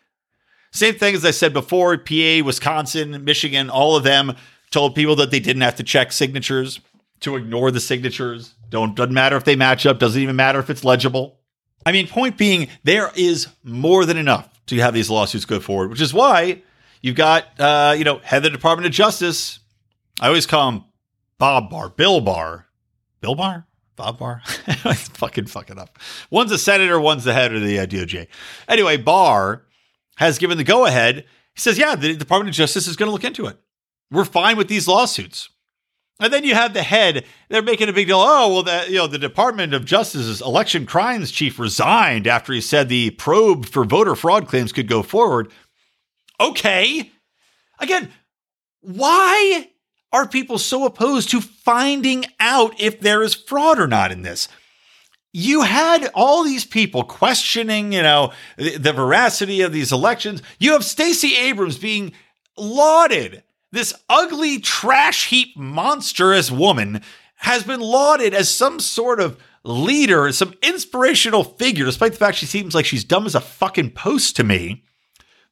Same 0.75 0.95
thing 0.95 1.15
as 1.15 1.23
I 1.23 1.31
said 1.31 1.53
before 1.53 1.97
PA, 1.97 2.41
Wisconsin, 2.43 3.23
Michigan, 3.23 3.69
all 3.69 3.95
of 3.95 4.03
them 4.03 4.35
told 4.71 4.93
people 4.93 5.15
that 5.15 5.31
they 5.31 5.39
didn't 5.39 5.61
have 5.61 5.77
to 5.77 5.83
check 5.83 6.11
signatures, 6.11 6.81
to 7.21 7.38
ignore 7.38 7.71
the 7.71 7.79
signatures. 7.79 8.55
Don't 8.69 8.93
doesn't 8.93 9.13
matter 9.13 9.38
if 9.38 9.45
they 9.45 9.55
match 9.55 9.85
up, 9.85 9.99
doesn't 9.99 10.21
even 10.21 10.35
matter 10.35 10.59
if 10.59 10.69
it's 10.69 10.83
legible. 10.83 11.39
I 11.85 11.93
mean, 11.93 12.09
point 12.09 12.38
being, 12.38 12.67
there 12.83 13.09
is 13.15 13.47
more 13.63 14.05
than 14.05 14.17
enough 14.17 14.49
to 14.65 14.75
have 14.79 14.93
these 14.93 15.09
lawsuits 15.09 15.45
go 15.45 15.61
forward, 15.61 15.91
which 15.91 16.01
is 16.01 16.13
why 16.13 16.61
you've 17.01 17.15
got, 17.15 17.57
uh, 17.57 17.95
you 17.97 18.03
know, 18.03 18.17
head 18.17 18.39
of 18.39 18.43
the 18.43 18.49
Department 18.49 18.85
of 18.85 18.91
Justice. 18.91 19.59
I 20.19 20.27
always 20.27 20.45
call 20.45 20.69
him 20.69 20.83
Bob 21.38 21.69
Barr, 21.69 21.88
Bill 21.88 22.19
Barr, 22.19 22.67
Bill 23.21 23.35
Barr, 23.35 23.65
Bob 23.95 24.19
Barr. 24.19 24.41
Fucking 24.45 25.45
fuck 25.45 25.69
it 25.69 25.77
up. 25.77 25.97
One's 26.29 26.51
a 26.51 26.57
senator, 26.57 26.99
one's 26.99 27.23
the 27.23 27.33
head 27.33 27.55
of 27.55 27.61
the 27.61 27.79
uh, 27.79 27.85
DOJ. 27.85 28.27
Anyway, 28.67 28.97
Barr 28.97 29.61
has 30.15 30.38
given 30.38 30.58
the 30.58 30.63
go 30.63 30.86
ahead. 30.86 31.25
He 31.54 31.62
says, 31.62 31.78
yeah, 31.78 31.95
the 31.95 32.15
Department 32.15 32.49
of 32.49 32.56
Justice 32.56 32.88
is 32.88 32.95
going 32.95 33.08
to 33.08 33.13
look 33.13 33.23
into 33.23 33.45
it. 33.45 33.58
We're 34.12 34.25
fine 34.25 34.58
with 34.58 34.67
these 34.67 34.88
lawsuits. 34.88 35.49
And 36.19 36.32
then 36.32 36.45
you 36.45 36.54
have 36.56 36.73
the 36.73 36.84
head. 36.84 37.25
They're 37.49 37.62
making 37.62 37.89
a 37.89 37.93
big 37.93 38.08
deal. 38.08 38.19
Oh, 38.19 38.54
well, 38.54 38.63
the, 38.63 38.86
you 38.88 38.97
know, 38.97 39.08
the 39.08 39.17
Department 39.17 39.73
of 39.73 39.84
Justice's 39.84 40.41
election 40.41 40.86
crimes 40.86 41.32
chief 41.32 41.60
resigned 41.60 42.25
after 42.25 42.54
he 42.54 42.62
said 42.62 42.88
the 42.88 43.12
probe 43.12 43.65
for 43.65 43.84
voter 43.84 44.15
fraud 44.15 44.47
claims 44.47 44.71
could 44.71 44.88
go 44.88 45.04
forward. 45.04 45.51
Okay. 46.39 47.12
Again, 47.80 48.12
why 48.80 49.69
are 50.13 50.28
people 50.28 50.58
so 50.58 50.86
opposed 50.86 51.30
to 51.32 51.41
finding 51.41 52.23
out 52.39 52.80
if 52.80 53.01
there 53.01 53.21
is 53.21 53.34
fraud 53.34 53.78
or 53.80 53.88
not 53.88 54.13
in 54.13 54.21
this? 54.21 54.47
You 55.38 55.63
had 55.63 56.10
all 56.13 56.45
these 56.45 56.63
people 56.63 57.04
questioning, 57.04 57.91
you 57.91 58.02
know, 58.02 58.32
the, 58.58 58.78
the 58.78 58.93
veracity 58.93 59.60
of 59.60 59.74
these 59.74 59.91
elections. 59.91 60.41
You 60.60 60.71
have 60.71 60.86
Stacey 60.86 61.36
Abrams 61.36 61.78
being 61.78 62.13
lauded 62.58 63.43
this 63.69 63.93
ugly 64.08 64.60
trash 64.60 65.28
heap 65.28 65.58
monstrous 65.58 66.50
woman 66.50 67.02
has 67.36 67.63
been 67.63 67.82
lauded 67.82 68.34
as 68.34 68.48
some 68.48 68.80
sort 68.80 69.19
of 69.19 69.38
leader, 69.65 70.32
some 70.32 70.54
inspirational 70.63 71.43
figure, 71.43 71.84
despite 71.84 72.13
the 72.13 72.17
fact 72.17 72.38
she 72.38 72.45
seems 72.45 72.74
like 72.74 72.86
she's 72.86 73.04
dumb 73.04 73.26
as 73.26 73.36
a 73.36 73.41
fucking 73.41 73.91
post 73.91 74.38
to 74.38 74.45
me. 74.45 74.86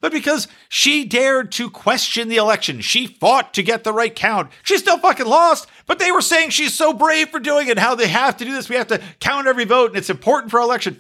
But 0.03 0.11
because 0.11 0.49
she 0.67 1.05
dared 1.05 1.53
to 1.53 1.69
question 1.69 2.27
the 2.27 2.35
election, 2.35 2.81
she 2.81 3.07
fought 3.07 3.53
to 3.53 3.63
get 3.63 3.85
the 3.85 3.93
right 3.93 4.13
count. 4.13 4.51
She 4.61 4.77
still 4.77 4.97
fucking 4.97 5.25
lost, 5.25 5.65
but 5.85 5.97
they 5.97 6.11
were 6.11 6.19
saying 6.19 6.49
she's 6.49 6.73
so 6.73 6.91
brave 6.91 7.29
for 7.29 7.39
doing 7.39 7.69
it, 7.69 7.79
how 7.79 7.95
they 7.95 8.09
have 8.09 8.35
to 8.35 8.43
do 8.43 8.51
this. 8.51 8.67
We 8.67 8.75
have 8.75 8.87
to 8.87 9.01
count 9.21 9.47
every 9.47 9.63
vote, 9.63 9.91
and 9.91 9.97
it's 9.97 10.09
important 10.09 10.51
for 10.51 10.59
our 10.59 10.65
election. 10.65 10.99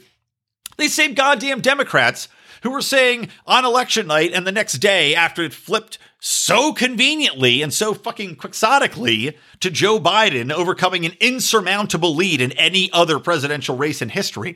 These 0.77 0.93
same 0.93 1.15
goddamn 1.15 1.59
Democrats 1.59 2.29
who 2.61 2.69
were 2.69 2.81
saying 2.81 3.27
on 3.45 3.65
election 3.65 4.07
night 4.07 4.31
and 4.33 4.47
the 4.47 4.53
next 4.53 4.77
day 4.77 5.13
after 5.15 5.43
it 5.43 5.53
flipped 5.53 5.99
so 6.21 6.71
conveniently 6.71 7.61
and 7.61 7.73
so 7.73 7.93
fucking 7.93 8.37
quixotically 8.37 9.35
to 9.59 9.69
Joe 9.69 9.99
Biden 9.99 10.49
overcoming 10.49 11.05
an 11.05 11.17
insurmountable 11.19 12.15
lead 12.15 12.39
in 12.39 12.53
any 12.53 12.89
other 12.93 13.19
presidential 13.19 13.75
race 13.75 14.01
in 14.01 14.07
history, 14.07 14.55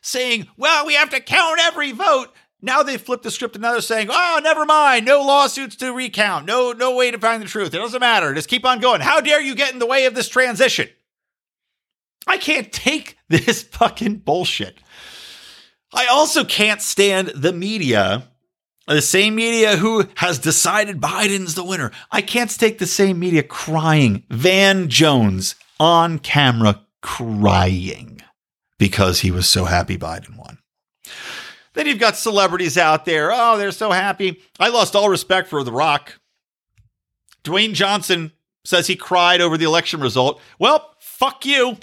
saying, 0.00 0.48
well, 0.56 0.84
we 0.84 0.94
have 0.94 1.10
to 1.10 1.20
count 1.20 1.60
every 1.60 1.92
vote. 1.92 2.34
Now 2.64 2.84
they 2.84 2.96
flipped 2.96 3.24
the 3.24 3.30
script 3.32 3.56
and 3.56 3.64
they're 3.64 3.80
saying, 3.80 4.08
oh, 4.10 4.40
never 4.42 4.64
mind, 4.64 5.04
no 5.04 5.20
lawsuits 5.22 5.74
to 5.76 5.92
recount, 5.92 6.46
no, 6.46 6.70
no 6.72 6.94
way 6.94 7.10
to 7.10 7.18
find 7.18 7.42
the 7.42 7.46
truth. 7.46 7.74
It 7.74 7.78
doesn't 7.78 8.00
matter. 8.00 8.32
Just 8.32 8.48
keep 8.48 8.64
on 8.64 8.78
going. 8.78 9.00
How 9.00 9.20
dare 9.20 9.42
you 9.42 9.56
get 9.56 9.72
in 9.72 9.80
the 9.80 9.86
way 9.86 10.06
of 10.06 10.14
this 10.14 10.28
transition? 10.28 10.88
I 12.26 12.38
can't 12.38 12.72
take 12.72 13.18
this 13.28 13.62
fucking 13.62 14.18
bullshit. 14.18 14.78
I 15.92 16.06
also 16.06 16.44
can't 16.44 16.80
stand 16.80 17.28
the 17.34 17.52
media, 17.52 18.28
the 18.86 19.02
same 19.02 19.34
media 19.34 19.76
who 19.76 20.08
has 20.14 20.38
decided 20.38 21.00
Biden's 21.00 21.54
the 21.54 21.64
winner. 21.64 21.90
I 22.10 22.22
can't 22.22 22.48
take 22.48 22.78
the 22.78 22.86
same 22.86 23.18
media 23.18 23.42
crying. 23.42 24.22
Van 24.30 24.88
Jones 24.88 25.56
on 25.78 26.18
camera 26.20 26.86
crying 27.02 28.22
because 28.78 29.20
he 29.20 29.30
was 29.30 29.48
so 29.48 29.64
happy 29.66 29.98
Biden 29.98 30.36
won. 30.38 30.58
Then 31.74 31.86
you've 31.86 31.98
got 31.98 32.16
celebrities 32.16 32.76
out 32.76 33.04
there. 33.04 33.30
Oh, 33.32 33.56
they're 33.56 33.72
so 33.72 33.90
happy. 33.90 34.40
I 34.60 34.68
lost 34.68 34.94
all 34.94 35.08
respect 35.08 35.48
for 35.48 35.64
The 35.64 35.72
Rock. 35.72 36.18
Dwayne 37.44 37.72
Johnson 37.72 38.32
says 38.64 38.86
he 38.86 38.96
cried 38.96 39.40
over 39.40 39.56
the 39.56 39.64
election 39.64 40.00
result. 40.00 40.40
Well, 40.58 40.94
fuck 41.00 41.44
you. 41.44 41.78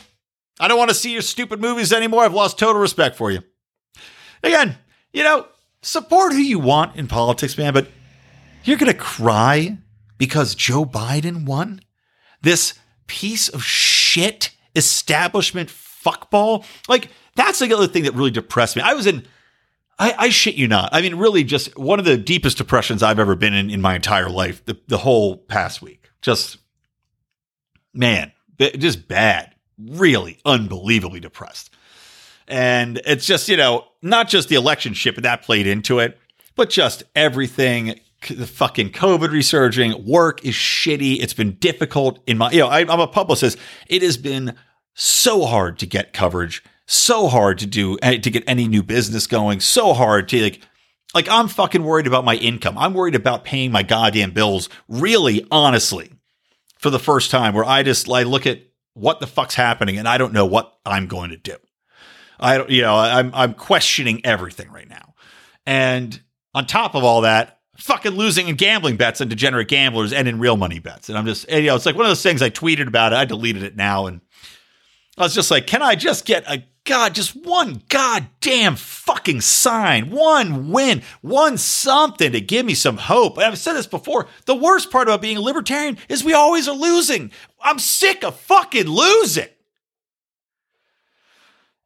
I 0.60 0.68
don't 0.68 0.78
want 0.78 0.90
to 0.90 0.96
see 0.96 1.12
your 1.12 1.22
stupid 1.22 1.60
movies 1.60 1.92
anymore. 1.92 2.24
I've 2.24 2.34
lost 2.34 2.60
total 2.60 2.82
respect 2.82 3.16
for 3.16 3.32
you. 3.32 3.42
Again, 4.44 4.78
you 5.12 5.24
know, 5.24 5.48
support 5.82 6.34
who 6.34 6.40
you 6.40 6.60
want 6.60 6.96
in 6.96 7.08
politics, 7.08 7.58
man, 7.58 7.74
but 7.74 7.88
you're 8.64 8.78
going 8.78 8.92
to 8.92 8.98
cry 8.98 9.78
because 10.18 10.56
Joe 10.56 10.86
Biden 10.86 11.46
won? 11.46 11.82
this 12.42 12.74
piece 13.08 13.50
of 13.50 13.64
shit 13.64 14.52
establishment 14.76 15.70
fuckball. 15.70 16.66
Like, 16.88 17.10
that's 17.36 17.60
the 17.60 17.74
other 17.74 17.88
thing 17.88 18.04
that 18.04 18.14
really 18.14 18.32
depressed 18.32 18.76
me. 18.76 18.82
I 18.82 18.94
was 18.94 19.08
in, 19.08 19.26
I, 20.00 20.16
I, 20.18 20.30
shit 20.30 20.56
you 20.56 20.68
not. 20.68 20.90
I 20.94 21.02
mean, 21.02 21.16
really, 21.16 21.44
just 21.44 21.78
one 21.78 22.00
of 22.00 22.06
the 22.06 22.18
deepest 22.18 22.58
depressions 22.58 23.04
I've 23.04 23.20
ever 23.20 23.36
been 23.36 23.54
in 23.54 23.70
in 23.70 23.82
my 23.82 23.96
entire 23.96 24.30
life. 24.30 24.64
The, 24.64 24.80
the 24.88 24.98
whole 24.98 25.38
past 25.38 25.82
week, 25.82 26.10
just 26.22 26.58
man, 27.94 28.32
just 28.58 29.08
bad, 29.08 29.54
really 29.78 30.40
unbelievably 30.46 31.20
depressed. 31.20 31.74
And 32.48 33.02
it's 33.06 33.26
just, 33.26 33.50
you 33.50 33.58
know, 33.58 33.86
not 34.02 34.30
just 34.30 34.50
the 34.50 34.56
election 34.56 34.94
shit, 34.94 35.16
but 35.16 35.24
that 35.24 35.44
played 35.44 35.68
into 35.68 36.00
it, 36.00 36.18
but 36.56 36.70
just 36.70 37.04
everything. 37.16 38.00
The 38.28 38.48
fucking 38.48 38.92
COVID 38.92 39.32
resurging, 39.32 40.06
work 40.06 40.44
is 40.44 40.54
shitty. 40.54 41.22
It's 41.22 41.34
been 41.34 41.54
difficult 41.56 42.20
in 42.28 42.38
my, 42.38 42.52
you 42.52 42.60
know, 42.60 42.68
I, 42.68 42.80
I'm 42.80 43.00
a 43.00 43.08
publicist. 43.08 43.58
It 43.88 44.02
has 44.02 44.18
been 44.18 44.56
so 44.94 45.46
hard 45.46 45.80
to 45.80 45.86
get 45.86 46.12
coverage, 46.12 46.64
so 46.92 47.28
hard 47.28 47.60
to 47.60 47.68
do, 47.68 48.00
eh, 48.02 48.18
to 48.18 48.32
get 48.32 48.44
any 48.48 48.68
new 48.68 48.82
business 48.82 49.28
going, 49.28 49.60
so 49.60 49.94
hard 49.94 50.28
to 50.30 50.42
like, 50.42 50.62
like 51.14 51.30
I'm 51.30 51.48
fucking 51.48 51.84
worried 51.84 52.08
about 52.08 52.26
my 52.26 52.36
income. 52.36 52.78
I'm 52.78 52.96
worried 52.96 53.16
about 53.16 53.44
paying 53.44 53.72
my 53.72 53.84
goddamn 53.84 54.32
bills. 54.32 54.70
Really, 54.88 55.46
honestly, 55.52 56.12
for 56.80 56.90
the 56.90 57.00
first 57.00 57.30
time, 57.30 57.54
where 57.54 57.66
I 57.66 57.84
just 57.84 58.08
like 58.08 58.26
look 58.26 58.48
at 58.48 58.62
what 58.94 59.20
the 59.20 59.28
fuck's 59.28 59.54
happening 59.54 59.98
and 59.98 60.08
I 60.08 60.18
don't 60.18 60.34
know 60.34 60.46
what 60.46 60.78
I'm 60.84 61.06
going 61.06 61.30
to 61.30 61.38
do. 61.38 61.56
I 62.40 62.58
don't, 62.58 62.70
you 62.70 62.82
know, 62.82 62.96
I'm 62.96 63.32
I'm 63.36 63.54
questioning 63.54 64.26
everything 64.26 64.72
right 64.72 64.90
now. 64.90 65.14
And 65.68 66.20
on 66.56 66.66
top 66.66 66.96
of 66.96 67.04
all 67.04 67.22
that, 67.22 67.60
fucking 67.78 68.14
losing 68.14 68.48
in 68.48 68.56
gambling 68.56 68.98
bets 68.98 69.22
and 69.22 69.30
degenerate 69.30 69.68
gamblers 69.68 70.12
and 70.12 70.28
in 70.28 70.40
real 70.40 70.58
money 70.58 70.80
bets. 70.80 71.08
And 71.08 71.18
I'm 71.18 71.26
just, 71.26 71.46
and, 71.50 71.64
you 71.64 71.70
know, 71.70 71.76
it's 71.76 71.86
like 71.86 71.96
one 71.96 72.06
of 72.06 72.10
those 72.10 72.24
things 72.24 72.42
I 72.42 72.50
tweeted 72.50 72.88
about 72.88 73.14
it. 73.14 73.18
I 73.18 73.26
deleted 73.26 73.64
it 73.64 73.76
now. 73.76 74.08
And 74.08 74.22
I 75.18 75.24
was 75.24 75.36
just 75.36 75.52
like, 75.52 75.68
can 75.68 75.82
I 75.82 75.96
just 75.96 76.26
get 76.26 76.44
a 76.50 76.64
God, 76.90 77.14
just 77.14 77.36
one 77.36 77.84
goddamn 77.88 78.76
fucking 78.76 79.42
sign, 79.42 80.10
one 80.10 80.72
win, 80.72 81.04
one 81.22 81.60
something 81.60 82.32
to 82.32 82.42
give 82.42 82.66
me 82.66 82.74
some 82.74 82.98
hope. 82.98 83.38
And 83.38 83.46
I've 83.46 83.60
said 83.60 83.74
this 83.74 83.86
before. 83.86 84.26
The 84.48 84.56
worst 84.56 84.90
part 84.90 85.08
about 85.08 85.22
being 85.22 85.38
a 85.38 85.42
libertarian 85.42 86.00
is 86.10 86.24
we 86.24 86.34
always 86.34 86.68
are 86.68 86.76
losing. 86.76 87.32
I'm 87.62 87.78
sick 87.78 88.24
of 88.24 88.40
fucking 88.40 88.88
losing 88.88 89.50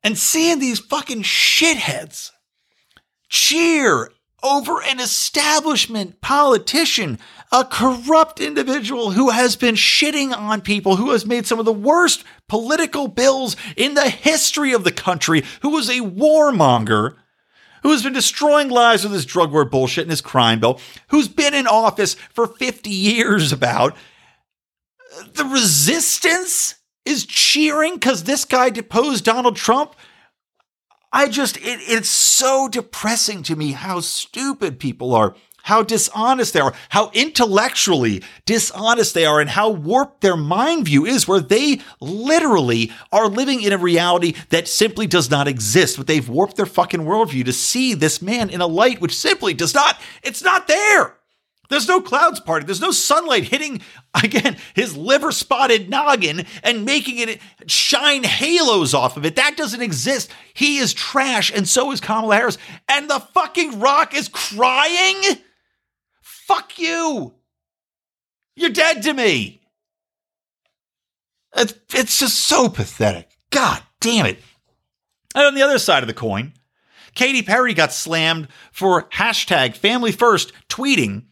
and 0.03 0.17
seeing 0.17 0.59
these 0.59 0.79
fucking 0.79 1.23
shitheads 1.23 2.31
cheer 3.27 4.09
over 4.41 4.81
an 4.83 5.01
establishment 5.01 6.21
politician, 6.21 7.19
a 7.51 7.65
corrupt 7.65 8.39
individual 8.39 9.11
who 9.11 9.31
has 9.31 9.57
been 9.57 9.75
shitting 9.75 10.31
on 10.31 10.61
people, 10.61 10.95
who 10.95 11.11
has 11.11 11.25
made 11.25 11.45
some 11.45 11.59
of 11.59 11.65
the 11.65 11.73
worst 11.73 12.23
political 12.47 13.07
bills 13.07 13.55
in 13.75 13.93
the 13.93 14.09
history 14.09 14.73
of 14.73 14.83
the 14.83 14.91
country, 14.91 15.43
who 15.61 15.69
was 15.69 15.89
a 15.89 15.99
warmonger, 15.99 17.15
who 17.83 17.91
has 17.91 18.03
been 18.03 18.13
destroying 18.13 18.69
lives 18.69 19.03
with 19.03 19.13
his 19.13 19.25
drug 19.25 19.51
war 19.51 19.65
bullshit 19.65 20.03
and 20.03 20.11
his 20.11 20.21
crime 20.21 20.59
bill, 20.59 20.79
who's 21.09 21.27
been 21.27 21.53
in 21.53 21.67
office 21.67 22.15
for 22.33 22.47
50 22.47 22.89
years 22.89 23.51
about. 23.51 23.95
The 25.33 25.45
resistance 25.45 26.75
is 27.05 27.25
cheering 27.25 27.95
because 27.95 28.23
this 28.23 28.45
guy 28.45 28.69
deposed 28.69 29.25
Donald 29.25 29.55
Trump. 29.55 29.95
I 31.11 31.27
just, 31.27 31.57
it, 31.57 31.79
it's 31.81 32.09
so 32.09 32.67
depressing 32.67 33.43
to 33.43 33.55
me 33.55 33.73
how 33.73 33.99
stupid 33.99 34.79
people 34.79 35.13
are, 35.13 35.35
how 35.63 35.81
dishonest 35.81 36.53
they 36.53 36.59
are, 36.59 36.73
how 36.89 37.09
intellectually 37.13 38.21
dishonest 38.45 39.13
they 39.13 39.25
are, 39.25 39.41
and 39.41 39.49
how 39.49 39.69
warped 39.69 40.21
their 40.21 40.37
mind 40.37 40.85
view 40.85 41.05
is, 41.05 41.27
where 41.27 41.39
they 41.39 41.81
literally 41.99 42.91
are 43.11 43.27
living 43.27 43.61
in 43.61 43.73
a 43.73 43.77
reality 43.77 44.35
that 44.49 44.67
simply 44.67 45.07
does 45.07 45.31
not 45.31 45.47
exist. 45.47 45.97
But 45.97 46.07
they've 46.07 46.27
warped 46.27 46.57
their 46.57 46.65
fucking 46.65 47.01
worldview 47.01 47.45
to 47.45 47.53
see 47.53 47.93
this 47.93 48.21
man 48.21 48.49
in 48.49 48.61
a 48.61 48.67
light 48.67 49.01
which 49.01 49.15
simply 49.15 49.53
does 49.53 49.73
not, 49.73 49.99
it's 50.21 50.43
not 50.43 50.67
there. 50.67 51.15
There's 51.69 51.87
no 51.87 52.01
clouds 52.01 52.39
parting. 52.39 52.67
There's 52.67 52.81
no 52.81 52.91
sunlight 52.91 53.45
hitting, 53.45 53.81
again, 54.23 54.57
his 54.75 54.95
liver 54.97 55.31
spotted 55.31 55.89
noggin 55.89 56.45
and 56.61 56.85
making 56.85 57.17
it 57.17 57.39
shine 57.67 58.23
halos 58.23 58.93
off 58.93 59.17
of 59.17 59.25
it. 59.25 59.37
That 59.37 59.57
doesn't 59.57 59.81
exist. 59.81 60.29
He 60.53 60.77
is 60.77 60.93
trash, 60.93 61.51
and 61.51 61.67
so 61.67 61.91
is 61.91 62.01
Kamala 62.01 62.35
Harris. 62.35 62.57
And 62.89 63.09
the 63.09 63.19
fucking 63.19 63.79
rock 63.79 64.13
is 64.13 64.27
crying? 64.27 65.39
Fuck 66.47 66.77
you. 66.77 67.33
You're 68.55 68.69
dead 68.69 69.03
to 69.03 69.13
me. 69.13 69.61
It's, 71.55 71.73
it's 71.93 72.19
just 72.19 72.39
so 72.39 72.69
pathetic. 72.69 73.29
God 73.49 73.81
damn 73.99 74.25
it. 74.25 74.39
And 75.35 75.45
on 75.45 75.55
the 75.55 75.61
other 75.61 75.79
side 75.79 76.03
of 76.03 76.07
the 76.07 76.13
coin, 76.13 76.53
Katy 77.15 77.43
Perry 77.43 77.73
got 77.73 77.93
slammed 77.93 78.47
for 78.71 79.03
hashtag 79.09 79.75
family 79.75 80.11
first 80.11 80.51
tweeting 80.67 81.23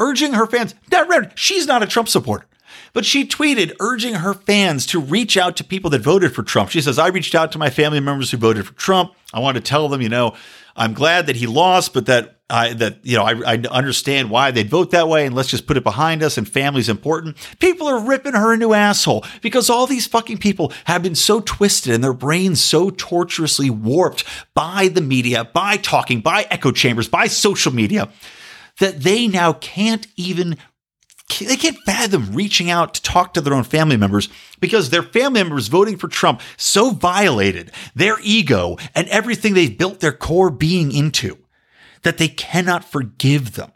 urging 0.00 0.34
her 0.34 0.46
fans, 0.46 0.74
not 0.90 1.38
she's 1.38 1.66
not 1.66 1.82
a 1.82 1.86
Trump 1.86 2.08
supporter. 2.08 2.46
But 2.92 3.04
she 3.04 3.26
tweeted 3.26 3.76
urging 3.80 4.14
her 4.14 4.34
fans 4.34 4.86
to 4.86 5.00
reach 5.00 5.36
out 5.36 5.56
to 5.56 5.64
people 5.64 5.90
that 5.90 6.00
voted 6.02 6.34
for 6.34 6.42
Trump. 6.42 6.70
She 6.70 6.80
says, 6.80 6.98
I 6.98 7.08
reached 7.08 7.34
out 7.34 7.52
to 7.52 7.58
my 7.58 7.70
family 7.70 8.00
members 8.00 8.30
who 8.30 8.36
voted 8.36 8.66
for 8.66 8.74
Trump. 8.74 9.14
I 9.32 9.40
wanted 9.40 9.64
to 9.64 9.68
tell 9.68 9.88
them, 9.88 10.02
you 10.02 10.08
know, 10.08 10.34
I'm 10.76 10.92
glad 10.92 11.26
that 11.26 11.36
he 11.36 11.46
lost, 11.46 11.94
but 11.94 12.06
that 12.06 12.36
I 12.48 12.74
that 12.74 12.98
you 13.02 13.16
know 13.16 13.24
I, 13.24 13.54
I 13.54 13.62
understand 13.70 14.30
why 14.30 14.50
they'd 14.50 14.70
vote 14.70 14.92
that 14.92 15.08
way, 15.08 15.26
and 15.26 15.34
let's 15.34 15.48
just 15.48 15.66
put 15.66 15.76
it 15.76 15.82
behind 15.82 16.22
us. 16.22 16.38
And 16.38 16.48
family's 16.48 16.88
important. 16.88 17.36
People 17.58 17.88
are 17.88 18.06
ripping 18.06 18.34
her 18.34 18.52
a 18.52 18.56
new 18.56 18.72
asshole 18.72 19.24
because 19.42 19.68
all 19.68 19.86
these 19.86 20.06
fucking 20.06 20.38
people 20.38 20.72
have 20.84 21.02
been 21.02 21.14
so 21.14 21.40
twisted 21.40 21.92
and 21.92 22.04
their 22.04 22.12
brains 22.12 22.62
so 22.62 22.90
tortuously 22.90 23.70
warped 23.70 24.24
by 24.54 24.88
the 24.88 25.00
media, 25.00 25.44
by 25.44 25.76
talking, 25.76 26.20
by 26.20 26.46
echo 26.50 26.70
chambers, 26.70 27.08
by 27.08 27.26
social 27.26 27.74
media 27.74 28.08
that 28.78 29.00
they 29.00 29.26
now 29.26 29.54
can't 29.54 30.06
even 30.16 30.56
they 31.28 31.56
can't 31.56 31.78
fathom 31.84 32.32
reaching 32.32 32.70
out 32.70 32.94
to 32.94 33.02
talk 33.02 33.34
to 33.34 33.40
their 33.40 33.54
own 33.54 33.64
family 33.64 33.96
members 33.96 34.28
because 34.60 34.90
their 34.90 35.02
family 35.02 35.42
members 35.42 35.68
voting 35.68 35.96
for 35.96 36.08
Trump 36.08 36.40
so 36.56 36.90
violated 36.90 37.72
their 37.94 38.16
ego 38.22 38.76
and 38.94 39.08
everything 39.08 39.54
they've 39.54 39.76
built 39.76 40.00
their 40.00 40.12
core 40.12 40.50
being 40.50 40.92
into 40.92 41.36
that 42.02 42.18
they 42.18 42.28
cannot 42.28 42.84
forgive 42.84 43.54
them. 43.54 43.72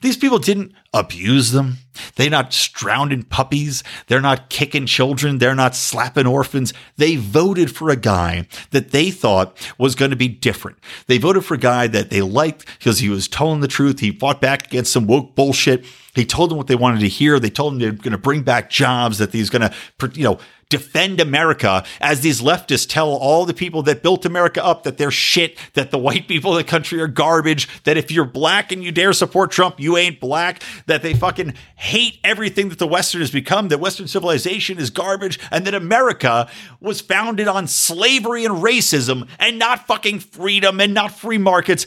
These 0.00 0.16
people 0.16 0.38
didn't 0.38 0.72
abuse 0.92 1.52
them. 1.52 1.78
They're 2.16 2.30
not 2.30 2.50
drowning 2.74 3.22
puppies. 3.22 3.82
They're 4.06 4.20
not 4.20 4.50
kicking 4.50 4.86
children. 4.86 5.38
They're 5.38 5.54
not 5.54 5.74
slapping 5.74 6.26
orphans. 6.26 6.74
They 6.96 7.16
voted 7.16 7.74
for 7.74 7.90
a 7.90 7.96
guy 7.96 8.46
that 8.70 8.90
they 8.90 9.10
thought 9.10 9.56
was 9.78 9.94
going 9.94 10.10
to 10.10 10.16
be 10.16 10.28
different. 10.28 10.78
They 11.06 11.18
voted 11.18 11.44
for 11.44 11.54
a 11.54 11.58
guy 11.58 11.86
that 11.88 12.10
they 12.10 12.22
liked 12.22 12.66
because 12.78 12.98
he 12.98 13.08
was 13.08 13.28
telling 13.28 13.60
the 13.60 13.68
truth. 13.68 14.00
He 14.00 14.12
fought 14.12 14.40
back 14.40 14.66
against 14.66 14.92
some 14.92 15.06
woke 15.06 15.34
bullshit. 15.34 15.84
He 16.14 16.24
told 16.24 16.50
them 16.50 16.58
what 16.58 16.68
they 16.68 16.76
wanted 16.76 17.00
to 17.00 17.08
hear. 17.08 17.38
They 17.40 17.50
told 17.50 17.72
him 17.72 17.78
they're 17.78 17.92
going 17.92 18.12
to 18.12 18.18
bring 18.18 18.42
back 18.42 18.70
jobs, 18.70 19.18
that 19.18 19.32
he's 19.32 19.50
going 19.50 19.62
to, 19.62 19.74
you 20.14 20.24
know, 20.24 20.38
defend 20.70 21.20
America 21.20 21.84
as 22.00 22.20
these 22.20 22.40
leftists 22.40 22.88
tell 22.88 23.10
all 23.10 23.44
the 23.44 23.54
people 23.54 23.82
that 23.82 24.02
built 24.02 24.24
America 24.24 24.64
up 24.64 24.82
that 24.84 24.96
they're 24.98 25.10
shit, 25.10 25.58
that 25.74 25.90
the 25.90 25.98
white 25.98 26.26
people 26.26 26.52
in 26.52 26.56
the 26.56 26.64
country 26.64 27.00
are 27.00 27.06
garbage, 27.06 27.68
that 27.84 27.96
if 27.96 28.10
you're 28.10 28.24
black 28.24 28.72
and 28.72 28.82
you 28.82 28.90
dare 28.90 29.12
support 29.12 29.50
Trump, 29.50 29.78
you 29.78 29.96
ain't 29.96 30.20
black, 30.20 30.62
that 30.86 31.02
they 31.02 31.14
fucking 31.14 31.54
hate 31.76 32.18
everything 32.24 32.70
that 32.70 32.78
the 32.78 32.86
Western 32.86 33.20
has 33.20 33.30
become, 33.30 33.68
that 33.68 33.78
Western 33.78 34.08
civilization 34.08 34.78
is 34.78 34.90
garbage, 34.90 35.38
and 35.50 35.66
that 35.66 35.74
America 35.74 36.48
was 36.80 37.00
founded 37.00 37.46
on 37.46 37.66
slavery 37.66 38.44
and 38.44 38.56
racism 38.56 39.28
and 39.38 39.58
not 39.58 39.86
fucking 39.86 40.18
freedom 40.20 40.80
and 40.80 40.94
not 40.94 41.12
free 41.12 41.38
markets. 41.38 41.86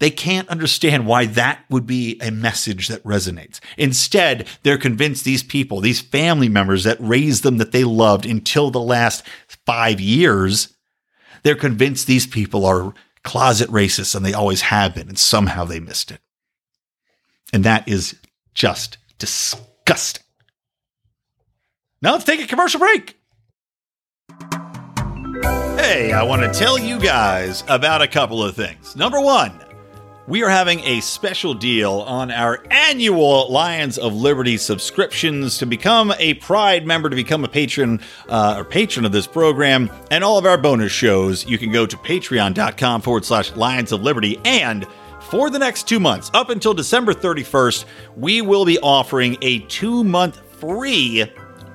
They 0.00 0.10
can't 0.10 0.48
understand 0.48 1.06
why 1.06 1.26
that 1.26 1.64
would 1.68 1.86
be 1.86 2.18
a 2.20 2.30
message 2.30 2.88
that 2.88 3.02
resonates. 3.02 3.58
Instead, 3.76 4.46
they're 4.62 4.78
convinced 4.78 5.24
these 5.24 5.42
people, 5.42 5.80
these 5.80 6.00
family 6.00 6.48
members 6.48 6.84
that 6.84 6.98
raised 7.00 7.42
them 7.42 7.58
that 7.58 7.72
they 7.72 7.84
loved 7.84 8.24
until 8.24 8.70
the 8.70 8.80
last 8.80 9.24
five 9.66 10.00
years, 10.00 10.74
they're 11.42 11.56
convinced 11.56 12.06
these 12.06 12.26
people 12.26 12.64
are 12.64 12.94
closet 13.24 13.68
racists 13.70 14.14
and 14.14 14.24
they 14.24 14.32
always 14.32 14.62
have 14.62 14.94
been, 14.94 15.08
and 15.08 15.18
somehow 15.18 15.64
they 15.64 15.80
missed 15.80 16.12
it. 16.12 16.20
And 17.52 17.64
that 17.64 17.88
is 17.88 18.14
just 18.54 18.98
disgusting. 19.18 20.24
Now 22.00 22.12
let's 22.12 22.24
take 22.24 22.40
a 22.40 22.46
commercial 22.46 22.78
break. 22.78 23.16
Hey, 25.78 26.12
I 26.12 26.22
want 26.22 26.42
to 26.42 26.52
tell 26.56 26.78
you 26.78 27.00
guys 27.00 27.64
about 27.68 28.02
a 28.02 28.08
couple 28.08 28.42
of 28.42 28.54
things. 28.54 28.94
Number 28.94 29.20
one, 29.20 29.58
we 30.28 30.42
are 30.42 30.50
having 30.50 30.80
a 30.80 31.00
special 31.00 31.54
deal 31.54 32.04
on 32.06 32.30
our 32.30 32.62
annual 32.70 33.50
Lions 33.50 33.96
of 33.96 34.14
Liberty 34.14 34.58
subscriptions 34.58 35.56
to 35.56 35.64
become 35.64 36.12
a 36.18 36.34
Pride 36.34 36.86
member, 36.86 37.08
to 37.08 37.16
become 37.16 37.44
a 37.44 37.48
patron 37.48 38.00
uh, 38.28 38.56
or 38.58 38.64
patron 38.64 39.06
of 39.06 39.12
this 39.12 39.26
program, 39.26 39.90
and 40.10 40.22
all 40.22 40.36
of 40.36 40.44
our 40.44 40.58
bonus 40.58 40.92
shows. 40.92 41.46
You 41.46 41.56
can 41.56 41.72
go 41.72 41.86
to 41.86 41.96
patreon.com 41.96 43.00
forward 43.00 43.24
slash 43.24 43.56
Lions 43.56 43.90
of 43.90 44.02
Liberty. 44.02 44.38
And 44.44 44.86
for 45.30 45.48
the 45.48 45.58
next 45.58 45.88
two 45.88 45.98
months, 45.98 46.30
up 46.34 46.50
until 46.50 46.74
December 46.74 47.14
31st, 47.14 47.86
we 48.14 48.42
will 48.42 48.66
be 48.66 48.78
offering 48.80 49.38
a 49.40 49.60
two 49.60 50.04
month 50.04 50.42
free 50.60 51.24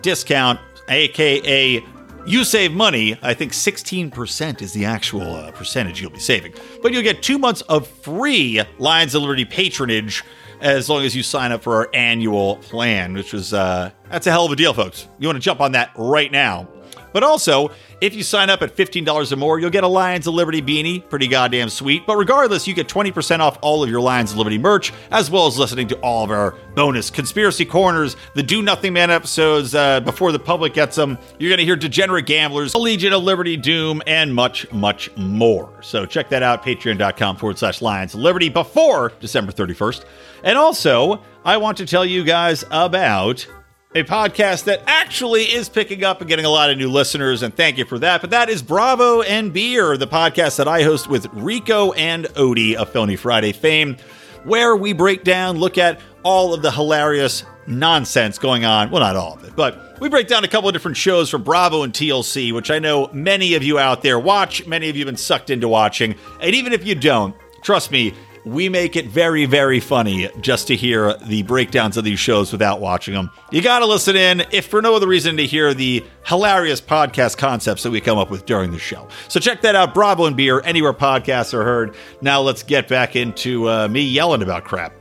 discount, 0.03 0.59
aka 0.89 1.83
you 2.25 2.43
save 2.43 2.73
money. 2.73 3.17
I 3.21 3.33
think 3.33 3.51
16% 3.51 4.61
is 4.61 4.73
the 4.73 4.85
actual 4.85 5.35
uh, 5.35 5.51
percentage 5.51 6.01
you'll 6.01 6.11
be 6.11 6.19
saving. 6.19 6.53
But 6.81 6.93
you'll 6.93 7.03
get 7.03 7.21
two 7.21 7.37
months 7.37 7.61
of 7.61 7.87
free 7.87 8.61
Lions 8.79 9.15
of 9.15 9.21
Liberty 9.21 9.45
patronage 9.45 10.23
as 10.61 10.89
long 10.89 11.03
as 11.03 11.15
you 11.15 11.23
sign 11.23 11.51
up 11.51 11.61
for 11.63 11.75
our 11.75 11.89
annual 11.93 12.55
plan, 12.57 13.13
which 13.13 13.33
was, 13.33 13.53
uh, 13.53 13.91
that's 14.09 14.27
a 14.27 14.31
hell 14.31 14.45
of 14.45 14.51
a 14.51 14.55
deal, 14.55 14.73
folks. 14.73 15.09
You 15.19 15.27
want 15.27 15.35
to 15.35 15.41
jump 15.41 15.59
on 15.59 15.73
that 15.73 15.91
right 15.97 16.31
now. 16.31 16.67
But 17.13 17.23
also, 17.23 17.71
if 18.01 18.13
you 18.15 18.23
sign 18.23 18.49
up 18.49 18.61
at 18.61 18.75
$15 18.75 19.31
or 19.31 19.35
more, 19.35 19.59
you'll 19.59 19.69
get 19.69 19.83
a 19.83 19.87
Lions 19.87 20.27
of 20.27 20.33
Liberty 20.33 20.61
beanie. 20.61 21.07
Pretty 21.09 21.27
goddamn 21.27 21.69
sweet. 21.69 22.05
But 22.05 22.17
regardless, 22.17 22.67
you 22.67 22.73
get 22.73 22.87
20% 22.87 23.39
off 23.39 23.57
all 23.61 23.83
of 23.83 23.89
your 23.89 24.01
Lions 24.01 24.31
of 24.31 24.37
Liberty 24.37 24.57
merch, 24.57 24.91
as 25.11 25.31
well 25.31 25.47
as 25.47 25.57
listening 25.57 25.87
to 25.89 25.95
all 25.99 26.23
of 26.23 26.31
our 26.31 26.55
bonus 26.75 27.09
Conspiracy 27.09 27.65
Corners, 27.65 28.17
the 28.33 28.43
Do 28.43 28.61
Nothing 28.61 28.93
Man 28.93 29.11
episodes 29.11 29.75
uh, 29.75 30.01
before 30.01 30.31
the 30.31 30.39
public 30.39 30.73
gets 30.73 30.95
them. 30.95 31.17
You're 31.39 31.49
going 31.49 31.59
to 31.59 31.65
hear 31.65 31.75
Degenerate 31.75 32.25
Gamblers, 32.25 32.75
Legion 32.75 33.13
of 33.13 33.23
Liberty 33.23 33.55
Doom, 33.55 34.01
and 34.07 34.33
much, 34.33 34.69
much 34.71 35.15
more. 35.15 35.71
So 35.81 36.05
check 36.05 36.29
that 36.29 36.43
out, 36.43 36.63
patreon.com 36.63 37.37
forward 37.37 37.57
slash 37.57 37.81
Lions 37.81 38.13
of 38.13 38.19
Liberty 38.19 38.49
before 38.49 39.13
December 39.19 39.51
31st. 39.51 40.05
And 40.43 40.57
also, 40.57 41.21
I 41.45 41.57
want 41.57 41.77
to 41.77 41.85
tell 41.85 42.05
you 42.05 42.23
guys 42.23 42.65
about 42.71 43.47
a 43.95 44.03
podcast 44.03 44.63
that 44.63 44.81
actually 44.87 45.43
is 45.43 45.69
picking 45.69 46.03
up 46.03 46.19
and 46.19 46.27
getting 46.27 46.45
a 46.45 46.49
lot 46.49 46.71
of 46.71 46.77
new 46.77 46.89
listeners, 46.89 47.43
and 47.43 47.55
thank 47.55 47.77
you 47.77 47.85
for 47.85 47.99
that. 47.99 48.21
But 48.21 48.31
that 48.31 48.49
is 48.49 48.63
Bravo 48.63 49.21
and 49.21 49.53
Beer, 49.53 49.97
the 49.97 50.07
podcast 50.07 50.57
that 50.57 50.67
I 50.67 50.81
host 50.81 51.07
with 51.07 51.27
Rico 51.33 51.91
and 51.91 52.25
Odie 52.29 52.73
of 52.73 52.89
Felony 52.89 53.15
Friday 53.15 53.51
fame, 53.51 53.97
where 54.45 54.75
we 54.75 54.93
break 54.93 55.23
down, 55.23 55.57
look 55.57 55.77
at 55.77 55.99
all 56.23 56.55
of 56.55 56.63
the 56.63 56.71
hilarious 56.71 57.43
nonsense 57.67 58.39
going 58.39 58.65
on. 58.65 58.89
Well, 58.89 59.01
not 59.01 59.15
all 59.15 59.35
of 59.35 59.43
it, 59.43 59.55
but 59.55 59.99
we 59.99 60.09
break 60.09 60.27
down 60.27 60.43
a 60.43 60.47
couple 60.47 60.67
of 60.67 60.73
different 60.73 60.97
shows 60.97 61.29
from 61.29 61.43
Bravo 61.43 61.83
and 61.83 61.93
TLC, 61.93 62.51
which 62.51 62.71
I 62.71 62.79
know 62.79 63.09
many 63.13 63.53
of 63.53 63.61
you 63.61 63.77
out 63.77 64.01
there 64.01 64.17
watch, 64.17 64.65
many 64.65 64.89
of 64.89 64.95
you 64.95 65.01
have 65.01 65.13
been 65.13 65.17
sucked 65.17 65.51
into 65.51 65.67
watching. 65.67 66.15
And 66.41 66.55
even 66.55 66.73
if 66.73 66.83
you 66.85 66.95
don't, 66.95 67.35
trust 67.61 67.91
me, 67.91 68.15
we 68.45 68.69
make 68.69 68.95
it 68.95 69.07
very, 69.07 69.45
very 69.45 69.79
funny 69.79 70.29
just 70.41 70.67
to 70.67 70.75
hear 70.75 71.13
the 71.15 71.43
breakdowns 71.43 71.97
of 71.97 72.03
these 72.03 72.19
shows 72.19 72.51
without 72.51 72.81
watching 72.81 73.13
them. 73.13 73.29
You 73.51 73.61
got 73.61 73.79
to 73.79 73.85
listen 73.85 74.15
in, 74.15 74.43
if 74.51 74.65
for 74.65 74.81
no 74.81 74.95
other 74.95 75.07
reason, 75.07 75.37
to 75.37 75.45
hear 75.45 75.73
the 75.73 76.03
hilarious 76.25 76.81
podcast 76.81 77.37
concepts 77.37 77.83
that 77.83 77.91
we 77.91 78.01
come 78.01 78.17
up 78.17 78.29
with 78.29 78.45
during 78.45 78.71
the 78.71 78.79
show. 78.79 79.07
So 79.27 79.39
check 79.39 79.61
that 79.61 79.75
out, 79.75 79.93
Bravo 79.93 80.25
and 80.25 80.35
Beer, 80.35 80.61
anywhere 80.65 80.93
podcasts 80.93 81.53
are 81.53 81.63
heard. 81.63 81.95
Now 82.21 82.41
let's 82.41 82.63
get 82.63 82.87
back 82.87 83.15
into 83.15 83.69
uh, 83.69 83.87
me 83.87 84.01
yelling 84.01 84.41
about 84.41 84.65
crap. 84.65 84.93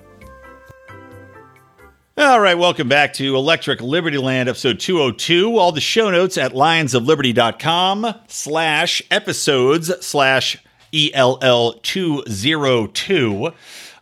All 2.18 2.40
right, 2.40 2.58
welcome 2.58 2.88
back 2.88 3.14
to 3.14 3.34
Electric 3.36 3.80
Liberty 3.80 4.18
Land, 4.18 4.50
episode 4.50 4.78
202. 4.78 5.56
All 5.56 5.72
the 5.72 5.80
show 5.80 6.10
notes 6.10 6.36
at 6.36 6.52
lionsofliberty.com 6.52 8.14
slash 8.28 9.02
episodes 9.10 9.90
slash 10.04 10.58
ELL202. 10.92 13.54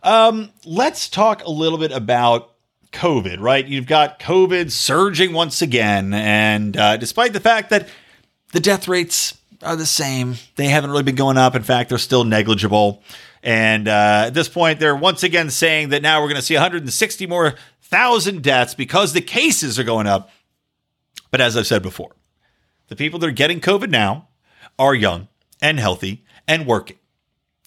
Um, 0.03 0.49
let's 0.65 1.09
talk 1.09 1.45
a 1.45 1.51
little 1.51 1.77
bit 1.77 1.91
about 1.91 2.51
COVID, 2.91 3.39
right? 3.39 3.65
You've 3.65 3.87
got 3.87 4.19
COVID 4.19 4.71
surging 4.71 5.33
once 5.33 5.61
again. 5.61 6.13
And 6.13 6.75
uh, 6.75 6.97
despite 6.97 7.33
the 7.33 7.39
fact 7.39 7.69
that 7.69 7.87
the 8.51 8.59
death 8.59 8.87
rates 8.87 9.37
are 9.63 9.75
the 9.75 9.85
same, 9.85 10.35
they 10.55 10.67
haven't 10.67 10.91
really 10.91 11.03
been 11.03 11.15
going 11.15 11.37
up. 11.37 11.55
In 11.55 11.63
fact, 11.63 11.89
they're 11.89 11.97
still 11.97 12.23
negligible. 12.23 13.03
And 13.43 13.87
uh, 13.87 14.25
at 14.27 14.33
this 14.33 14.49
point, 14.49 14.79
they're 14.79 14.95
once 14.95 15.23
again 15.23 15.49
saying 15.49 15.89
that 15.89 16.01
now 16.01 16.21
we're 16.21 16.27
going 16.27 16.35
to 16.35 16.41
see 16.41 16.55
160 16.55 17.27
more 17.27 17.55
thousand 17.81 18.43
deaths 18.43 18.75
because 18.75 19.13
the 19.13 19.21
cases 19.21 19.79
are 19.79 19.83
going 19.83 20.07
up. 20.07 20.29
But 21.29 21.41
as 21.41 21.55
I've 21.55 21.67
said 21.67 21.81
before, 21.81 22.15
the 22.87 22.95
people 22.95 23.19
that 23.19 23.27
are 23.27 23.31
getting 23.31 23.61
COVID 23.61 23.89
now 23.89 24.27
are 24.77 24.93
young 24.93 25.27
and 25.61 25.79
healthy 25.79 26.25
and 26.51 26.67
working. 26.67 26.97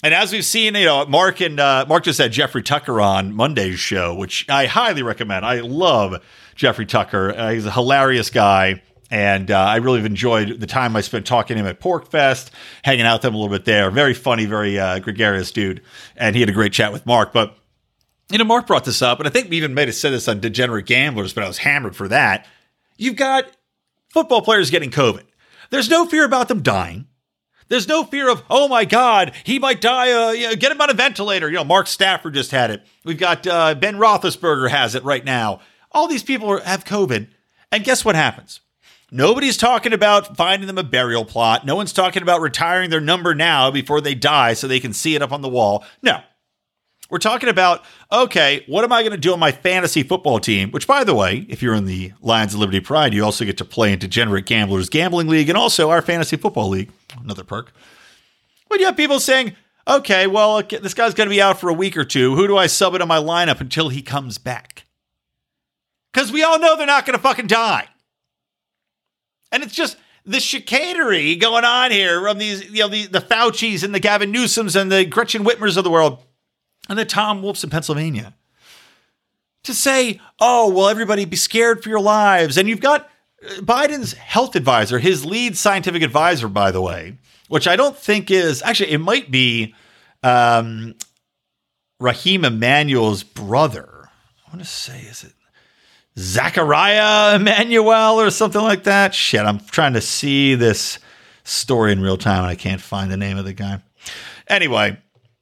And 0.03 0.13
as 0.13 0.31
we've 0.31 0.45
seen, 0.45 0.75
you 0.75 0.85
know, 0.85 1.07
Mark 1.07 1.41
and 1.41 1.59
uh, 1.59 1.87
Mark 1.89 2.05
just 2.05 2.19
had 2.19 2.33
Jeffrey 2.33 2.63
Tucker 2.63 3.01
on 3.01 3.33
Monday's 3.33 3.81
show, 3.81 4.15
which 4.15 4.47
I 4.51 4.67
highly 4.67 5.03
recommend. 5.03 5.47
I 5.47 5.61
love 5.61 6.23
Jeffrey 6.55 6.85
Tucker. 6.85 7.35
Uh, 7.35 7.53
he's 7.53 7.65
a 7.65 7.71
hilarious 7.71 8.29
guy. 8.29 8.83
And 9.11 9.51
uh, 9.51 9.59
I 9.59 9.77
really 9.77 9.99
have 9.99 10.07
enjoyed 10.07 10.61
the 10.61 10.67
time 10.67 10.97
I 10.97 11.01
spent 11.01 11.27
talking 11.27 11.57
to 11.57 11.63
him 11.63 11.67
at 11.67 11.81
PorcFest, 11.81 12.51
hanging 12.83 13.07
out 13.07 13.21
with 13.21 13.27
him 13.27 13.35
a 13.35 13.39
little 13.39 13.55
bit 13.57 13.65
there. 13.65 13.91
Very 13.91 14.13
funny, 14.13 14.45
very 14.45 14.79
uh, 14.79 14.99
gregarious 14.99 15.53
dude. 15.53 15.83
And 16.17 16.35
he 16.35 16.41
had 16.41 16.51
a 16.51 16.55
great 16.55 16.73
chat 16.73 16.93
with 16.93 17.07
Mark. 17.07 17.33
But, 17.33 17.57
you 18.31 18.39
know, 18.39 18.45
Mark 18.45 18.67
brought 18.67 18.85
this 18.85 19.03
up, 19.03 19.21
and 19.21 19.29
I 19.29 19.31
think 19.31 19.49
we 19.49 19.57
even 19.57 19.73
made 19.73 19.89
have 19.89 19.95
said 19.95 20.13
this 20.13 20.29
on 20.29 20.41
Degenerate 20.41 20.87
Gamblers, 20.87 21.33
but 21.33 21.45
I 21.45 21.49
was 21.49 21.59
hammered 21.59 21.95
for 21.97 22.09
that. 22.09 22.47
You've 22.97 23.17
got 23.17 23.47
football 24.09 24.43
players 24.43 24.71
getting 24.71 24.91
COVID. 24.91 25.25
There's 25.71 25.89
no 25.91 26.07
fear 26.07 26.25
about 26.25 26.49
them 26.49 26.63
dying. 26.63 27.07
There's 27.69 27.89
no 27.89 28.05
fear 28.05 28.31
of, 28.31 28.43
oh 28.51 28.69
my 28.69 28.85
God, 28.85 29.33
he 29.45 29.59
might 29.59 29.81
die. 29.81 30.13
Uh, 30.13 30.33
you 30.33 30.49
know, 30.49 30.55
get 30.55 30.73
him 30.73 30.81
on 30.81 30.91
a 30.91 30.95
ventilator. 30.95 31.49
You 31.49 31.57
know, 31.57 31.65
Mark 31.65 31.87
Stafford 31.87 32.35
just 32.35 32.51
had 32.51 32.71
it. 32.71 32.87
We've 33.05 33.19
got 33.19 33.47
uh, 33.47 33.75
Ben 33.75 33.97
Roethlisberger 33.97 34.71
has 34.71 34.95
it 34.95 35.05
right 35.05 35.25
now. 35.25 35.61
All 35.93 36.09
these 36.09 36.23
people 36.23 36.61
have 36.61 36.85
COVID. 36.85 37.29
And 37.73 37.85
guess 37.85 38.05
what 38.05 38.15
happens? 38.15 38.61
Nobody's 39.11 39.57
talking 39.57 39.93
about 39.93 40.37
finding 40.37 40.67
them 40.67 40.79
a 40.79 40.83
burial 40.83 41.25
plot. 41.25 41.65
No 41.65 41.77
one's 41.77 41.93
talking 41.93 42.23
about 42.23 42.41
retiring 42.41 42.91
their 42.91 43.01
number 43.01 43.35
now 43.35 43.71
before 43.71 44.01
they 44.01 44.15
die 44.15 44.55
so 44.55 44.67
they 44.67 44.81
can 44.81 44.93
see 44.93 45.15
it 45.15 45.23
up 45.23 45.33
on 45.33 45.41
the 45.41 45.49
wall. 45.49 45.85
No. 46.03 46.21
We're 47.15 47.19
talking 47.19 47.49
about, 47.49 47.85
okay, 48.11 48.65
what 48.67 48.83
am 48.83 48.91
I 48.91 49.03
going 49.03 49.13
to 49.13 49.17
do 49.17 49.33
on 49.33 49.39
my 49.39 49.53
fantasy 49.53 50.03
football 50.03 50.41
team? 50.41 50.73
Which, 50.73 50.89
by 50.89 51.05
the 51.05 51.15
way, 51.15 51.47
if 51.49 51.63
you're 51.63 51.77
in 51.77 51.85
the 51.85 52.13
Lions 52.21 52.55
of 52.55 52.59
Liberty 52.59 52.81
Pride, 52.81 53.15
you 53.15 53.23
also 53.23 53.45
get 53.45 53.57
to 53.59 53.65
play 53.65 53.93
in 53.93 54.01
Degenerate 54.01 54.47
Gamblers 54.47 54.89
Gambling 54.89 55.29
League 55.29 55.49
and 55.49 55.57
also 55.57 55.91
our 55.91 56.03
fantasy 56.03 56.37
football 56.37 56.69
league. 56.69 56.91
Another 57.23 57.45
perk. 57.45 57.73
But 58.69 58.81
you 58.81 58.87
have 58.87 58.97
people 58.97 59.21
saying, 59.21 59.55
okay, 59.87 60.27
well, 60.27 60.61
this 60.61 60.93
guy's 60.93 61.15
going 61.15 61.29
to 61.29 61.33
be 61.33 61.41
out 61.41 61.61
for 61.61 61.69
a 61.69 61.73
week 61.73 61.97
or 61.97 62.05
two. 62.05 62.35
Who 62.35 62.49
do 62.49 62.57
I 62.57 62.67
sub 62.67 62.95
into 62.95 63.07
my 63.07 63.19
lineup 63.19 63.61
until 63.61 63.91
he 63.91 64.03
comes 64.03 64.39
back? 64.39 64.85
Because 66.13 66.33
we 66.33 66.43
all 66.43 66.59
know 66.59 66.77
they're 66.77 66.85
not 66.85 67.07
going 67.07 67.17
to 67.17 67.23
fucking 67.23 67.47
die. 67.47 67.87
And 69.53 69.63
it's 69.63 69.73
just 69.73 69.97
the 70.27 70.41
chicanery 70.41 71.37
going 71.37 71.65
on 71.65 71.93
here 71.93 72.21
from 72.21 72.39
these, 72.39 72.69
you 72.73 72.81
know, 72.81 72.89
the, 72.89 73.07
the 73.07 73.21
Faucis 73.21 73.85
and 73.85 73.95
the 73.95 74.01
Gavin 74.01 74.33
Newsoms 74.33 74.75
and 74.75 74.91
the 74.91 75.05
Gretchen 75.05 75.45
Whitmers 75.45 75.77
of 75.77 75.85
the 75.85 75.91
world 75.91 76.19
and 76.89 76.99
the 76.99 77.05
Tom 77.05 77.43
Wolfs 77.43 77.65
in 77.65 77.71
Pennsylvania 77.71 78.35
to 79.65 79.75
say, 79.75 80.21
oh, 80.41 80.71
well, 80.71 80.89
everybody 80.89 81.25
be 81.25 81.37
scared 81.37 81.83
for 81.83 81.89
your 81.89 82.01
lives. 82.01 82.57
And 82.57 82.69
you've 82.69 82.81
got 82.81 83.11
uh, 83.43 83.61
Biden's 83.61 84.13
health 84.13 84.55
advisor, 84.55 84.99
his 84.99 85.25
lead 85.25 85.57
scientific 85.57 86.03
advisor, 86.03 86.49
by 86.49 86.71
the 86.71 86.83
way, 86.83 87.19
which 87.49 87.67
I 87.67 87.77
don't 87.77 87.97
think 87.97 88.31
is 88.31 88.63
actually, 88.63 88.91
it 88.91 88.99
might 88.99 89.31
be 89.31 89.75
um, 90.23 90.95
Raheem 91.99 92.45
Emanuel's 92.45 93.23
brother. 93.23 94.09
I 94.47 94.51
want 94.51 94.61
to 94.61 94.67
say, 94.67 95.01
is 95.01 95.25
it 95.25 95.33
Zachariah 96.19 97.37
Emanuel 97.37 98.21
or 98.21 98.31
something 98.31 98.63
like 98.63 98.85
that? 98.85 99.15
Shit, 99.15 99.41
I'm 99.41 99.61
trying 99.61 99.95
to 99.95 100.01
see 100.01 100.55
this 100.55 100.99
story 101.45 101.93
in 101.93 102.01
real 102.01 102.17
time 102.19 102.41
and 102.41 102.47
I 102.47 102.55
can't 102.55 102.81
find 102.81 103.11
the 103.11 103.17
name 103.17 103.39
of 103.39 103.45
the 103.45 103.53
guy. 103.53 103.81
Anyway, 104.47 104.99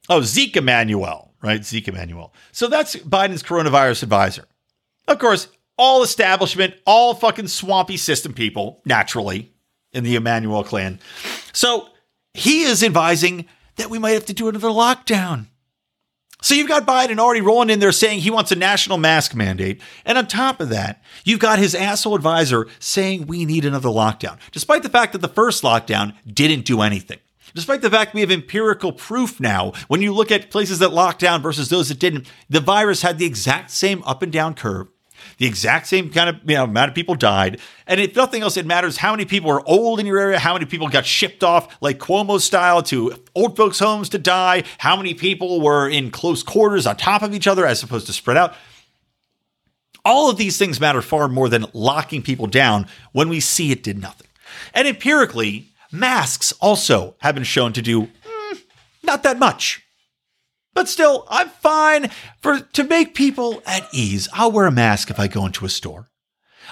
oh, 0.09 0.21
Zeke 0.21 0.57
Emanuel 0.57 1.32
right? 1.43 1.63
Zeke 1.63 1.89
Emanuel. 1.89 2.33
So 2.51 2.67
that's 2.67 2.95
Biden's 2.95 3.43
coronavirus 3.43 4.03
advisor. 4.03 4.45
Of 5.07 5.19
course, 5.19 5.49
all 5.77 6.01
establishment, 6.01 6.75
all 6.85 7.13
fucking 7.13 7.49
swampy 7.49 7.97
system 7.97 8.33
people, 8.33 8.81
naturally, 8.85 9.51
in 9.91 10.03
the 10.03 10.15
Emanuel 10.15 10.63
clan. 10.63 10.99
So 11.51 11.89
he 12.33 12.63
is 12.63 12.81
advising 12.83 13.45
that 13.75 13.89
we 13.89 13.99
might 13.99 14.11
have 14.11 14.25
to 14.27 14.33
do 14.33 14.47
another 14.47 14.69
lockdown. 14.69 15.47
So 16.41 16.55
you've 16.55 16.67
got 16.67 16.85
Biden 16.85 17.19
already 17.19 17.41
rolling 17.41 17.69
in 17.69 17.79
there 17.79 17.93
saying 17.93 18.19
he 18.19 18.29
wants 18.29 18.51
a 18.51 18.55
national 18.55 18.97
mask 18.97 19.33
mandate. 19.33 19.81
And 20.05 20.17
on 20.17 20.27
top 20.27 20.59
of 20.59 20.69
that, 20.69 21.01
you've 21.23 21.39
got 21.39 21.57
his 21.57 21.73
asshole 21.73 22.15
advisor 22.15 22.67
saying 22.79 23.27
we 23.27 23.45
need 23.45 23.63
another 23.63 23.89
lockdown, 23.89 24.37
despite 24.51 24.83
the 24.83 24.89
fact 24.89 25.13
that 25.13 25.21
the 25.21 25.29
first 25.29 25.63
lockdown 25.63 26.13
didn't 26.27 26.65
do 26.65 26.81
anything 26.81 27.19
despite 27.53 27.81
the 27.81 27.89
fact 27.89 28.13
we 28.13 28.21
have 28.21 28.31
empirical 28.31 28.91
proof 28.91 29.39
now, 29.39 29.73
when 29.87 30.01
you 30.01 30.13
look 30.13 30.31
at 30.31 30.51
places 30.51 30.79
that 30.79 30.93
locked 30.93 31.19
down 31.19 31.41
versus 31.41 31.69
those 31.69 31.89
that 31.89 31.99
didn't, 31.99 32.27
the 32.49 32.59
virus 32.59 33.01
had 33.01 33.17
the 33.17 33.25
exact 33.25 33.71
same 33.71 34.03
up 34.03 34.21
and 34.21 34.31
down 34.31 34.53
curve. 34.53 34.87
The 35.37 35.45
exact 35.45 35.87
same 35.87 36.09
kind 36.09 36.29
of 36.29 36.37
you 36.45 36.55
know, 36.55 36.65
amount 36.65 36.89
of 36.89 36.95
people 36.95 37.15
died. 37.15 37.59
And 37.87 37.99
if 37.99 38.15
nothing 38.15 38.41
else, 38.41 38.57
it 38.57 38.65
matters 38.65 38.97
how 38.97 39.11
many 39.11 39.25
people 39.25 39.49
are 39.51 39.67
old 39.67 39.99
in 39.99 40.05
your 40.05 40.19
area, 40.19 40.39
how 40.39 40.53
many 40.53 40.65
people 40.65 40.89
got 40.89 41.05
shipped 41.05 41.43
off 41.43 41.77
like 41.81 41.99
Cuomo 41.99 42.39
style 42.39 42.83
to 42.83 43.15
old 43.35 43.55
folks' 43.55 43.79
homes 43.79 44.09
to 44.09 44.19
die, 44.19 44.63
how 44.77 44.95
many 44.95 45.13
people 45.13 45.61
were 45.61 45.89
in 45.89 46.11
close 46.11 46.43
quarters 46.43 46.85
on 46.85 46.97
top 46.97 47.21
of 47.21 47.33
each 47.33 47.47
other 47.47 47.65
as 47.65 47.81
opposed 47.83 48.07
to 48.07 48.13
spread 48.13 48.37
out. 48.37 48.53
All 50.05 50.29
of 50.29 50.37
these 50.37 50.57
things 50.57 50.81
matter 50.81 51.01
far 51.01 51.29
more 51.29 51.47
than 51.47 51.65
locking 51.73 52.21
people 52.21 52.47
down 52.47 52.87
when 53.13 53.29
we 53.29 53.39
see 53.39 53.71
it 53.71 53.83
did 53.83 53.99
nothing. 53.99 54.27
And 54.73 54.87
empirically, 54.87 55.72
Masks 55.93 56.51
also 56.53 57.15
have 57.19 57.35
been 57.35 57.43
shown 57.43 57.71
to 57.73 57.81
do 57.81 58.07
mm, 58.07 58.61
not 59.03 59.21
that 59.23 59.37
much. 59.37 59.83
But 60.73 60.89
still, 60.89 61.27
I'm 61.29 61.49
fine 61.49 62.09
for 62.41 62.59
to 62.59 62.83
make 62.83 63.13
people 63.13 63.61
at 63.63 63.87
ease. 63.93 64.27
I'll 64.33 64.51
wear 64.51 64.65
a 64.65 64.71
mask 64.71 65.11
if 65.11 65.19
I 65.19 65.27
go 65.27 65.45
into 65.45 65.65
a 65.65 65.69
store. 65.69 66.09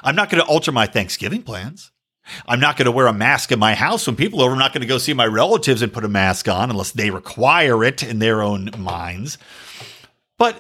I'm 0.04 0.16
not 0.16 0.32
going 0.32 0.44
to 0.44 0.50
alter 0.50 0.72
my 0.72 0.88
Thanksgiving 0.88 1.44
plans. 1.44 1.92
I'm 2.48 2.60
not 2.60 2.78
going 2.78 2.86
to 2.86 2.92
wear 2.92 3.06
a 3.06 3.14
mask 3.14 3.52
in 3.52 3.60
my 3.60 3.76
house 3.76 4.08
when 4.08 4.16
people 4.16 4.42
are 4.42 4.46
over. 4.46 4.54
I'm 4.54 4.60
not 4.60 4.74
going 4.74 4.82
to 4.82 4.88
go 4.88 4.98
see 4.98 5.14
my 5.14 5.28
relatives 5.28 5.84
and 5.84 5.94
put 5.94 6.06
a 6.06 6.10
mask 6.10 6.48
on 6.48 6.72
unless 6.72 6.92
they 6.92 7.12
require 7.12 7.84
it 7.84 8.02
in 8.02 8.18
their 8.18 8.42
own 8.42 8.72
minds. 8.78 9.38
But 10.40 10.56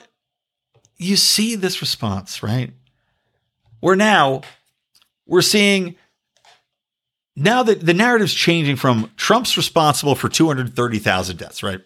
you 0.98 1.16
see 1.16 1.56
this 1.56 1.82
response, 1.82 2.44
right? 2.44 2.74
Where 3.80 3.96
now 3.96 4.42
we're 5.26 5.42
seeing 5.42 5.96
now 7.36 7.64
that 7.64 7.86
the 7.86 7.94
narrative's 7.94 8.34
changing 8.34 8.76
from 8.76 9.12
Trump's 9.16 9.58
responsible 9.58 10.16
for 10.16 10.30
230,000 10.30 11.38
deaths, 11.38 11.64
right? 11.64 11.80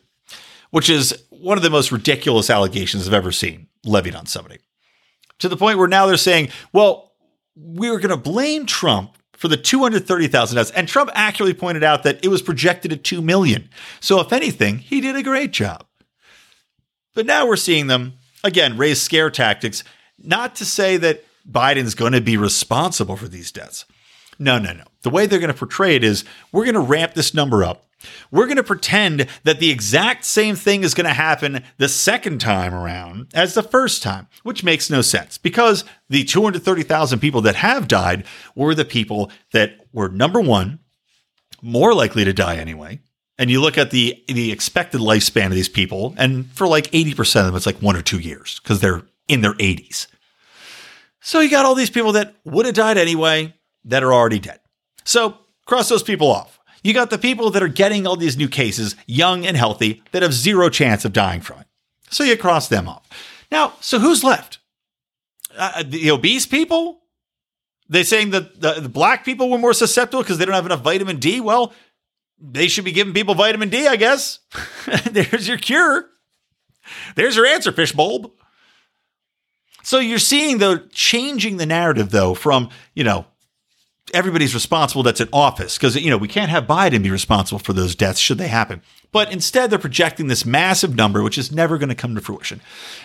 Which 0.71 0.89
is 0.89 1.23
one 1.29 1.57
of 1.57 1.63
the 1.63 1.69
most 1.69 1.91
ridiculous 1.91 2.49
allegations 2.49 3.07
I've 3.07 3.13
ever 3.13 3.31
seen 3.31 3.67
levied 3.83 4.15
on 4.15 4.25
somebody. 4.25 4.59
To 5.39 5.49
the 5.49 5.57
point 5.57 5.77
where 5.77 5.87
now 5.87 6.05
they're 6.05 6.17
saying, 6.17 6.49
well, 6.73 7.11
we're 7.55 7.99
going 7.99 8.09
to 8.09 8.17
blame 8.17 8.65
Trump 8.65 9.17
for 9.33 9.47
the 9.47 9.57
230,000 9.57 10.55
deaths. 10.55 10.71
And 10.71 10.87
Trump 10.87 11.11
accurately 11.13 11.53
pointed 11.53 11.83
out 11.83 12.03
that 12.03 12.23
it 12.23 12.29
was 12.29 12.41
projected 12.41 12.91
at 12.91 13.03
2 13.03 13.21
million. 13.21 13.69
So, 13.99 14.19
if 14.19 14.33
anything, 14.33 14.79
he 14.79 15.01
did 15.01 15.15
a 15.15 15.23
great 15.23 15.51
job. 15.51 15.85
But 17.13 17.25
now 17.25 17.47
we're 17.47 17.55
seeing 17.55 17.87
them, 17.87 18.13
again, 18.43 18.77
raise 18.77 19.01
scare 19.01 19.29
tactics, 19.29 19.83
not 20.17 20.55
to 20.55 20.65
say 20.65 20.97
that 20.97 21.23
Biden's 21.49 21.95
going 21.95 22.13
to 22.13 22.21
be 22.21 22.37
responsible 22.37 23.15
for 23.15 23.27
these 23.27 23.51
deaths. 23.51 23.85
No, 24.39 24.59
no, 24.59 24.73
no. 24.73 24.83
The 25.01 25.09
way 25.09 25.25
they're 25.25 25.39
going 25.39 25.51
to 25.51 25.57
portray 25.57 25.95
it 25.95 26.03
is 26.03 26.23
we're 26.51 26.65
going 26.65 26.75
to 26.75 26.79
ramp 26.79 27.13
this 27.13 27.33
number 27.33 27.63
up. 27.63 27.85
We're 28.31 28.45
going 28.45 28.57
to 28.57 28.63
pretend 28.63 29.27
that 29.43 29.59
the 29.59 29.71
exact 29.71 30.25
same 30.25 30.55
thing 30.55 30.83
is 30.83 30.93
going 30.93 31.07
to 31.07 31.13
happen 31.13 31.63
the 31.77 31.89
second 31.89 32.39
time 32.39 32.73
around 32.73 33.31
as 33.33 33.53
the 33.53 33.63
first 33.63 34.03
time, 34.03 34.27
which 34.43 34.63
makes 34.63 34.89
no 34.89 35.01
sense 35.01 35.37
because 35.37 35.85
the 36.09 36.23
230,000 36.23 37.19
people 37.19 37.41
that 37.41 37.55
have 37.55 37.87
died 37.87 38.25
were 38.55 38.75
the 38.75 38.85
people 38.85 39.31
that 39.53 39.79
were 39.93 40.09
number 40.09 40.41
one, 40.41 40.79
more 41.61 41.93
likely 41.93 42.25
to 42.25 42.33
die 42.33 42.57
anyway. 42.57 42.99
And 43.37 43.49
you 43.49 43.59
look 43.59 43.77
at 43.77 43.91
the 43.91 44.23
the 44.27 44.51
expected 44.51 45.01
lifespan 45.01 45.47
of 45.47 45.53
these 45.53 45.67
people, 45.67 46.15
and 46.17 46.45
for 46.51 46.67
like 46.67 46.89
80% 46.91 47.41
of 47.41 47.45
them, 47.47 47.55
it's 47.55 47.65
like 47.65 47.81
one 47.81 47.97
or 47.97 48.01
two 48.01 48.19
years 48.19 48.61
because 48.61 48.79
they're 48.79 49.01
in 49.27 49.41
their 49.41 49.55
80s. 49.55 50.07
So 51.19 51.41
you 51.41 51.49
got 51.49 51.65
all 51.65 51.75
these 51.75 51.89
people 51.89 52.13
that 52.13 52.35
would 52.45 52.65
have 52.65 52.75
died 52.75 52.97
anyway 52.97 53.53
that 53.85 54.03
are 54.03 54.13
already 54.13 54.39
dead. 54.39 54.59
So 55.03 55.37
cross 55.65 55.89
those 55.89 56.03
people 56.03 56.31
off. 56.31 56.59
You 56.83 56.93
got 56.93 57.09
the 57.09 57.17
people 57.17 57.49
that 57.51 57.63
are 57.63 57.67
getting 57.67 58.05
all 58.05 58.15
these 58.15 58.37
new 58.37 58.47
cases, 58.47 58.95
young 59.07 59.45
and 59.45 59.57
healthy, 59.57 60.03
that 60.11 60.21
have 60.21 60.33
zero 60.33 60.69
chance 60.69 61.03
of 61.05 61.13
dying 61.13 61.41
from 61.41 61.61
it. 61.61 61.67
So 62.11 62.23
you 62.23 62.37
cross 62.37 62.67
them 62.67 62.87
off. 62.87 63.07
Now, 63.51 63.73
so 63.79 63.99
who's 63.99 64.23
left? 64.23 64.59
Uh, 65.57 65.83
the 65.85 66.11
obese 66.11 66.45
people? 66.45 67.01
They're 67.87 68.03
saying 68.03 68.31
that 68.31 68.59
the, 68.59 68.81
the 68.81 68.89
black 68.89 69.25
people 69.25 69.49
were 69.49 69.57
more 69.57 69.73
susceptible 69.73 70.23
because 70.23 70.37
they 70.37 70.45
don't 70.45 70.55
have 70.55 70.65
enough 70.65 70.81
vitamin 70.81 71.17
D? 71.17 71.39
Well, 71.41 71.73
they 72.39 72.67
should 72.67 72.85
be 72.85 72.91
giving 72.91 73.13
people 73.13 73.35
vitamin 73.35 73.69
D, 73.69 73.87
I 73.87 73.95
guess. 73.95 74.39
There's 75.11 75.47
your 75.47 75.57
cure. 75.57 76.05
There's 77.15 77.35
your 77.35 77.45
answer, 77.45 77.71
fishbulb. 77.71 78.31
So 79.83 79.99
you're 79.99 80.19
seeing 80.19 80.57
though 80.57 80.77
changing 80.91 81.57
the 81.57 81.65
narrative 81.65 82.09
though 82.09 82.33
from, 82.33 82.69
you 82.93 83.03
know, 83.03 83.25
everybody's 84.13 84.53
responsible 84.53 85.03
that's 85.03 85.21
in 85.21 85.29
office 85.33 85.77
because 85.77 85.95
you 85.95 86.09
know 86.09 86.17
we 86.17 86.27
can't 86.27 86.51
have 86.51 86.65
Biden 86.65 87.03
be 87.03 87.11
responsible 87.11 87.59
for 87.59 87.73
those 87.73 87.95
deaths 87.95 88.19
should 88.19 88.37
they 88.37 88.47
happen. 88.47 88.81
But 89.11 89.31
instead, 89.31 89.69
they're 89.69 89.79
projecting 89.79 90.27
this 90.27 90.45
massive 90.45 90.95
number, 90.95 91.23
which 91.23 91.37
is 91.37 91.51
never 91.51 91.77
going 91.77 91.89
to 91.89 91.95
come 91.95 92.15
to 92.15 92.21
fruition. 92.21 92.59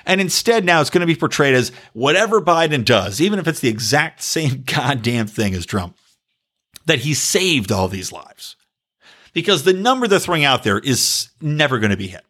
And 0.04 0.20
instead, 0.20 0.64
now 0.64 0.80
it's 0.80 0.90
going 0.90 1.02
to 1.02 1.06
be 1.06 1.14
portrayed 1.14 1.54
as 1.54 1.70
whatever 1.92 2.40
Biden 2.40 2.84
does, 2.84 3.20
even 3.20 3.38
if 3.38 3.46
it's 3.46 3.60
the 3.60 3.68
exact 3.68 4.22
same 4.22 4.62
goddamn 4.66 5.28
thing 5.28 5.54
as 5.54 5.66
Trump, 5.66 5.96
that 6.86 7.00
he 7.00 7.14
saved 7.14 7.70
all 7.70 7.86
these 7.86 8.10
lives. 8.10 8.56
Because 9.32 9.62
the 9.62 9.72
number 9.72 10.08
they're 10.08 10.18
throwing 10.18 10.44
out 10.44 10.64
there 10.64 10.80
is 10.80 11.30
never 11.40 11.78
going 11.78 11.92
to 11.92 11.96
be 11.96 12.08
hit. 12.08 12.24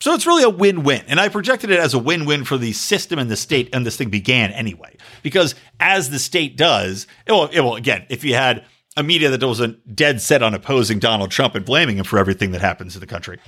So 0.00 0.14
it's 0.14 0.26
really 0.26 0.42
a 0.42 0.50
win 0.50 0.82
win. 0.82 1.02
And 1.08 1.20
I 1.20 1.28
projected 1.28 1.70
it 1.70 1.78
as 1.78 1.92
a 1.92 1.98
win 1.98 2.24
win 2.24 2.44
for 2.44 2.56
the 2.56 2.72
system 2.72 3.18
and 3.18 3.30
the 3.30 3.36
state, 3.36 3.68
and 3.72 3.84
this 3.84 3.96
thing 3.96 4.08
began 4.08 4.50
anyway. 4.52 4.96
Because 5.22 5.54
as 5.78 6.10
the 6.10 6.18
state 6.18 6.56
does, 6.56 7.06
it 7.26 7.32
will, 7.32 7.46
it 7.46 7.60
will 7.60 7.76
again, 7.76 8.06
if 8.08 8.24
you 8.24 8.34
had 8.34 8.64
a 8.96 9.02
media 9.02 9.30
that 9.30 9.46
wasn't 9.46 9.94
dead 9.94 10.20
set 10.20 10.42
on 10.42 10.54
opposing 10.54 10.98
Donald 10.98 11.30
Trump 11.30 11.54
and 11.54 11.64
blaming 11.64 11.98
him 11.98 12.04
for 12.04 12.18
everything 12.18 12.52
that 12.52 12.60
happens 12.60 12.96
in 12.96 13.00
the 13.00 13.06
country, 13.06 13.38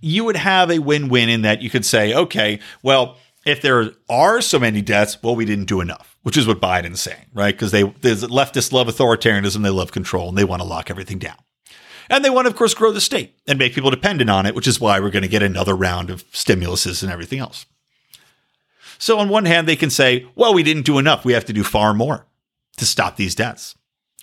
you 0.00 0.24
would 0.24 0.36
have 0.36 0.70
a 0.70 0.78
win 0.78 1.08
win 1.08 1.28
in 1.28 1.42
that 1.42 1.60
you 1.60 1.70
could 1.70 1.84
say, 1.84 2.14
okay, 2.14 2.60
well, 2.82 3.16
if 3.44 3.62
there 3.62 3.92
are 4.08 4.40
so 4.40 4.58
many 4.58 4.82
deaths, 4.82 5.18
well, 5.22 5.36
we 5.36 5.44
didn't 5.44 5.66
do 5.66 5.80
enough, 5.80 6.16
which 6.22 6.36
is 6.36 6.46
what 6.46 6.60
Biden's 6.60 7.00
saying, 7.00 7.26
right? 7.32 7.54
Because 7.54 7.70
they 7.70 7.84
leftists 7.84 8.72
love 8.72 8.88
authoritarianism, 8.88 9.62
they 9.62 9.70
love 9.70 9.92
control, 9.92 10.28
and 10.28 10.38
they 10.38 10.44
want 10.44 10.62
to 10.62 10.68
lock 10.68 10.90
everything 10.90 11.18
down. 11.18 11.36
And 12.08 12.24
they 12.24 12.30
want 12.30 12.46
to, 12.46 12.50
of 12.50 12.56
course, 12.56 12.74
grow 12.74 12.92
the 12.92 13.00
state 13.00 13.34
and 13.46 13.58
make 13.58 13.74
people 13.74 13.90
dependent 13.90 14.30
on 14.30 14.46
it, 14.46 14.54
which 14.54 14.66
is 14.68 14.80
why 14.80 15.00
we're 15.00 15.10
going 15.10 15.22
to 15.22 15.28
get 15.28 15.42
another 15.42 15.74
round 15.74 16.10
of 16.10 16.24
stimuluses 16.30 17.02
and 17.02 17.10
everything 17.10 17.38
else. 17.38 17.66
So, 18.98 19.18
on 19.18 19.28
one 19.28 19.44
hand, 19.44 19.68
they 19.68 19.76
can 19.76 19.90
say, 19.90 20.26
well, 20.34 20.54
we 20.54 20.62
didn't 20.62 20.86
do 20.86 20.98
enough. 20.98 21.24
We 21.24 21.34
have 21.34 21.44
to 21.46 21.52
do 21.52 21.64
far 21.64 21.92
more 21.92 22.26
to 22.78 22.86
stop 22.86 23.16
these 23.16 23.34
deaths. 23.34 23.74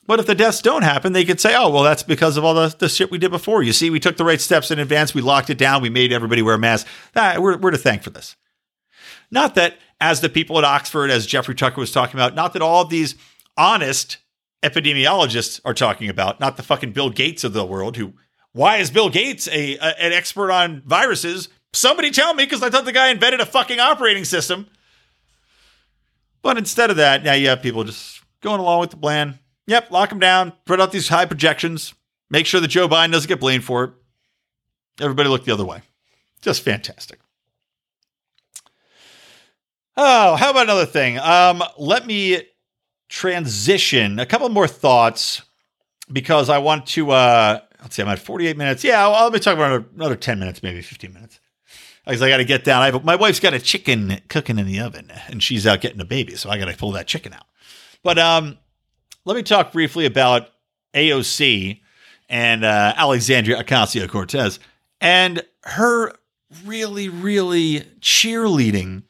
But 0.06 0.20
if 0.20 0.26
the 0.26 0.36
deaths 0.36 0.62
don't 0.62 0.82
happen, 0.82 1.14
they 1.14 1.24
could 1.24 1.40
say, 1.40 1.56
oh, 1.56 1.70
well, 1.70 1.84
that's 1.84 2.04
because 2.04 2.36
of 2.36 2.44
all 2.44 2.54
the, 2.54 2.76
the 2.78 2.90
shit 2.90 3.10
we 3.10 3.18
did 3.18 3.32
before. 3.32 3.64
You 3.64 3.72
see, 3.72 3.90
we 3.90 4.00
took 4.00 4.18
the 4.18 4.26
right 4.26 4.42
steps 4.42 4.70
in 4.70 4.80
advance. 4.80 5.14
We 5.14 5.22
locked 5.22 5.50
it 5.50 5.58
down. 5.58 5.82
We 5.82 5.90
made 5.90 6.12
everybody 6.12 6.42
wear 6.42 6.56
a 6.56 6.60
mask. 6.60 6.88
Ah, 7.16 7.36
we're, 7.40 7.58
we're 7.58 7.72
to 7.72 7.78
thank 7.78 8.04
for 8.04 8.10
this. 8.10 8.36
Not 9.32 9.56
that, 9.56 9.78
as 10.02 10.20
the 10.20 10.30
people 10.30 10.58
at 10.58 10.66
Oxford, 10.66 11.10
as 11.10 11.26
Jeffrey 11.26 11.56
Tucker 11.56 11.80
was 11.80 11.92
talking 11.92 12.20
about, 12.20 12.36
not 12.36 12.54
that 12.54 12.62
all 12.62 12.82
of 12.82 12.90
these 12.90 13.16
honest 13.58 14.18
epidemiologists 14.64 15.60
are 15.66 15.74
talking 15.74 16.10
about, 16.10 16.40
not 16.40 16.58
the 16.58 16.64
fucking 16.64 16.94
Bill 16.94 17.10
Gates 17.10 17.44
of 17.44 17.54
the 17.54 17.66
world 17.66 17.98
who 17.98 18.14
why 18.54 18.78
is 18.78 18.92
Bill 18.92 19.10
Gates 19.10 19.48
a, 19.48 19.78
a 19.78 20.04
an 20.04 20.14
expert 20.14 20.52
on 20.52 20.82
viruses? 20.86 21.50
Somebody 21.74 22.12
tell 22.12 22.34
me 22.34 22.46
because 22.46 22.62
I 22.62 22.70
thought 22.70 22.86
the 22.86 22.92
guy 22.92 23.10
invented 23.10 23.42
a 23.42 23.46
fucking 23.46 23.80
operating 23.80 24.26
system. 24.26 24.68
But 26.44 26.58
instead 26.58 26.92
of 26.92 26.98
that, 26.98 27.24
now 27.24 27.34
you 27.34 27.48
have 27.50 27.64
people 27.64 27.84
just 27.84 28.22
going 28.42 28.60
along 28.60 28.82
with 28.82 28.92
the 28.92 28.98
plan. 28.98 29.40
Yep, 29.66 29.92
lock 29.92 30.10
them 30.10 30.20
down, 30.20 30.54
put 30.66 30.80
out 30.80 30.92
these 30.92 31.08
high 31.08 31.26
projections, 31.26 31.94
make 32.30 32.46
sure 32.46 32.60
that 32.60 32.68
Joe 32.68 32.88
Biden 32.88 33.12
doesn't 33.12 33.30
get 33.30 33.40
blamed 33.40 33.64
for 33.64 33.84
it. 33.86 33.92
Everybody 35.00 35.30
look 35.30 35.46
the 35.46 35.54
other 35.54 35.66
way. 35.66 35.82
Just 36.42 36.62
fantastic. 36.62 37.20
Oh, 39.96 40.36
how 40.36 40.52
about 40.52 40.64
another 40.64 40.86
thing? 40.86 41.18
Um, 41.20 41.64
let 41.78 42.06
me 42.06 42.42
transition, 43.14 44.18
a 44.18 44.26
couple 44.26 44.50
more 44.50 44.68
thoughts 44.68 45.44
because 46.12 46.50
I 46.50 46.58
want 46.58 46.88
to. 46.88 47.12
Uh, 47.12 47.60
let's 47.80 47.96
see, 47.96 48.02
I'm 48.02 48.08
at 48.10 48.18
48 48.18 48.58
minutes. 48.58 48.84
Yeah, 48.84 49.08
I'll, 49.08 49.26
let 49.26 49.34
me 49.34 49.40
talk 49.40 49.54
about 49.54 49.72
another, 49.72 49.86
another 49.96 50.16
10 50.16 50.40
minutes, 50.40 50.64
maybe 50.64 50.82
15 50.82 51.14
minutes. 51.14 51.40
Because 52.06 52.24
I 52.24 52.30
got 52.30 52.38
to 52.38 52.44
get 52.44 52.64
down. 52.64 52.82
I 52.82 52.88
have, 52.88 53.06
my 53.06 53.16
wife's 53.16 53.40
got 53.40 53.54
a 53.54 53.60
chicken 53.60 54.20
cooking 54.30 54.58
in 54.58 54.66
the 54.66 54.80
oven, 54.80 55.12
and 55.28 55.42
she's 55.42 55.68
out 55.68 55.80
getting 55.80 56.02
a 56.02 56.06
baby, 56.06 56.36
so 56.36 56.50
I 56.50 56.58
got 56.58 56.66
to 56.66 56.76
pull 56.76 56.92
that 56.94 57.08
chicken 57.08 57.34
out. 57.34 57.46
But 58.02 58.18
um, 58.18 58.58
let 59.26 59.38
me 59.38 59.44
talk 59.44 59.72
briefly 59.72 60.06
about 60.06 60.50
AOC 60.96 61.80
and 62.28 62.66
uh, 62.66 62.94
Alexandria 62.98 63.64
Ocasio 63.64 64.10
Cortez 64.10 64.60
and 65.00 65.44
her 65.64 66.14
really, 66.66 67.10
really 67.10 67.82
cheerleading 68.02 69.04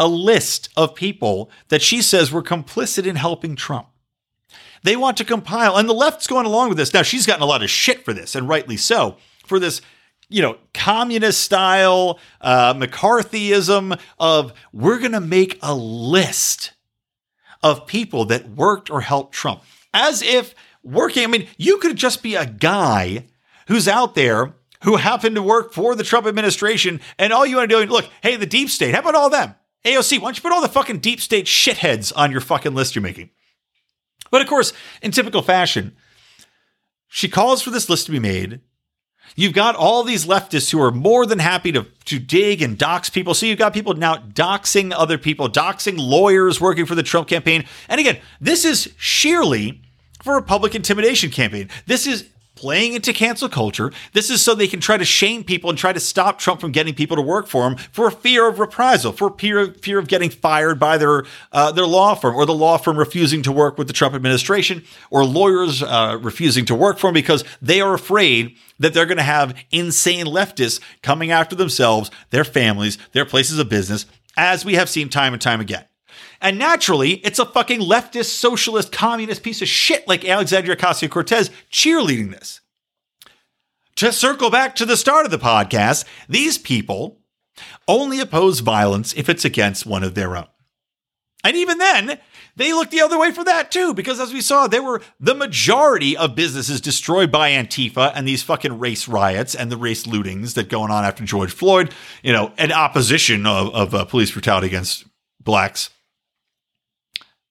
a 0.00 0.08
list 0.08 0.70
of 0.76 0.94
people 0.94 1.50
that 1.68 1.82
she 1.82 2.02
says 2.02 2.32
were 2.32 2.42
complicit 2.42 3.06
in 3.06 3.16
helping 3.16 3.54
Trump. 3.54 3.86
They 4.82 4.96
want 4.96 5.18
to 5.18 5.24
compile, 5.24 5.76
and 5.76 5.88
the 5.88 5.94
left's 5.94 6.26
going 6.26 6.46
along 6.46 6.70
with 6.70 6.78
this. 6.78 6.94
Now, 6.94 7.02
she's 7.02 7.26
gotten 7.26 7.42
a 7.42 7.46
lot 7.46 7.62
of 7.62 7.70
shit 7.70 8.02
for 8.02 8.14
this, 8.14 8.34
and 8.34 8.48
rightly 8.48 8.78
so, 8.78 9.18
for 9.46 9.58
this, 9.58 9.82
you 10.30 10.40
know, 10.40 10.56
communist 10.72 11.42
style 11.42 12.18
uh, 12.40 12.72
McCarthyism 12.72 14.00
of 14.18 14.54
we're 14.72 14.98
going 14.98 15.12
to 15.12 15.20
make 15.20 15.58
a 15.60 15.74
list 15.74 16.72
of 17.62 17.86
people 17.86 18.24
that 18.24 18.48
worked 18.48 18.90
or 18.90 19.02
helped 19.02 19.34
Trump. 19.34 19.62
As 19.92 20.22
if 20.22 20.54
working, 20.82 21.24
I 21.24 21.26
mean, 21.26 21.46
you 21.58 21.76
could 21.76 21.96
just 21.96 22.22
be 22.22 22.36
a 22.36 22.46
guy 22.46 23.26
who's 23.68 23.86
out 23.86 24.14
there 24.14 24.54
who 24.84 24.96
happened 24.96 25.36
to 25.36 25.42
work 25.42 25.74
for 25.74 25.94
the 25.94 26.04
Trump 26.04 26.26
administration, 26.26 27.02
and 27.18 27.34
all 27.34 27.44
you 27.44 27.56
want 27.56 27.68
to 27.68 27.76
do, 27.76 27.82
is 27.82 27.90
look, 27.90 28.08
hey, 28.22 28.36
the 28.36 28.46
deep 28.46 28.70
state, 28.70 28.94
how 28.94 29.00
about 29.00 29.14
all 29.14 29.28
them? 29.28 29.54
AOC, 29.84 30.18
why 30.18 30.26
don't 30.26 30.36
you 30.36 30.42
put 30.42 30.52
all 30.52 30.60
the 30.60 30.68
fucking 30.68 30.98
deep 30.98 31.20
state 31.20 31.46
shitheads 31.46 32.12
on 32.14 32.30
your 32.30 32.40
fucking 32.40 32.74
list 32.74 32.94
you're 32.94 33.02
making? 33.02 33.30
But 34.30 34.42
of 34.42 34.48
course, 34.48 34.72
in 35.02 35.10
typical 35.10 35.42
fashion, 35.42 35.96
she 37.08 37.28
calls 37.28 37.62
for 37.62 37.70
this 37.70 37.88
list 37.88 38.06
to 38.06 38.12
be 38.12 38.20
made. 38.20 38.60
You've 39.36 39.52
got 39.52 39.76
all 39.76 40.02
these 40.02 40.26
leftists 40.26 40.70
who 40.70 40.80
are 40.80 40.90
more 40.90 41.24
than 41.24 41.38
happy 41.38 41.72
to, 41.72 41.86
to 42.06 42.18
dig 42.18 42.62
and 42.62 42.76
dox 42.76 43.08
people. 43.08 43.34
So 43.34 43.46
you've 43.46 43.58
got 43.58 43.72
people 43.72 43.94
now 43.94 44.16
doxing 44.16 44.92
other 44.94 45.18
people, 45.18 45.48
doxing 45.48 45.98
lawyers 45.98 46.60
working 46.60 46.86
for 46.86 46.94
the 46.94 47.02
Trump 47.02 47.28
campaign. 47.28 47.64
And 47.88 48.00
again, 48.00 48.18
this 48.40 48.64
is 48.64 48.92
sheerly 48.96 49.82
for 50.22 50.36
a 50.36 50.42
public 50.42 50.74
intimidation 50.74 51.30
campaign. 51.30 51.68
This 51.86 52.06
is 52.06 52.28
playing 52.60 52.92
into 52.92 53.14
cancel 53.14 53.48
culture. 53.48 53.90
This 54.12 54.28
is 54.28 54.42
so 54.42 54.54
they 54.54 54.68
can 54.68 54.80
try 54.80 54.98
to 54.98 55.04
shame 55.04 55.44
people 55.44 55.70
and 55.70 55.78
try 55.78 55.94
to 55.94 55.98
stop 55.98 56.38
Trump 56.38 56.60
from 56.60 56.72
getting 56.72 56.92
people 56.92 57.16
to 57.16 57.22
work 57.22 57.46
for 57.46 57.66
him 57.66 57.76
for 57.90 58.10
fear 58.10 58.46
of 58.46 58.58
reprisal, 58.58 59.12
for 59.12 59.30
fear, 59.38 59.72
fear 59.72 59.98
of 59.98 60.08
getting 60.08 60.28
fired 60.28 60.78
by 60.78 60.98
their 60.98 61.24
uh, 61.52 61.72
their 61.72 61.86
law 61.86 62.14
firm 62.14 62.36
or 62.36 62.44
the 62.44 62.54
law 62.54 62.76
firm 62.76 62.98
refusing 62.98 63.40
to 63.40 63.50
work 63.50 63.78
with 63.78 63.86
the 63.86 63.94
Trump 63.94 64.14
administration 64.14 64.84
or 65.10 65.24
lawyers 65.24 65.82
uh, 65.82 66.18
refusing 66.20 66.66
to 66.66 66.74
work 66.74 66.98
for 66.98 67.08
him 67.08 67.14
because 67.14 67.44
they 67.62 67.80
are 67.80 67.94
afraid 67.94 68.54
that 68.78 68.92
they're 68.92 69.06
going 69.06 69.16
to 69.16 69.22
have 69.22 69.56
insane 69.70 70.26
leftists 70.26 70.80
coming 71.02 71.30
after 71.30 71.56
themselves, 71.56 72.10
their 72.28 72.44
families, 72.44 72.98
their 73.12 73.24
places 73.24 73.58
of 73.58 73.70
business, 73.70 74.04
as 74.36 74.66
we 74.66 74.74
have 74.74 74.90
seen 74.90 75.08
time 75.08 75.32
and 75.32 75.40
time 75.40 75.62
again. 75.62 75.84
And 76.40 76.58
naturally, 76.58 77.14
it's 77.16 77.38
a 77.38 77.44
fucking 77.44 77.80
leftist, 77.80 78.36
socialist, 78.36 78.92
communist 78.92 79.42
piece 79.42 79.60
of 79.60 79.68
shit 79.68 80.08
like 80.08 80.24
Alexandria 80.24 80.76
Ocasio 80.76 81.10
Cortez 81.10 81.50
cheerleading 81.70 82.30
this. 82.30 82.60
To 83.96 84.12
circle 84.12 84.50
back 84.50 84.74
to 84.76 84.86
the 84.86 84.96
start 84.96 85.26
of 85.26 85.30
the 85.30 85.38
podcast, 85.38 86.06
these 86.28 86.56
people 86.56 87.18
only 87.86 88.20
oppose 88.20 88.60
violence 88.60 89.12
if 89.14 89.28
it's 89.28 89.44
against 89.44 89.84
one 89.84 90.02
of 90.02 90.14
their 90.14 90.36
own. 90.36 90.46
And 91.44 91.56
even 91.56 91.78
then, 91.78 92.18
they 92.56 92.72
look 92.72 92.90
the 92.90 93.00
other 93.00 93.18
way 93.18 93.32
for 93.32 93.44
that 93.44 93.70
too, 93.70 93.94
because 93.94 94.20
as 94.20 94.32
we 94.32 94.40
saw, 94.40 94.66
there 94.66 94.82
were 94.82 95.02
the 95.18 95.34
majority 95.34 96.16
of 96.16 96.34
businesses 96.34 96.80
destroyed 96.80 97.30
by 97.30 97.50
Antifa 97.50 98.12
and 98.14 98.26
these 98.26 98.42
fucking 98.42 98.78
race 98.78 99.08
riots 99.08 99.54
and 99.54 99.70
the 99.70 99.76
race 99.76 100.04
lootings 100.04 100.54
that 100.54 100.68
going 100.68 100.90
on 100.90 101.04
after 101.04 101.24
George 101.24 101.52
Floyd, 101.52 101.94
you 102.22 102.32
know, 102.32 102.52
an 102.58 102.72
opposition 102.72 103.46
of, 103.46 103.74
of 103.74 103.94
uh, 103.94 104.04
police 104.04 104.30
brutality 104.30 104.66
against 104.66 105.04
blacks. 105.40 105.90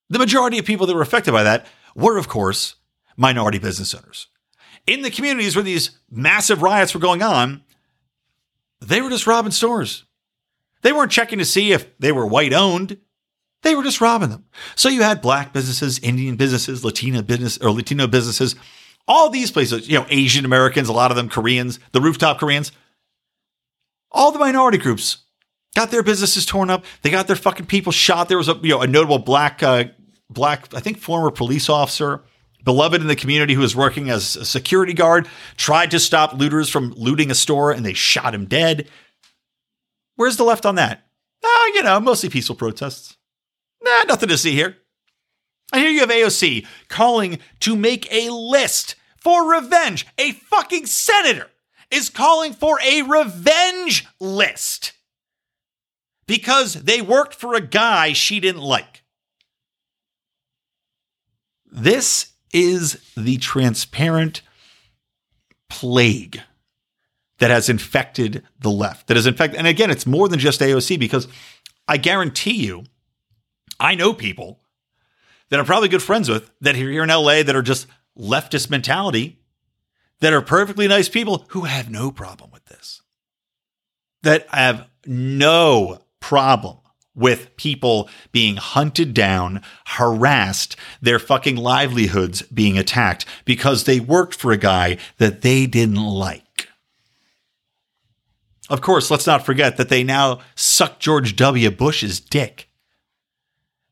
The 0.09 0.19
majority 0.19 0.57
of 0.57 0.65
people 0.65 0.87
that 0.87 0.95
were 0.95 1.01
affected 1.01 1.31
by 1.31 1.43
that 1.43 1.67
were, 1.95 2.17
of 2.17 2.27
course, 2.27 2.75
minority 3.15 3.59
business 3.59 3.93
owners. 3.93 4.27
In 4.87 5.01
the 5.01 5.11
communities 5.11 5.55
where 5.55 5.63
these 5.63 5.91
massive 6.09 6.61
riots 6.61 6.93
were 6.93 6.99
going 6.99 7.21
on, 7.21 7.63
they 8.81 9.01
were 9.01 9.09
just 9.09 9.27
robbing 9.27 9.51
stores. 9.51 10.05
They 10.81 10.93
weren't 10.93 11.11
checking 11.11 11.39
to 11.39 11.45
see 11.45 11.73
if 11.73 11.97
they 11.99 12.11
were 12.11 12.25
white 12.25 12.53
owned. 12.53 12.97
They 13.61 13.75
were 13.75 13.83
just 13.83 13.99
robbing 13.99 14.29
them. 14.29 14.45
So 14.75 14.87
you 14.87 15.03
had 15.03 15.21
black 15.21 15.51
businesses, 15.51 15.99
Indian 15.99 16.37
businesses, 16.37 16.85
Latina 16.85 17.21
business 17.21 17.57
or 17.57 17.71
Latino 17.71 18.07
businesses, 18.07 18.55
all 19.07 19.29
these 19.29 19.51
places, 19.51 19.89
you 19.89 19.99
know, 19.99 20.05
Asian 20.09 20.45
Americans, 20.45 20.87
a 20.87 20.93
lot 20.93 21.11
of 21.11 21.17
them 21.17 21.29
Koreans, 21.29 21.79
the 21.91 21.99
rooftop 21.99 22.39
Koreans. 22.39 22.71
All 24.11 24.31
the 24.31 24.39
minority 24.39 24.77
groups 24.77 25.17
got 25.75 25.91
their 25.91 26.03
businesses 26.03 26.45
torn 26.45 26.69
up. 26.69 26.85
They 27.01 27.09
got 27.09 27.27
their 27.27 27.35
fucking 27.35 27.65
people 27.65 27.91
shot. 27.91 28.29
There 28.29 28.37
was 28.37 28.47
a 28.47 28.57
you 28.61 28.69
know 28.69 28.81
a 28.81 28.87
notable 28.87 29.19
black 29.19 29.61
uh, 29.61 29.85
black, 30.29 30.73
I 30.73 30.79
think, 30.79 30.97
former 30.97 31.31
police 31.31 31.69
officer, 31.69 32.23
beloved 32.63 33.01
in 33.01 33.07
the 33.07 33.15
community 33.15 33.53
who 33.53 33.61
was 33.61 33.75
working 33.75 34.09
as 34.09 34.35
a 34.35 34.45
security 34.45 34.93
guard, 34.93 35.27
tried 35.57 35.91
to 35.91 35.99
stop 35.99 36.33
looters 36.33 36.69
from 36.69 36.93
looting 36.95 37.31
a 37.31 37.35
store 37.35 37.71
and 37.71 37.85
they 37.85 37.93
shot 37.93 38.33
him 38.33 38.45
dead. 38.45 38.87
Where's 40.15 40.37
the 40.37 40.43
left 40.43 40.65
on 40.65 40.75
that? 40.75 41.05
Oh, 41.43 41.71
you 41.73 41.83
know, 41.83 41.99
mostly 41.99 42.29
peaceful 42.29 42.55
protests. 42.55 43.17
Nah, 43.81 44.03
nothing 44.03 44.29
to 44.29 44.37
see 44.37 44.51
here. 44.51 44.77
And 45.71 45.81
here 45.81 45.91
you 45.91 46.01
have 46.01 46.09
AOC 46.09 46.65
calling 46.89 47.39
to 47.61 47.75
make 47.75 48.11
a 48.11 48.29
list 48.29 48.95
for 49.17 49.49
revenge. 49.49 50.05
A 50.17 50.31
fucking 50.31 50.87
senator 50.87 51.47
is 51.91 52.09
calling 52.09 52.53
for 52.53 52.79
a 52.83 53.03
revenge 53.03 54.07
list 54.19 54.93
because 56.27 56.73
they 56.73 57.01
worked 57.01 57.33
for 57.33 57.53
a 57.53 57.61
guy 57.61 58.13
she 58.13 58.39
didn't 58.39 58.61
like. 58.61 58.98
This 61.71 62.33
is 62.51 62.99
the 63.15 63.37
transparent 63.37 64.41
plague 65.69 66.41
that 67.39 67.51
has 67.51 67.69
infected 67.69 68.43
the 68.59 68.71
left. 68.71 69.07
That 69.07 69.17
has 69.17 69.27
infected, 69.27 69.57
and 69.57 69.67
again, 69.67 69.89
it's 69.89 70.05
more 70.05 70.27
than 70.27 70.39
just 70.39 70.61
AOC 70.61 70.99
because 70.99 71.27
I 71.87 71.97
guarantee 71.97 72.65
you, 72.65 72.83
I 73.79 73.95
know 73.95 74.13
people 74.13 74.59
that 75.49 75.59
I'm 75.59 75.65
probably 75.65 75.89
good 75.89 76.03
friends 76.03 76.29
with 76.29 76.51
that 76.61 76.75
are 76.75 76.77
here 76.77 77.03
in 77.03 77.09
LA 77.09 77.43
that 77.43 77.55
are 77.55 77.61
just 77.61 77.87
leftist 78.17 78.69
mentality, 78.69 79.39
that 80.19 80.33
are 80.33 80.41
perfectly 80.41 80.87
nice 80.87 81.09
people 81.09 81.45
who 81.49 81.61
have 81.61 81.89
no 81.89 82.11
problem 82.11 82.51
with 82.51 82.65
this, 82.65 83.01
that 84.21 84.47
have 84.49 84.87
no 85.05 86.01
problem 86.19 86.78
with 87.19 87.55
people 87.57 88.09
being 88.31 88.55
hunted 88.55 89.13
down, 89.13 89.61
harassed, 89.85 90.75
their 91.01 91.19
fucking 91.19 91.57
livelihoods 91.57 92.41
being 92.43 92.77
attacked 92.77 93.25
because 93.45 93.83
they 93.83 93.99
worked 93.99 94.33
for 94.33 94.51
a 94.51 94.57
guy 94.57 94.97
that 95.17 95.41
they 95.41 95.65
didn't 95.65 96.03
like. 96.03 96.69
Of 98.69 98.81
course, 98.81 99.11
let's 99.11 99.27
not 99.27 99.45
forget 99.45 99.77
that 99.77 99.89
they 99.89 100.03
now 100.03 100.39
suck 100.55 100.99
George 100.99 101.35
W. 101.35 101.71
Bush's 101.71 102.19
dick. 102.19 102.69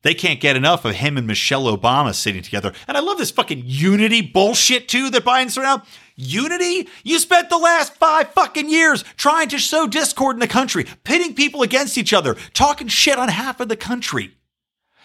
They 0.02 0.14
can't 0.14 0.40
get 0.40 0.56
enough 0.56 0.84
of 0.84 0.94
him 0.94 1.16
and 1.16 1.26
Michelle 1.26 1.64
Obama 1.64 2.14
sitting 2.14 2.42
together. 2.42 2.72
And 2.86 2.96
I 2.96 3.00
love 3.00 3.18
this 3.18 3.32
fucking 3.32 3.64
unity 3.66 4.22
bullshit 4.22 4.88
too 4.88 5.10
that 5.10 5.24
Biden's 5.24 5.58
around. 5.58 5.82
Unity? 6.20 6.88
You 7.04 7.20
spent 7.20 7.48
the 7.48 7.56
last 7.56 7.94
five 7.94 8.30
fucking 8.32 8.68
years 8.68 9.04
trying 9.16 9.48
to 9.50 9.58
sow 9.60 9.86
discord 9.86 10.34
in 10.34 10.40
the 10.40 10.48
country, 10.48 10.84
pitting 11.04 11.34
people 11.36 11.62
against 11.62 11.96
each 11.96 12.12
other, 12.12 12.34
talking 12.52 12.88
shit 12.88 13.18
on 13.18 13.28
half 13.28 13.60
of 13.60 13.68
the 13.68 13.76
country. 13.76 14.34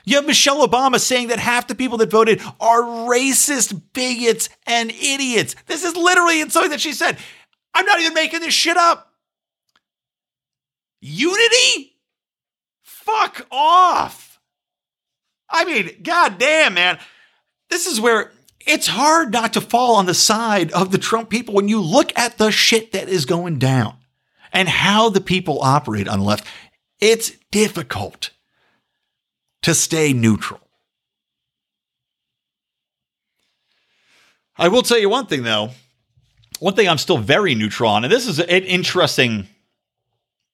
You 0.06 0.16
have 0.16 0.26
Michelle 0.26 0.68
Obama 0.68 1.00
saying 1.00 1.28
that 1.28 1.38
half 1.38 1.68
the 1.68 1.76
people 1.76 2.00
that 2.00 2.10
voted 2.10 2.42
are 2.60 2.82
racist 2.82 3.80
bigots 3.94 4.50
and 4.66 4.90
idiots. 4.90 5.56
This 5.68 5.84
is 5.84 5.96
literally 5.96 6.50
something 6.50 6.72
that 6.72 6.82
she 6.82 6.94
said. 6.94 7.18
I'm 7.76 7.86
not 7.86 8.00
even 8.00 8.16
making 8.16 8.40
this 8.40 8.54
shit 8.54 8.76
up. 8.76 9.14
Unity? 11.00 11.96
Fuck 12.82 13.46
off. 13.52 14.40
I 15.48 15.64
mean, 15.64 15.92
goddamn, 16.02 16.74
man. 16.74 16.98
This 17.70 17.86
is 17.86 18.02
where 18.02 18.32
it's 18.66 18.88
hard 18.88 19.32
not 19.32 19.54
to 19.54 19.62
fall 19.62 19.96
on 19.96 20.06
the 20.06 20.14
side 20.14 20.72
of 20.72 20.92
the 20.92 20.98
Trump 20.98 21.30
people 21.30 21.54
when 21.54 21.68
you 21.68 21.82
look 21.82 22.18
at 22.18 22.38
the 22.38 22.52
shit 22.52 22.92
that 22.94 23.10
is 23.10 23.26
going 23.26 23.60
down 23.60 23.98
and 24.52 24.70
how 24.70 25.10
the 25.10 25.22
people 25.22 25.62
operate 25.62 26.08
on 26.08 26.20
the 26.20 26.26
left. 26.26 26.48
It's 27.00 27.32
difficult 27.52 28.32
to 29.64 29.74
stay 29.74 30.14
neutral. 30.14 30.62
I 34.58 34.68
will 34.68 34.84
tell 34.84 35.00
you 35.00 35.10
one 35.10 35.26
thing, 35.26 35.44
though. 35.44 35.72
One 36.60 36.76
thing 36.76 36.88
I'm 36.88 37.00
still 37.00 37.18
very 37.18 37.56
neutral 37.56 37.90
on, 37.90 38.04
and 38.04 38.14
this 38.14 38.28
is 38.28 38.40
an 38.40 38.48
interesting 38.48 39.48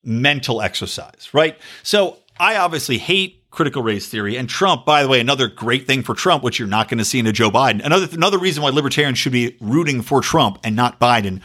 mental 0.03 0.61
exercise, 0.61 1.29
right? 1.33 1.57
So 1.83 2.17
I 2.39 2.55
obviously 2.55 2.97
hate 2.97 3.38
critical 3.51 3.81
race 3.81 4.07
theory. 4.07 4.37
And 4.37 4.47
Trump, 4.47 4.85
by 4.85 5.01
the 5.01 5.09
way, 5.09 5.19
another 5.19 5.47
great 5.47 5.87
thing 5.87 6.03
for 6.03 6.13
Trump, 6.13 6.43
which 6.43 6.59
you're 6.59 6.67
not 6.67 6.87
going 6.87 6.99
to 6.99 7.05
see 7.05 7.19
in 7.19 7.27
a 7.27 7.31
Joe 7.31 7.49
Biden. 7.49 7.83
Another 7.83 8.07
another 8.11 8.37
reason 8.37 8.63
why 8.63 8.69
libertarians 8.69 9.17
should 9.17 9.31
be 9.31 9.57
rooting 9.59 10.01
for 10.01 10.21
Trump 10.21 10.59
and 10.63 10.75
not 10.75 10.99
Biden. 10.99 11.41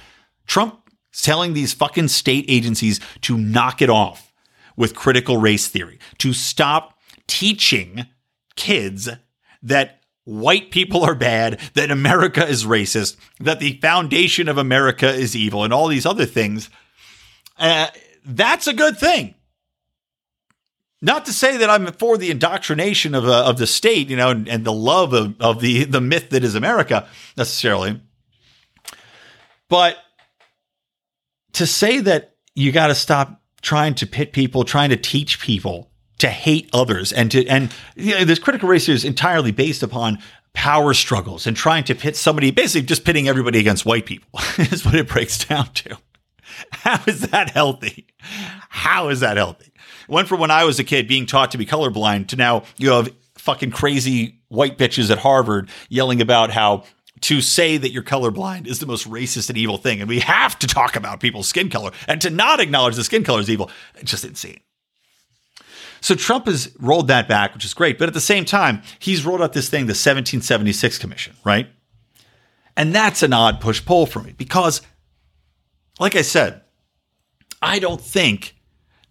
Trump 0.46 0.80
telling 1.12 1.54
these 1.54 1.72
fucking 1.72 2.08
state 2.08 2.44
agencies 2.48 3.00
to 3.22 3.38
knock 3.38 3.80
it 3.80 3.90
off 3.90 4.32
with 4.76 4.94
critical 4.94 5.36
race 5.36 5.68
theory, 5.68 5.98
to 6.18 6.32
stop 6.32 6.98
teaching 7.26 8.06
kids 8.56 9.08
that 9.62 10.00
white 10.24 10.70
people 10.70 11.04
are 11.04 11.14
bad, 11.14 11.60
that 11.74 11.90
America 11.90 12.46
is 12.46 12.64
racist, 12.64 13.16
that 13.38 13.60
the 13.60 13.78
foundation 13.80 14.48
of 14.48 14.58
America 14.58 15.08
is 15.08 15.36
evil, 15.36 15.64
and 15.64 15.72
all 15.72 15.86
these 15.86 16.06
other 16.06 16.26
things. 16.26 16.70
Uh, 17.58 17.86
that's 18.24 18.66
a 18.66 18.72
good 18.72 18.98
thing. 18.98 19.34
Not 21.04 21.26
to 21.26 21.34
say 21.34 21.58
that 21.58 21.68
I'm 21.68 21.86
for 21.92 22.16
the 22.16 22.30
indoctrination 22.30 23.14
of, 23.14 23.28
uh, 23.28 23.44
of 23.44 23.58
the 23.58 23.66
state, 23.66 24.08
you 24.08 24.16
know, 24.16 24.30
and, 24.30 24.48
and 24.48 24.64
the 24.64 24.72
love 24.72 25.12
of, 25.12 25.38
of 25.38 25.60
the, 25.60 25.84
the 25.84 26.00
myth 26.00 26.30
that 26.30 26.42
is 26.42 26.54
America 26.54 27.06
necessarily. 27.36 28.00
But 29.68 29.98
to 31.52 31.66
say 31.66 32.00
that 32.00 32.36
you 32.54 32.72
got 32.72 32.86
to 32.86 32.94
stop 32.94 33.42
trying 33.60 33.94
to 33.96 34.06
pit 34.06 34.32
people, 34.32 34.64
trying 34.64 34.88
to 34.88 34.96
teach 34.96 35.40
people 35.40 35.90
to 36.20 36.28
hate 36.28 36.70
others 36.72 37.12
and 37.12 37.30
to, 37.32 37.46
and 37.48 37.70
you 37.96 38.14
know, 38.14 38.24
this 38.24 38.38
critical 38.38 38.70
race 38.70 38.88
is 38.88 39.04
entirely 39.04 39.52
based 39.52 39.82
upon 39.82 40.18
power 40.54 40.94
struggles 40.94 41.46
and 41.46 41.54
trying 41.54 41.84
to 41.84 41.94
pit 41.94 42.16
somebody, 42.16 42.50
basically 42.50 42.86
just 42.86 43.04
pitting 43.04 43.28
everybody 43.28 43.58
against 43.58 43.84
white 43.84 44.06
people 44.06 44.40
is 44.58 44.86
what 44.86 44.94
it 44.94 45.06
breaks 45.06 45.44
down 45.44 45.70
to. 45.74 45.98
How 46.70 47.02
is 47.06 47.22
that 47.28 47.50
healthy? 47.50 48.06
How 48.70 49.10
is 49.10 49.20
that 49.20 49.36
healthy? 49.36 49.73
Went 50.08 50.28
from 50.28 50.40
when 50.40 50.50
I 50.50 50.64
was 50.64 50.78
a 50.78 50.84
kid 50.84 51.08
being 51.08 51.26
taught 51.26 51.50
to 51.52 51.58
be 51.58 51.66
colorblind 51.66 52.28
to 52.28 52.36
now 52.36 52.64
you 52.76 52.90
have 52.90 53.10
fucking 53.36 53.70
crazy 53.70 54.40
white 54.48 54.78
bitches 54.78 55.10
at 55.10 55.18
Harvard 55.18 55.68
yelling 55.88 56.20
about 56.20 56.50
how 56.50 56.84
to 57.20 57.40
say 57.40 57.76
that 57.76 57.90
you're 57.90 58.02
colorblind 58.02 58.66
is 58.66 58.80
the 58.80 58.86
most 58.86 59.08
racist 59.08 59.48
and 59.48 59.56
evil 59.56 59.78
thing. 59.78 60.00
And 60.00 60.08
we 60.08 60.20
have 60.20 60.58
to 60.58 60.66
talk 60.66 60.96
about 60.96 61.20
people's 61.20 61.48
skin 61.48 61.70
color 61.70 61.90
and 62.06 62.20
to 62.20 62.30
not 62.30 62.60
acknowledge 62.60 62.96
the 62.96 63.04
skin 63.04 63.24
color 63.24 63.40
is 63.40 63.48
evil. 63.48 63.70
It's 63.96 64.10
just 64.10 64.24
insane. 64.24 64.60
So 66.00 66.14
Trump 66.14 66.46
has 66.46 66.70
rolled 66.78 67.08
that 67.08 67.28
back, 67.28 67.54
which 67.54 67.64
is 67.64 67.72
great. 67.72 67.98
But 67.98 68.08
at 68.08 68.14
the 68.14 68.20
same 68.20 68.44
time, 68.44 68.82
he's 68.98 69.24
rolled 69.24 69.40
out 69.40 69.54
this 69.54 69.70
thing, 69.70 69.86
the 69.86 69.92
1776 69.92 70.98
Commission, 70.98 71.34
right? 71.44 71.66
And 72.76 72.94
that's 72.94 73.22
an 73.22 73.32
odd 73.32 73.58
push 73.58 73.82
pull 73.82 74.04
for 74.04 74.20
me 74.20 74.34
because, 74.36 74.82
like 75.98 76.14
I 76.14 76.20
said, 76.20 76.60
I 77.62 77.78
don't 77.78 78.00
think 78.00 78.54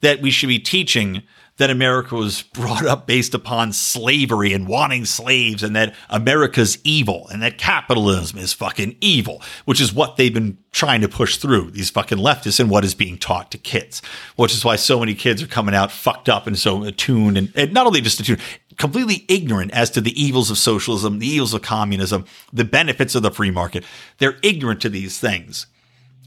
that 0.03 0.21
we 0.21 0.29
should 0.29 0.49
be 0.49 0.59
teaching 0.59 1.23
that 1.57 1.69
America 1.69 2.15
was 2.15 2.41
brought 2.53 2.85
up 2.85 3.07
based 3.07 3.33
upon 3.33 3.71
slavery 3.71 4.53
and 4.53 4.67
wanting 4.67 5.05
slaves 5.05 5.63
and 5.63 5.75
that 5.75 5.95
America's 6.09 6.77
evil 6.83 7.27
and 7.31 7.41
that 7.41 7.57
capitalism 7.57 8.37
is 8.37 8.51
fucking 8.51 8.97
evil, 8.99 9.41
which 9.65 9.79
is 9.79 9.93
what 9.93 10.17
they've 10.17 10.33
been 10.33 10.57
trying 10.71 10.99
to 10.99 11.07
push 11.07 11.37
through 11.37 11.71
these 11.71 11.89
fucking 11.89 12.17
leftists 12.17 12.59
and 12.59 12.69
what 12.69 12.83
is 12.83 12.93
being 12.93 13.17
taught 13.17 13.49
to 13.49 13.57
kids, 13.57 14.01
which 14.35 14.53
is 14.53 14.65
why 14.65 14.75
so 14.75 14.99
many 14.99 15.15
kids 15.15 15.41
are 15.41 15.47
coming 15.47 15.73
out 15.73 15.91
fucked 15.91 16.27
up 16.27 16.47
and 16.47 16.59
so 16.59 16.83
attuned 16.83 17.37
and, 17.37 17.51
and 17.55 17.71
not 17.71 17.87
only 17.87 18.01
just 18.01 18.19
attuned, 18.19 18.41
completely 18.77 19.23
ignorant 19.29 19.71
as 19.71 19.89
to 19.89 20.01
the 20.01 20.21
evils 20.21 20.51
of 20.51 20.57
socialism, 20.57 21.19
the 21.19 21.27
evils 21.27 21.53
of 21.53 21.61
communism, 21.61 22.25
the 22.51 22.65
benefits 22.65 23.15
of 23.15 23.23
the 23.23 23.31
free 23.31 23.51
market. 23.51 23.85
They're 24.17 24.37
ignorant 24.41 24.81
to 24.81 24.89
these 24.89 25.17
things. 25.17 25.67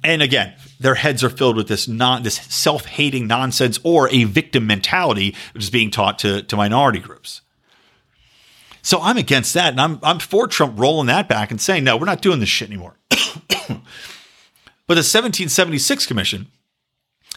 And 0.04 0.22
again, 0.22 0.54
their 0.78 0.94
heads 0.96 1.24
are 1.24 1.30
filled 1.30 1.56
with 1.56 1.68
this 1.68 1.88
non 1.88 2.22
this 2.22 2.36
self-hating 2.36 3.26
nonsense 3.26 3.78
or 3.82 4.08
a 4.10 4.24
victim 4.24 4.66
mentality, 4.66 5.34
which 5.54 5.64
is 5.64 5.70
being 5.70 5.90
taught 5.90 6.18
to, 6.20 6.42
to 6.42 6.56
minority 6.56 6.98
groups. 6.98 7.42
So 8.82 9.00
I'm 9.00 9.16
against 9.16 9.54
that, 9.54 9.70
and 9.72 9.80
I'm 9.80 9.98
I'm 10.02 10.18
for 10.18 10.46
Trump 10.46 10.78
rolling 10.78 11.08
that 11.08 11.28
back 11.28 11.50
and 11.50 11.60
saying, 11.60 11.84
no, 11.84 11.96
we're 11.96 12.06
not 12.06 12.22
doing 12.22 12.40
this 12.40 12.48
shit 12.48 12.68
anymore. 12.68 12.96
but 13.10 13.78
the 14.86 15.02
1776 15.02 16.06
Commission 16.06 16.46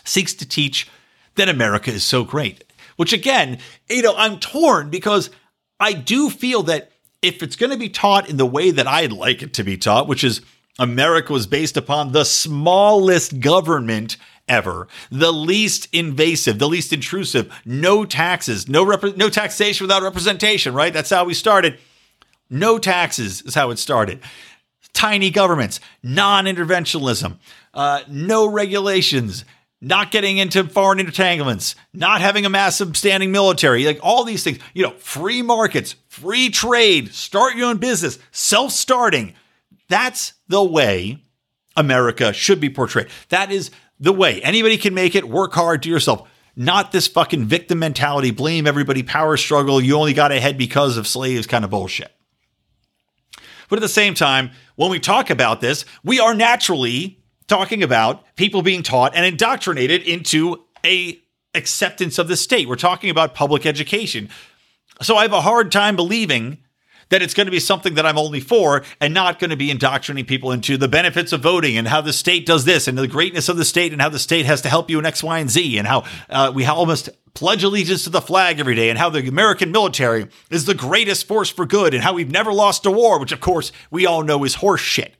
seeks 0.05 0.33
to 0.35 0.47
teach 0.47 0.87
that 1.35 1.49
America 1.49 1.91
is 1.91 2.03
so 2.03 2.23
great. 2.23 2.63
Which 2.97 3.13
again, 3.13 3.59
you 3.89 4.01
know, 4.01 4.15
I'm 4.15 4.39
torn 4.39 4.89
because 4.89 5.29
I 5.79 5.93
do 5.93 6.29
feel 6.29 6.63
that 6.63 6.91
if 7.21 7.41
it's 7.41 7.55
going 7.55 7.71
to 7.71 7.77
be 7.77 7.89
taught 7.89 8.29
in 8.29 8.37
the 8.37 8.45
way 8.45 8.71
that 8.71 8.87
I'd 8.87 9.11
like 9.11 9.41
it 9.41 9.53
to 9.53 9.63
be 9.63 9.77
taught, 9.77 10.07
which 10.07 10.23
is 10.23 10.41
America 10.77 11.33
was 11.33 11.47
based 11.47 11.77
upon 11.77 12.11
the 12.11 12.23
smallest 12.23 13.39
government 13.39 14.17
ever, 14.47 14.87
the 15.11 15.31
least 15.31 15.87
invasive, 15.93 16.59
the 16.59 16.67
least 16.67 16.91
intrusive, 16.91 17.53
no 17.65 18.03
taxes, 18.05 18.67
no 18.67 18.83
rep- 18.85 19.15
no 19.15 19.29
taxation 19.29 19.85
without 19.85 20.01
representation, 20.03 20.73
right? 20.73 20.93
That's 20.93 21.09
how 21.09 21.25
we 21.25 21.33
started. 21.33 21.79
No 22.49 22.79
taxes 22.79 23.41
is 23.43 23.55
how 23.55 23.69
it 23.69 23.77
started. 23.77 24.21
Tiny 24.93 25.29
governments, 25.29 25.79
non-interventionism, 26.01 27.37
uh, 27.73 28.01
no 28.09 28.47
regulations, 28.47 29.45
not 29.81 30.11
getting 30.11 30.37
into 30.37 30.63
foreign 30.65 30.99
entanglements, 30.99 31.75
not 31.93 32.21
having 32.21 32.45
a 32.45 32.49
massive 32.49 32.97
standing 32.97 33.31
military, 33.31 33.85
like 33.85 33.99
all 34.01 34.23
these 34.23 34.43
things, 34.43 34.59
you 34.73 34.83
know, 34.83 34.91
free 34.91 35.41
markets, 35.41 35.95
free 36.07 36.49
trade, 36.49 37.13
start 37.13 37.55
your 37.55 37.69
own 37.69 37.77
business, 37.77 38.17
self-starting, 38.31 39.35
that's 39.89 40.33
the 40.47 40.63
way 40.63 41.23
America 41.75 42.31
should 42.33 42.59
be 42.59 42.69
portrayed. 42.69 43.07
That 43.29 43.51
is 43.51 43.71
the 43.99 44.13
way. 44.13 44.41
Anybody 44.41 44.77
can 44.77 44.93
make 44.93 45.15
it. 45.15 45.27
Work 45.27 45.53
hard, 45.53 45.81
do 45.81 45.89
yourself. 45.89 46.27
Not 46.55 46.91
this 46.91 47.07
fucking 47.07 47.45
victim 47.45 47.79
mentality, 47.79 48.31
blame 48.31 48.67
everybody, 48.67 49.03
power 49.03 49.37
struggle, 49.37 49.79
you 49.79 49.95
only 49.95 50.13
got 50.13 50.31
ahead 50.31 50.57
because 50.57 50.97
of 50.97 51.07
slaves 51.07 51.47
kind 51.47 51.63
of 51.63 51.71
bullshit. 51.71 52.11
But 53.69 53.77
at 53.77 53.81
the 53.81 53.87
same 53.87 54.13
time, 54.13 54.51
when 54.75 54.89
we 54.89 54.99
talk 54.99 55.29
about 55.29 55.61
this, 55.61 55.85
we 56.03 56.19
are 56.19 56.33
naturally 56.33 57.19
talking 57.47 57.83
about 57.83 58.23
people 58.35 58.61
being 58.61 58.83
taught 58.83 59.15
and 59.15 59.25
indoctrinated 59.25 60.01
into 60.03 60.65
a 60.85 61.19
acceptance 61.53 62.17
of 62.17 62.27
the 62.27 62.37
state. 62.37 62.67
We're 62.67 62.75
talking 62.75 63.09
about 63.09 63.35
public 63.35 63.65
education. 63.65 64.29
So 65.01 65.15
I 65.17 65.23
have 65.23 65.33
a 65.33 65.41
hard 65.41 65.71
time 65.71 65.95
believing 65.95 66.59
that 67.09 67.21
it's 67.21 67.33
going 67.33 67.47
to 67.47 67.51
be 67.51 67.59
something 67.59 67.95
that 67.95 68.05
I'm 68.05 68.17
only 68.17 68.39
for 68.39 68.83
and 69.01 69.13
not 69.13 69.39
going 69.39 69.49
to 69.49 69.57
be 69.57 69.71
indoctrinating 69.71 70.27
people 70.27 70.51
into 70.51 70.77
the 70.77 70.87
benefits 70.87 71.33
of 71.33 71.41
voting 71.41 71.77
and 71.77 71.87
how 71.87 72.01
the 72.01 72.13
state 72.13 72.45
does 72.45 72.65
this 72.65 72.87
and 72.87 72.97
the 72.97 73.07
greatness 73.07 73.49
of 73.49 73.57
the 73.57 73.65
state 73.65 73.91
and 73.91 74.01
how 74.01 74.09
the 74.09 74.19
state 74.19 74.45
has 74.45 74.61
to 74.61 74.69
help 74.69 74.89
you 74.89 74.99
in 74.99 75.05
X, 75.05 75.23
Y, 75.23 75.39
and 75.39 75.49
Z 75.49 75.77
and 75.77 75.87
how 75.87 76.03
uh, 76.29 76.51
we 76.53 76.65
almost 76.65 77.09
pledge 77.33 77.63
allegiance 77.63 78.03
to 78.03 78.09
the 78.09 78.21
flag 78.21 78.59
every 78.59 78.75
day 78.75 78.89
and 78.89 78.97
how 78.97 79.09
the 79.09 79.27
American 79.27 79.71
military 79.71 80.27
is 80.49 80.65
the 80.65 80.73
greatest 80.73 81.27
force 81.27 81.49
for 81.49 81.65
good 81.65 81.93
and 81.93 82.03
how 82.03 82.13
we've 82.13 82.31
never 82.31 82.53
lost 82.53 82.85
a 82.85 82.91
war, 82.91 83.19
which 83.19 83.31
of 83.31 83.39
course 83.39 83.71
we 83.91 84.05
all 84.05 84.23
know 84.23 84.43
is 84.43 84.57
horseshit. 84.57 85.11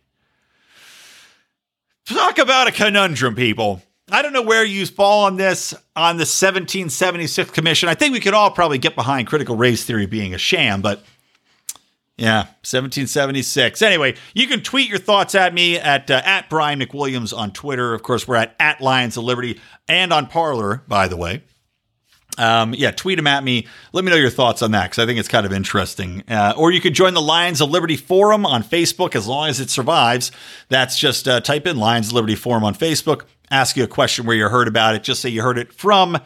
Talk 2.06 2.40
about 2.40 2.68
a 2.68 2.72
conundrum, 2.72 3.36
people. 3.36 3.84
I 4.12 4.24
don't 4.24 4.34
know 4.34 4.42
where 4.42 4.66
you 4.66 4.86
fall 4.88 5.26
on 5.26 5.38
this 5.38 5.74
on 5.96 6.18
the 6.18 6.22
1776 6.22 7.52
commission. 7.52 7.90
I 7.90 7.94
think 7.94 8.14
we 8.14 8.20
could 8.20 8.34
all 8.34 8.50
probably 8.50 8.80
get 8.80 8.96
behind 8.96 9.28
critical 9.28 9.56
race 9.56 9.84
theory 9.84 10.08
being 10.08 10.34
a 10.34 10.40
sham, 10.40 10.82
but 10.82 11.04
yeah, 12.20 12.40
1776. 12.68 13.82
Anyway, 13.82 14.16
you 14.34 14.48
can 14.48 14.62
tweet 14.62 14.90
your 14.90 15.00
thoughts 15.00 15.36
at 15.36 15.54
me 15.54 15.78
at 15.78 16.12
uh, 16.12 16.22
at 16.26 16.50
Brian 16.50 16.80
McWilliams 16.80 17.36
on 17.36 17.52
Twitter. 17.52 17.94
Of 17.94 18.04
course, 18.04 18.28
we're 18.28 18.36
at 18.36 18.56
at 18.60 18.82
Lions 18.82 19.16
of 19.16 19.24
Liberty 19.24 19.60
and 19.88 20.12
on 20.12 20.28
Parler, 20.28 20.84
by 20.88 21.08
the 21.08 21.16
way. 21.16 21.44
Um, 22.38 22.74
yeah, 22.74 22.92
tweet 22.92 23.18
them 23.18 23.28
at 23.28 23.44
me. 23.44 23.68
Let 23.94 24.04
me 24.04 24.12
know 24.12 24.18
your 24.18 24.30
thoughts 24.30 24.62
on 24.62 24.72
that 24.72 24.90
because 24.90 25.02
I 25.02 25.06
think 25.06 25.20
it's 25.20 25.28
kind 25.30 25.46
of 25.46 25.54
interesting. 25.54 26.24
Uh, 26.28 26.54
or 26.58 26.72
you 26.72 26.82
could 26.82 26.94
join 26.94 27.14
the 27.14 27.22
Lions 27.22 27.62
of 27.62 27.70
Liberty 27.70 27.98
Forum 27.98 28.46
on 28.46 28.64
Facebook 28.64 29.16
as 29.16 29.26
long 29.26 29.50
as 29.50 29.60
it 29.60 29.70
survives. 29.70 30.32
That's 30.68 30.98
just 30.98 31.28
uh, 31.28 31.40
type 31.40 31.68
in 31.68 31.78
Lions 31.78 32.08
of 32.08 32.14
Liberty 32.14 32.36
Forum 32.36 32.64
on 32.64 32.76
Facebook. 32.76 33.24
Ask 33.50 33.78
you 33.78 33.84
a 33.84 33.88
question 33.88 34.26
where 34.26 34.36
you 34.36 34.48
heard 34.48 34.68
about 34.68 34.96
it. 34.96 35.04
Just 35.04 35.22
say 35.22 35.30
you 35.30 35.42
heard 35.42 35.58
it 35.58 35.74
from 35.74 36.18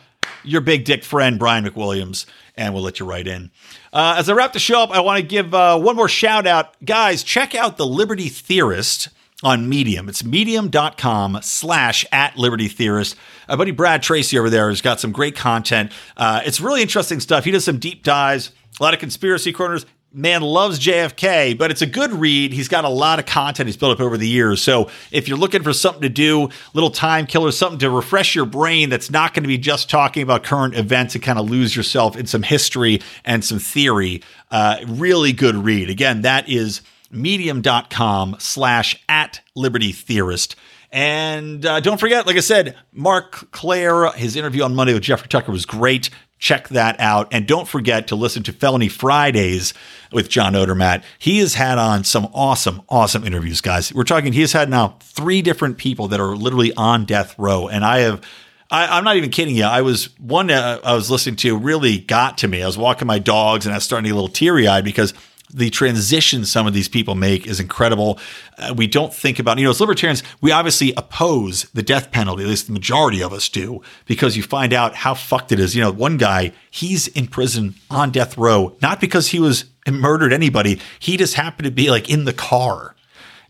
your 0.44 0.62
big 0.62 0.86
dick 0.86 1.04
friend, 1.04 1.39
Brian 1.39 1.66
McWilliams, 1.66 2.26
and 2.56 2.74
we'll 2.74 2.84
let 2.84 2.99
you 2.99 3.06
right 3.06 3.26
in. 3.26 3.51
Uh, 3.91 4.16
as 4.18 4.30
I 4.30 4.34
wrap 4.34 4.54
the 4.54 4.60
show 4.60 4.82
up, 4.82 4.91
I 4.91 5.01
want 5.01 5.20
to 5.20 5.26
give 5.26 5.54
uh, 5.54 5.80
one 5.80 5.95
more 5.95 6.10
shout 6.10 6.45
out. 6.47 6.76
Guys, 6.84 7.24
check 7.24 7.56
out 7.56 7.78
The 7.78 7.86
Liberty 7.86 8.30
Theorist 8.30 9.10
on 9.43 9.68
Medium. 9.68 10.08
It's 10.08 10.24
medium.com 10.24 11.39
slash 11.41 12.06
at 12.12 12.38
Liberty 12.38 12.68
Theorist. 12.68 13.16
My 13.49 13.56
buddy 13.56 13.72
Brad 13.72 14.01
Tracy 14.01 14.39
over 14.39 14.49
there 14.49 14.70
has 14.70 14.82
got 14.82 14.99
some 14.99 15.12
great 15.12 15.36
content. 15.36 15.91
Uh, 16.16 16.41
it's 16.45 16.62
really 16.62 16.82
interesting 16.82 17.20
stuff. 17.20 17.43
He 17.43 17.51
does 17.51 17.66
some 17.66 17.78
deep 17.78 18.04
dives, 18.04 18.51
a 18.80 18.84
lot 18.84 18.93
of 18.93 18.99
conspiracy 18.99 19.51
corners 19.51 19.86
man 20.14 20.43
loves 20.43 20.80
JFK, 20.80 21.57
but 21.57 21.72
it's 21.72 21.82
a 21.82 21.88
good 21.88 22.11
read. 22.14 22.53
He's 22.53 22.68
got 22.68 22.86
a 22.86 22.89
lot 22.89 23.18
of 23.18 23.26
content 23.26 23.68
he's 23.68 23.78
built 23.78 23.93
up 23.93 23.99
over 23.99 24.16
the 24.16 24.28
years. 24.28 24.61
So 24.61 24.89
if 25.11 25.28
you're 25.28 25.38
looking 25.38 25.64
for 25.64 25.74
something 25.74 26.03
to 26.03 26.09
do, 26.09 26.49
little 26.74 26.91
time 26.91 27.26
killer, 27.26 27.51
something 27.51 27.80
to 27.80 27.89
refresh 27.89 28.36
your 28.36 28.45
brain 28.45 28.89
that's 28.89 29.09
not 29.09 29.34
going 29.34 29.43
to 29.43 29.47
be 29.47 29.57
just 29.57 29.89
talking 29.89 30.22
about 30.22 30.43
current 30.43 30.76
events 30.76 31.16
and 31.16 31.24
kind 31.24 31.39
of 31.39 31.49
lose 31.49 31.76
yourself 31.76 32.16
in 32.16 32.28
some 32.28 32.43
history 32.43 33.01
and 33.26 33.43
some 33.43 33.59
theory, 33.59 34.22
uh, 34.51 34.78
really 34.88 35.34
good 35.34 35.55
read. 35.55 35.89
Again, 35.89 36.22
that 36.22 36.47
is 36.47 36.82
medium.com 37.11 38.36
slash 38.39 39.01
at 39.09 39.41
liberty 39.55 39.91
theorist. 39.91 40.55
And 40.91 41.66
uh, 41.66 41.80
don't 41.80 41.99
forget, 41.99 42.28
like 42.28 42.38
I 42.38 42.41
said, 42.41 42.76
Marc 42.91 43.49
Clair, 43.51 44.11
his 44.11 44.36
interview 44.36 44.61
on 44.61 44.76
Monday 44.76 44.93
with 44.93 45.01
Jeffrey 45.01 45.28
Tucker 45.28 45.51
was 45.51 45.66
great. 45.66 46.11
Check 46.44 46.68
that 46.68 47.00
out. 47.00 47.30
And 47.32 47.48
don't 47.48 47.70
forget 47.70 48.08
to 48.08 48.18
listen 48.18 48.44
to 48.44 48.52
Felony 48.52 48.89
Fridays 48.89 49.74
with 50.12 50.28
John 50.28 50.56
Odermatt. 50.56 51.02
He 51.18 51.38
has 51.38 51.54
had 51.54 51.78
on 51.78 52.04
some 52.04 52.28
awesome, 52.34 52.82
awesome 52.89 53.24
interviews, 53.24 53.62
guys. 53.62 53.94
We're 53.94 54.04
talking, 54.04 54.34
he 54.34 54.41
has 54.41 54.52
had 54.52 54.70
now 54.70 54.98
three 55.00 55.41
different 55.41 55.78
people 55.78 56.10
that 56.10 56.20
are 56.20 56.36
literally 56.36 56.74
on 56.74 57.06
death 57.06 57.34
row. 57.38 57.70
And 57.70 57.86
I 57.86 58.00
have, 58.00 58.22
I, 58.70 58.98
am 58.98 59.06
not 59.06 59.16
even 59.16 59.30
kidding 59.30 59.56
you. 59.56 59.64
I 59.64 59.84
was 59.84 60.10
one 60.20 60.52
uh, 60.52 60.82
I 60.84 60.94
was 60.96 61.10
listening 61.10 61.38
to 61.38 61.58
really 61.58 62.00
got 62.00 62.39
to 62.39 62.50
me. 62.50 62.62
I 62.62 62.66
was 62.66 62.78
walking 62.78 63.08
my 63.08 63.20
dogs 63.20 63.66
and 63.66 63.72
I 63.72 63.78
was 63.78 63.86
starting 63.86 64.04
to 64.04 64.10
get 64.10 64.14
a 64.14 64.20
little 64.20 64.28
teary 64.28 64.68
eyed 64.68 64.84
because 64.84 65.14
the 65.54 65.70
transition 65.70 66.45
some 66.45 66.66
of 66.66 66.74
these 66.74 66.88
people 66.88 67.16
make 67.16 67.45
is 67.45 67.60
incredible. 67.60 68.20
Uh, 68.58 68.74
we 68.76 68.88
don't 68.88 69.14
think 69.14 69.39
about, 69.39 69.58
you 69.58 69.64
know, 69.64 69.70
as 69.70 69.80
libertarians, 69.80 70.24
we 70.41 70.51
obviously 70.51 70.93
oppose 70.97 71.70
the 71.74 71.84
death 71.84 72.12
penalty, 72.12 72.43
at 72.43 72.49
least 72.49 72.68
the 72.68 72.74
majority 72.74 73.22
of 73.22 73.32
us 73.32 73.47
do, 73.49 73.82
because 74.06 74.36
you 74.36 74.43
find 74.43 74.74
out 74.74 74.95
how 74.95 75.14
fucked 75.14 75.51
it 75.51 75.60
is. 75.60 75.76
You 75.76 75.84
know, 75.84 75.91
one 75.91 76.18
guy, 76.18 76.54
he's 76.72 77.08
in 77.10 77.28
prison 77.28 77.76
on 77.89 78.12
death 78.12 78.38
row, 78.38 78.76
not 78.82 78.99
because 78.99 79.28
he 79.28 79.39
was 79.39 79.66
murdered 79.88 80.34
anybody, 80.34 80.80
he 80.99 81.18
just 81.18 81.36
happened 81.36 81.66
to 81.66 81.72
be 81.72 81.89
like 81.89 82.10
in 82.10 82.26
the 82.26 82.34
car. 82.34 82.95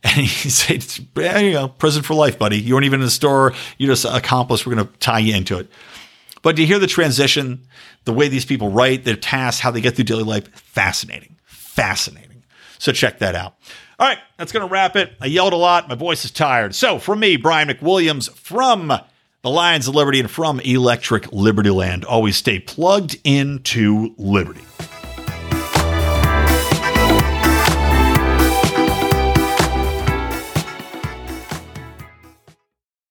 And 0.06 0.18
he 0.18 0.50
said, 0.50 0.86
you 1.16 1.54
know, 1.54 1.70
prison 1.70 2.04
for 2.04 2.14
life, 2.14 2.38
buddy. 2.38 2.60
You 2.60 2.74
weren't 2.74 2.86
even 2.86 3.00
in 3.00 3.06
the 3.06 3.10
store. 3.10 3.54
You're 3.78 3.94
just 3.96 4.04
accomplice. 4.04 4.66
We're 4.66 4.76
going 4.76 4.86
to 4.86 4.94
tie 4.98 5.20
you 5.20 5.34
into 5.34 5.58
it. 5.58 5.70
But 6.42 6.58
to 6.58 6.66
hear 6.66 6.78
the 6.78 6.88
transition, 6.88 7.66
the 8.04 8.12
way 8.12 8.28
these 8.28 8.44
people 8.44 8.70
write, 8.70 9.06
their 9.06 9.16
tasks, 9.16 9.62
how 9.62 9.72
they 9.72 9.80
get 9.80 9.96
through 9.96 10.04
daily 10.04 10.24
life, 10.24 10.54
fascinating 10.56 11.33
fascinating. 11.74 12.44
So 12.78 12.92
check 12.92 13.20
that 13.20 13.36
out. 13.36 13.56
All 14.00 14.08
right, 14.08 14.20
that's 14.38 14.52
going 14.52 14.68
to 14.68 14.72
wrap 14.72 14.96
it. 14.96 15.14
I 15.22 15.28
yelled 15.28 15.54
a 15.54 15.58
lot. 15.58 15.88
My 15.88 15.96
voice 15.96 16.26
is 16.26 16.32
tired. 16.32 16.76
So, 16.76 17.00
from 17.00 17.20
me, 17.20 17.38
Brian 17.38 17.70
McWilliams, 17.70 18.30
from 18.32 18.88
the 18.88 19.50
Lions 19.50 19.88
of 19.88 19.96
Liberty 19.96 20.20
and 20.20 20.30
from 20.30 20.60
Electric 20.60 21.32
Liberty 21.32 21.70
Land, 21.70 22.04
always 22.04 22.36
stay 22.36 22.60
plugged 22.60 23.18
into 23.24 24.14
Liberty. 24.18 24.66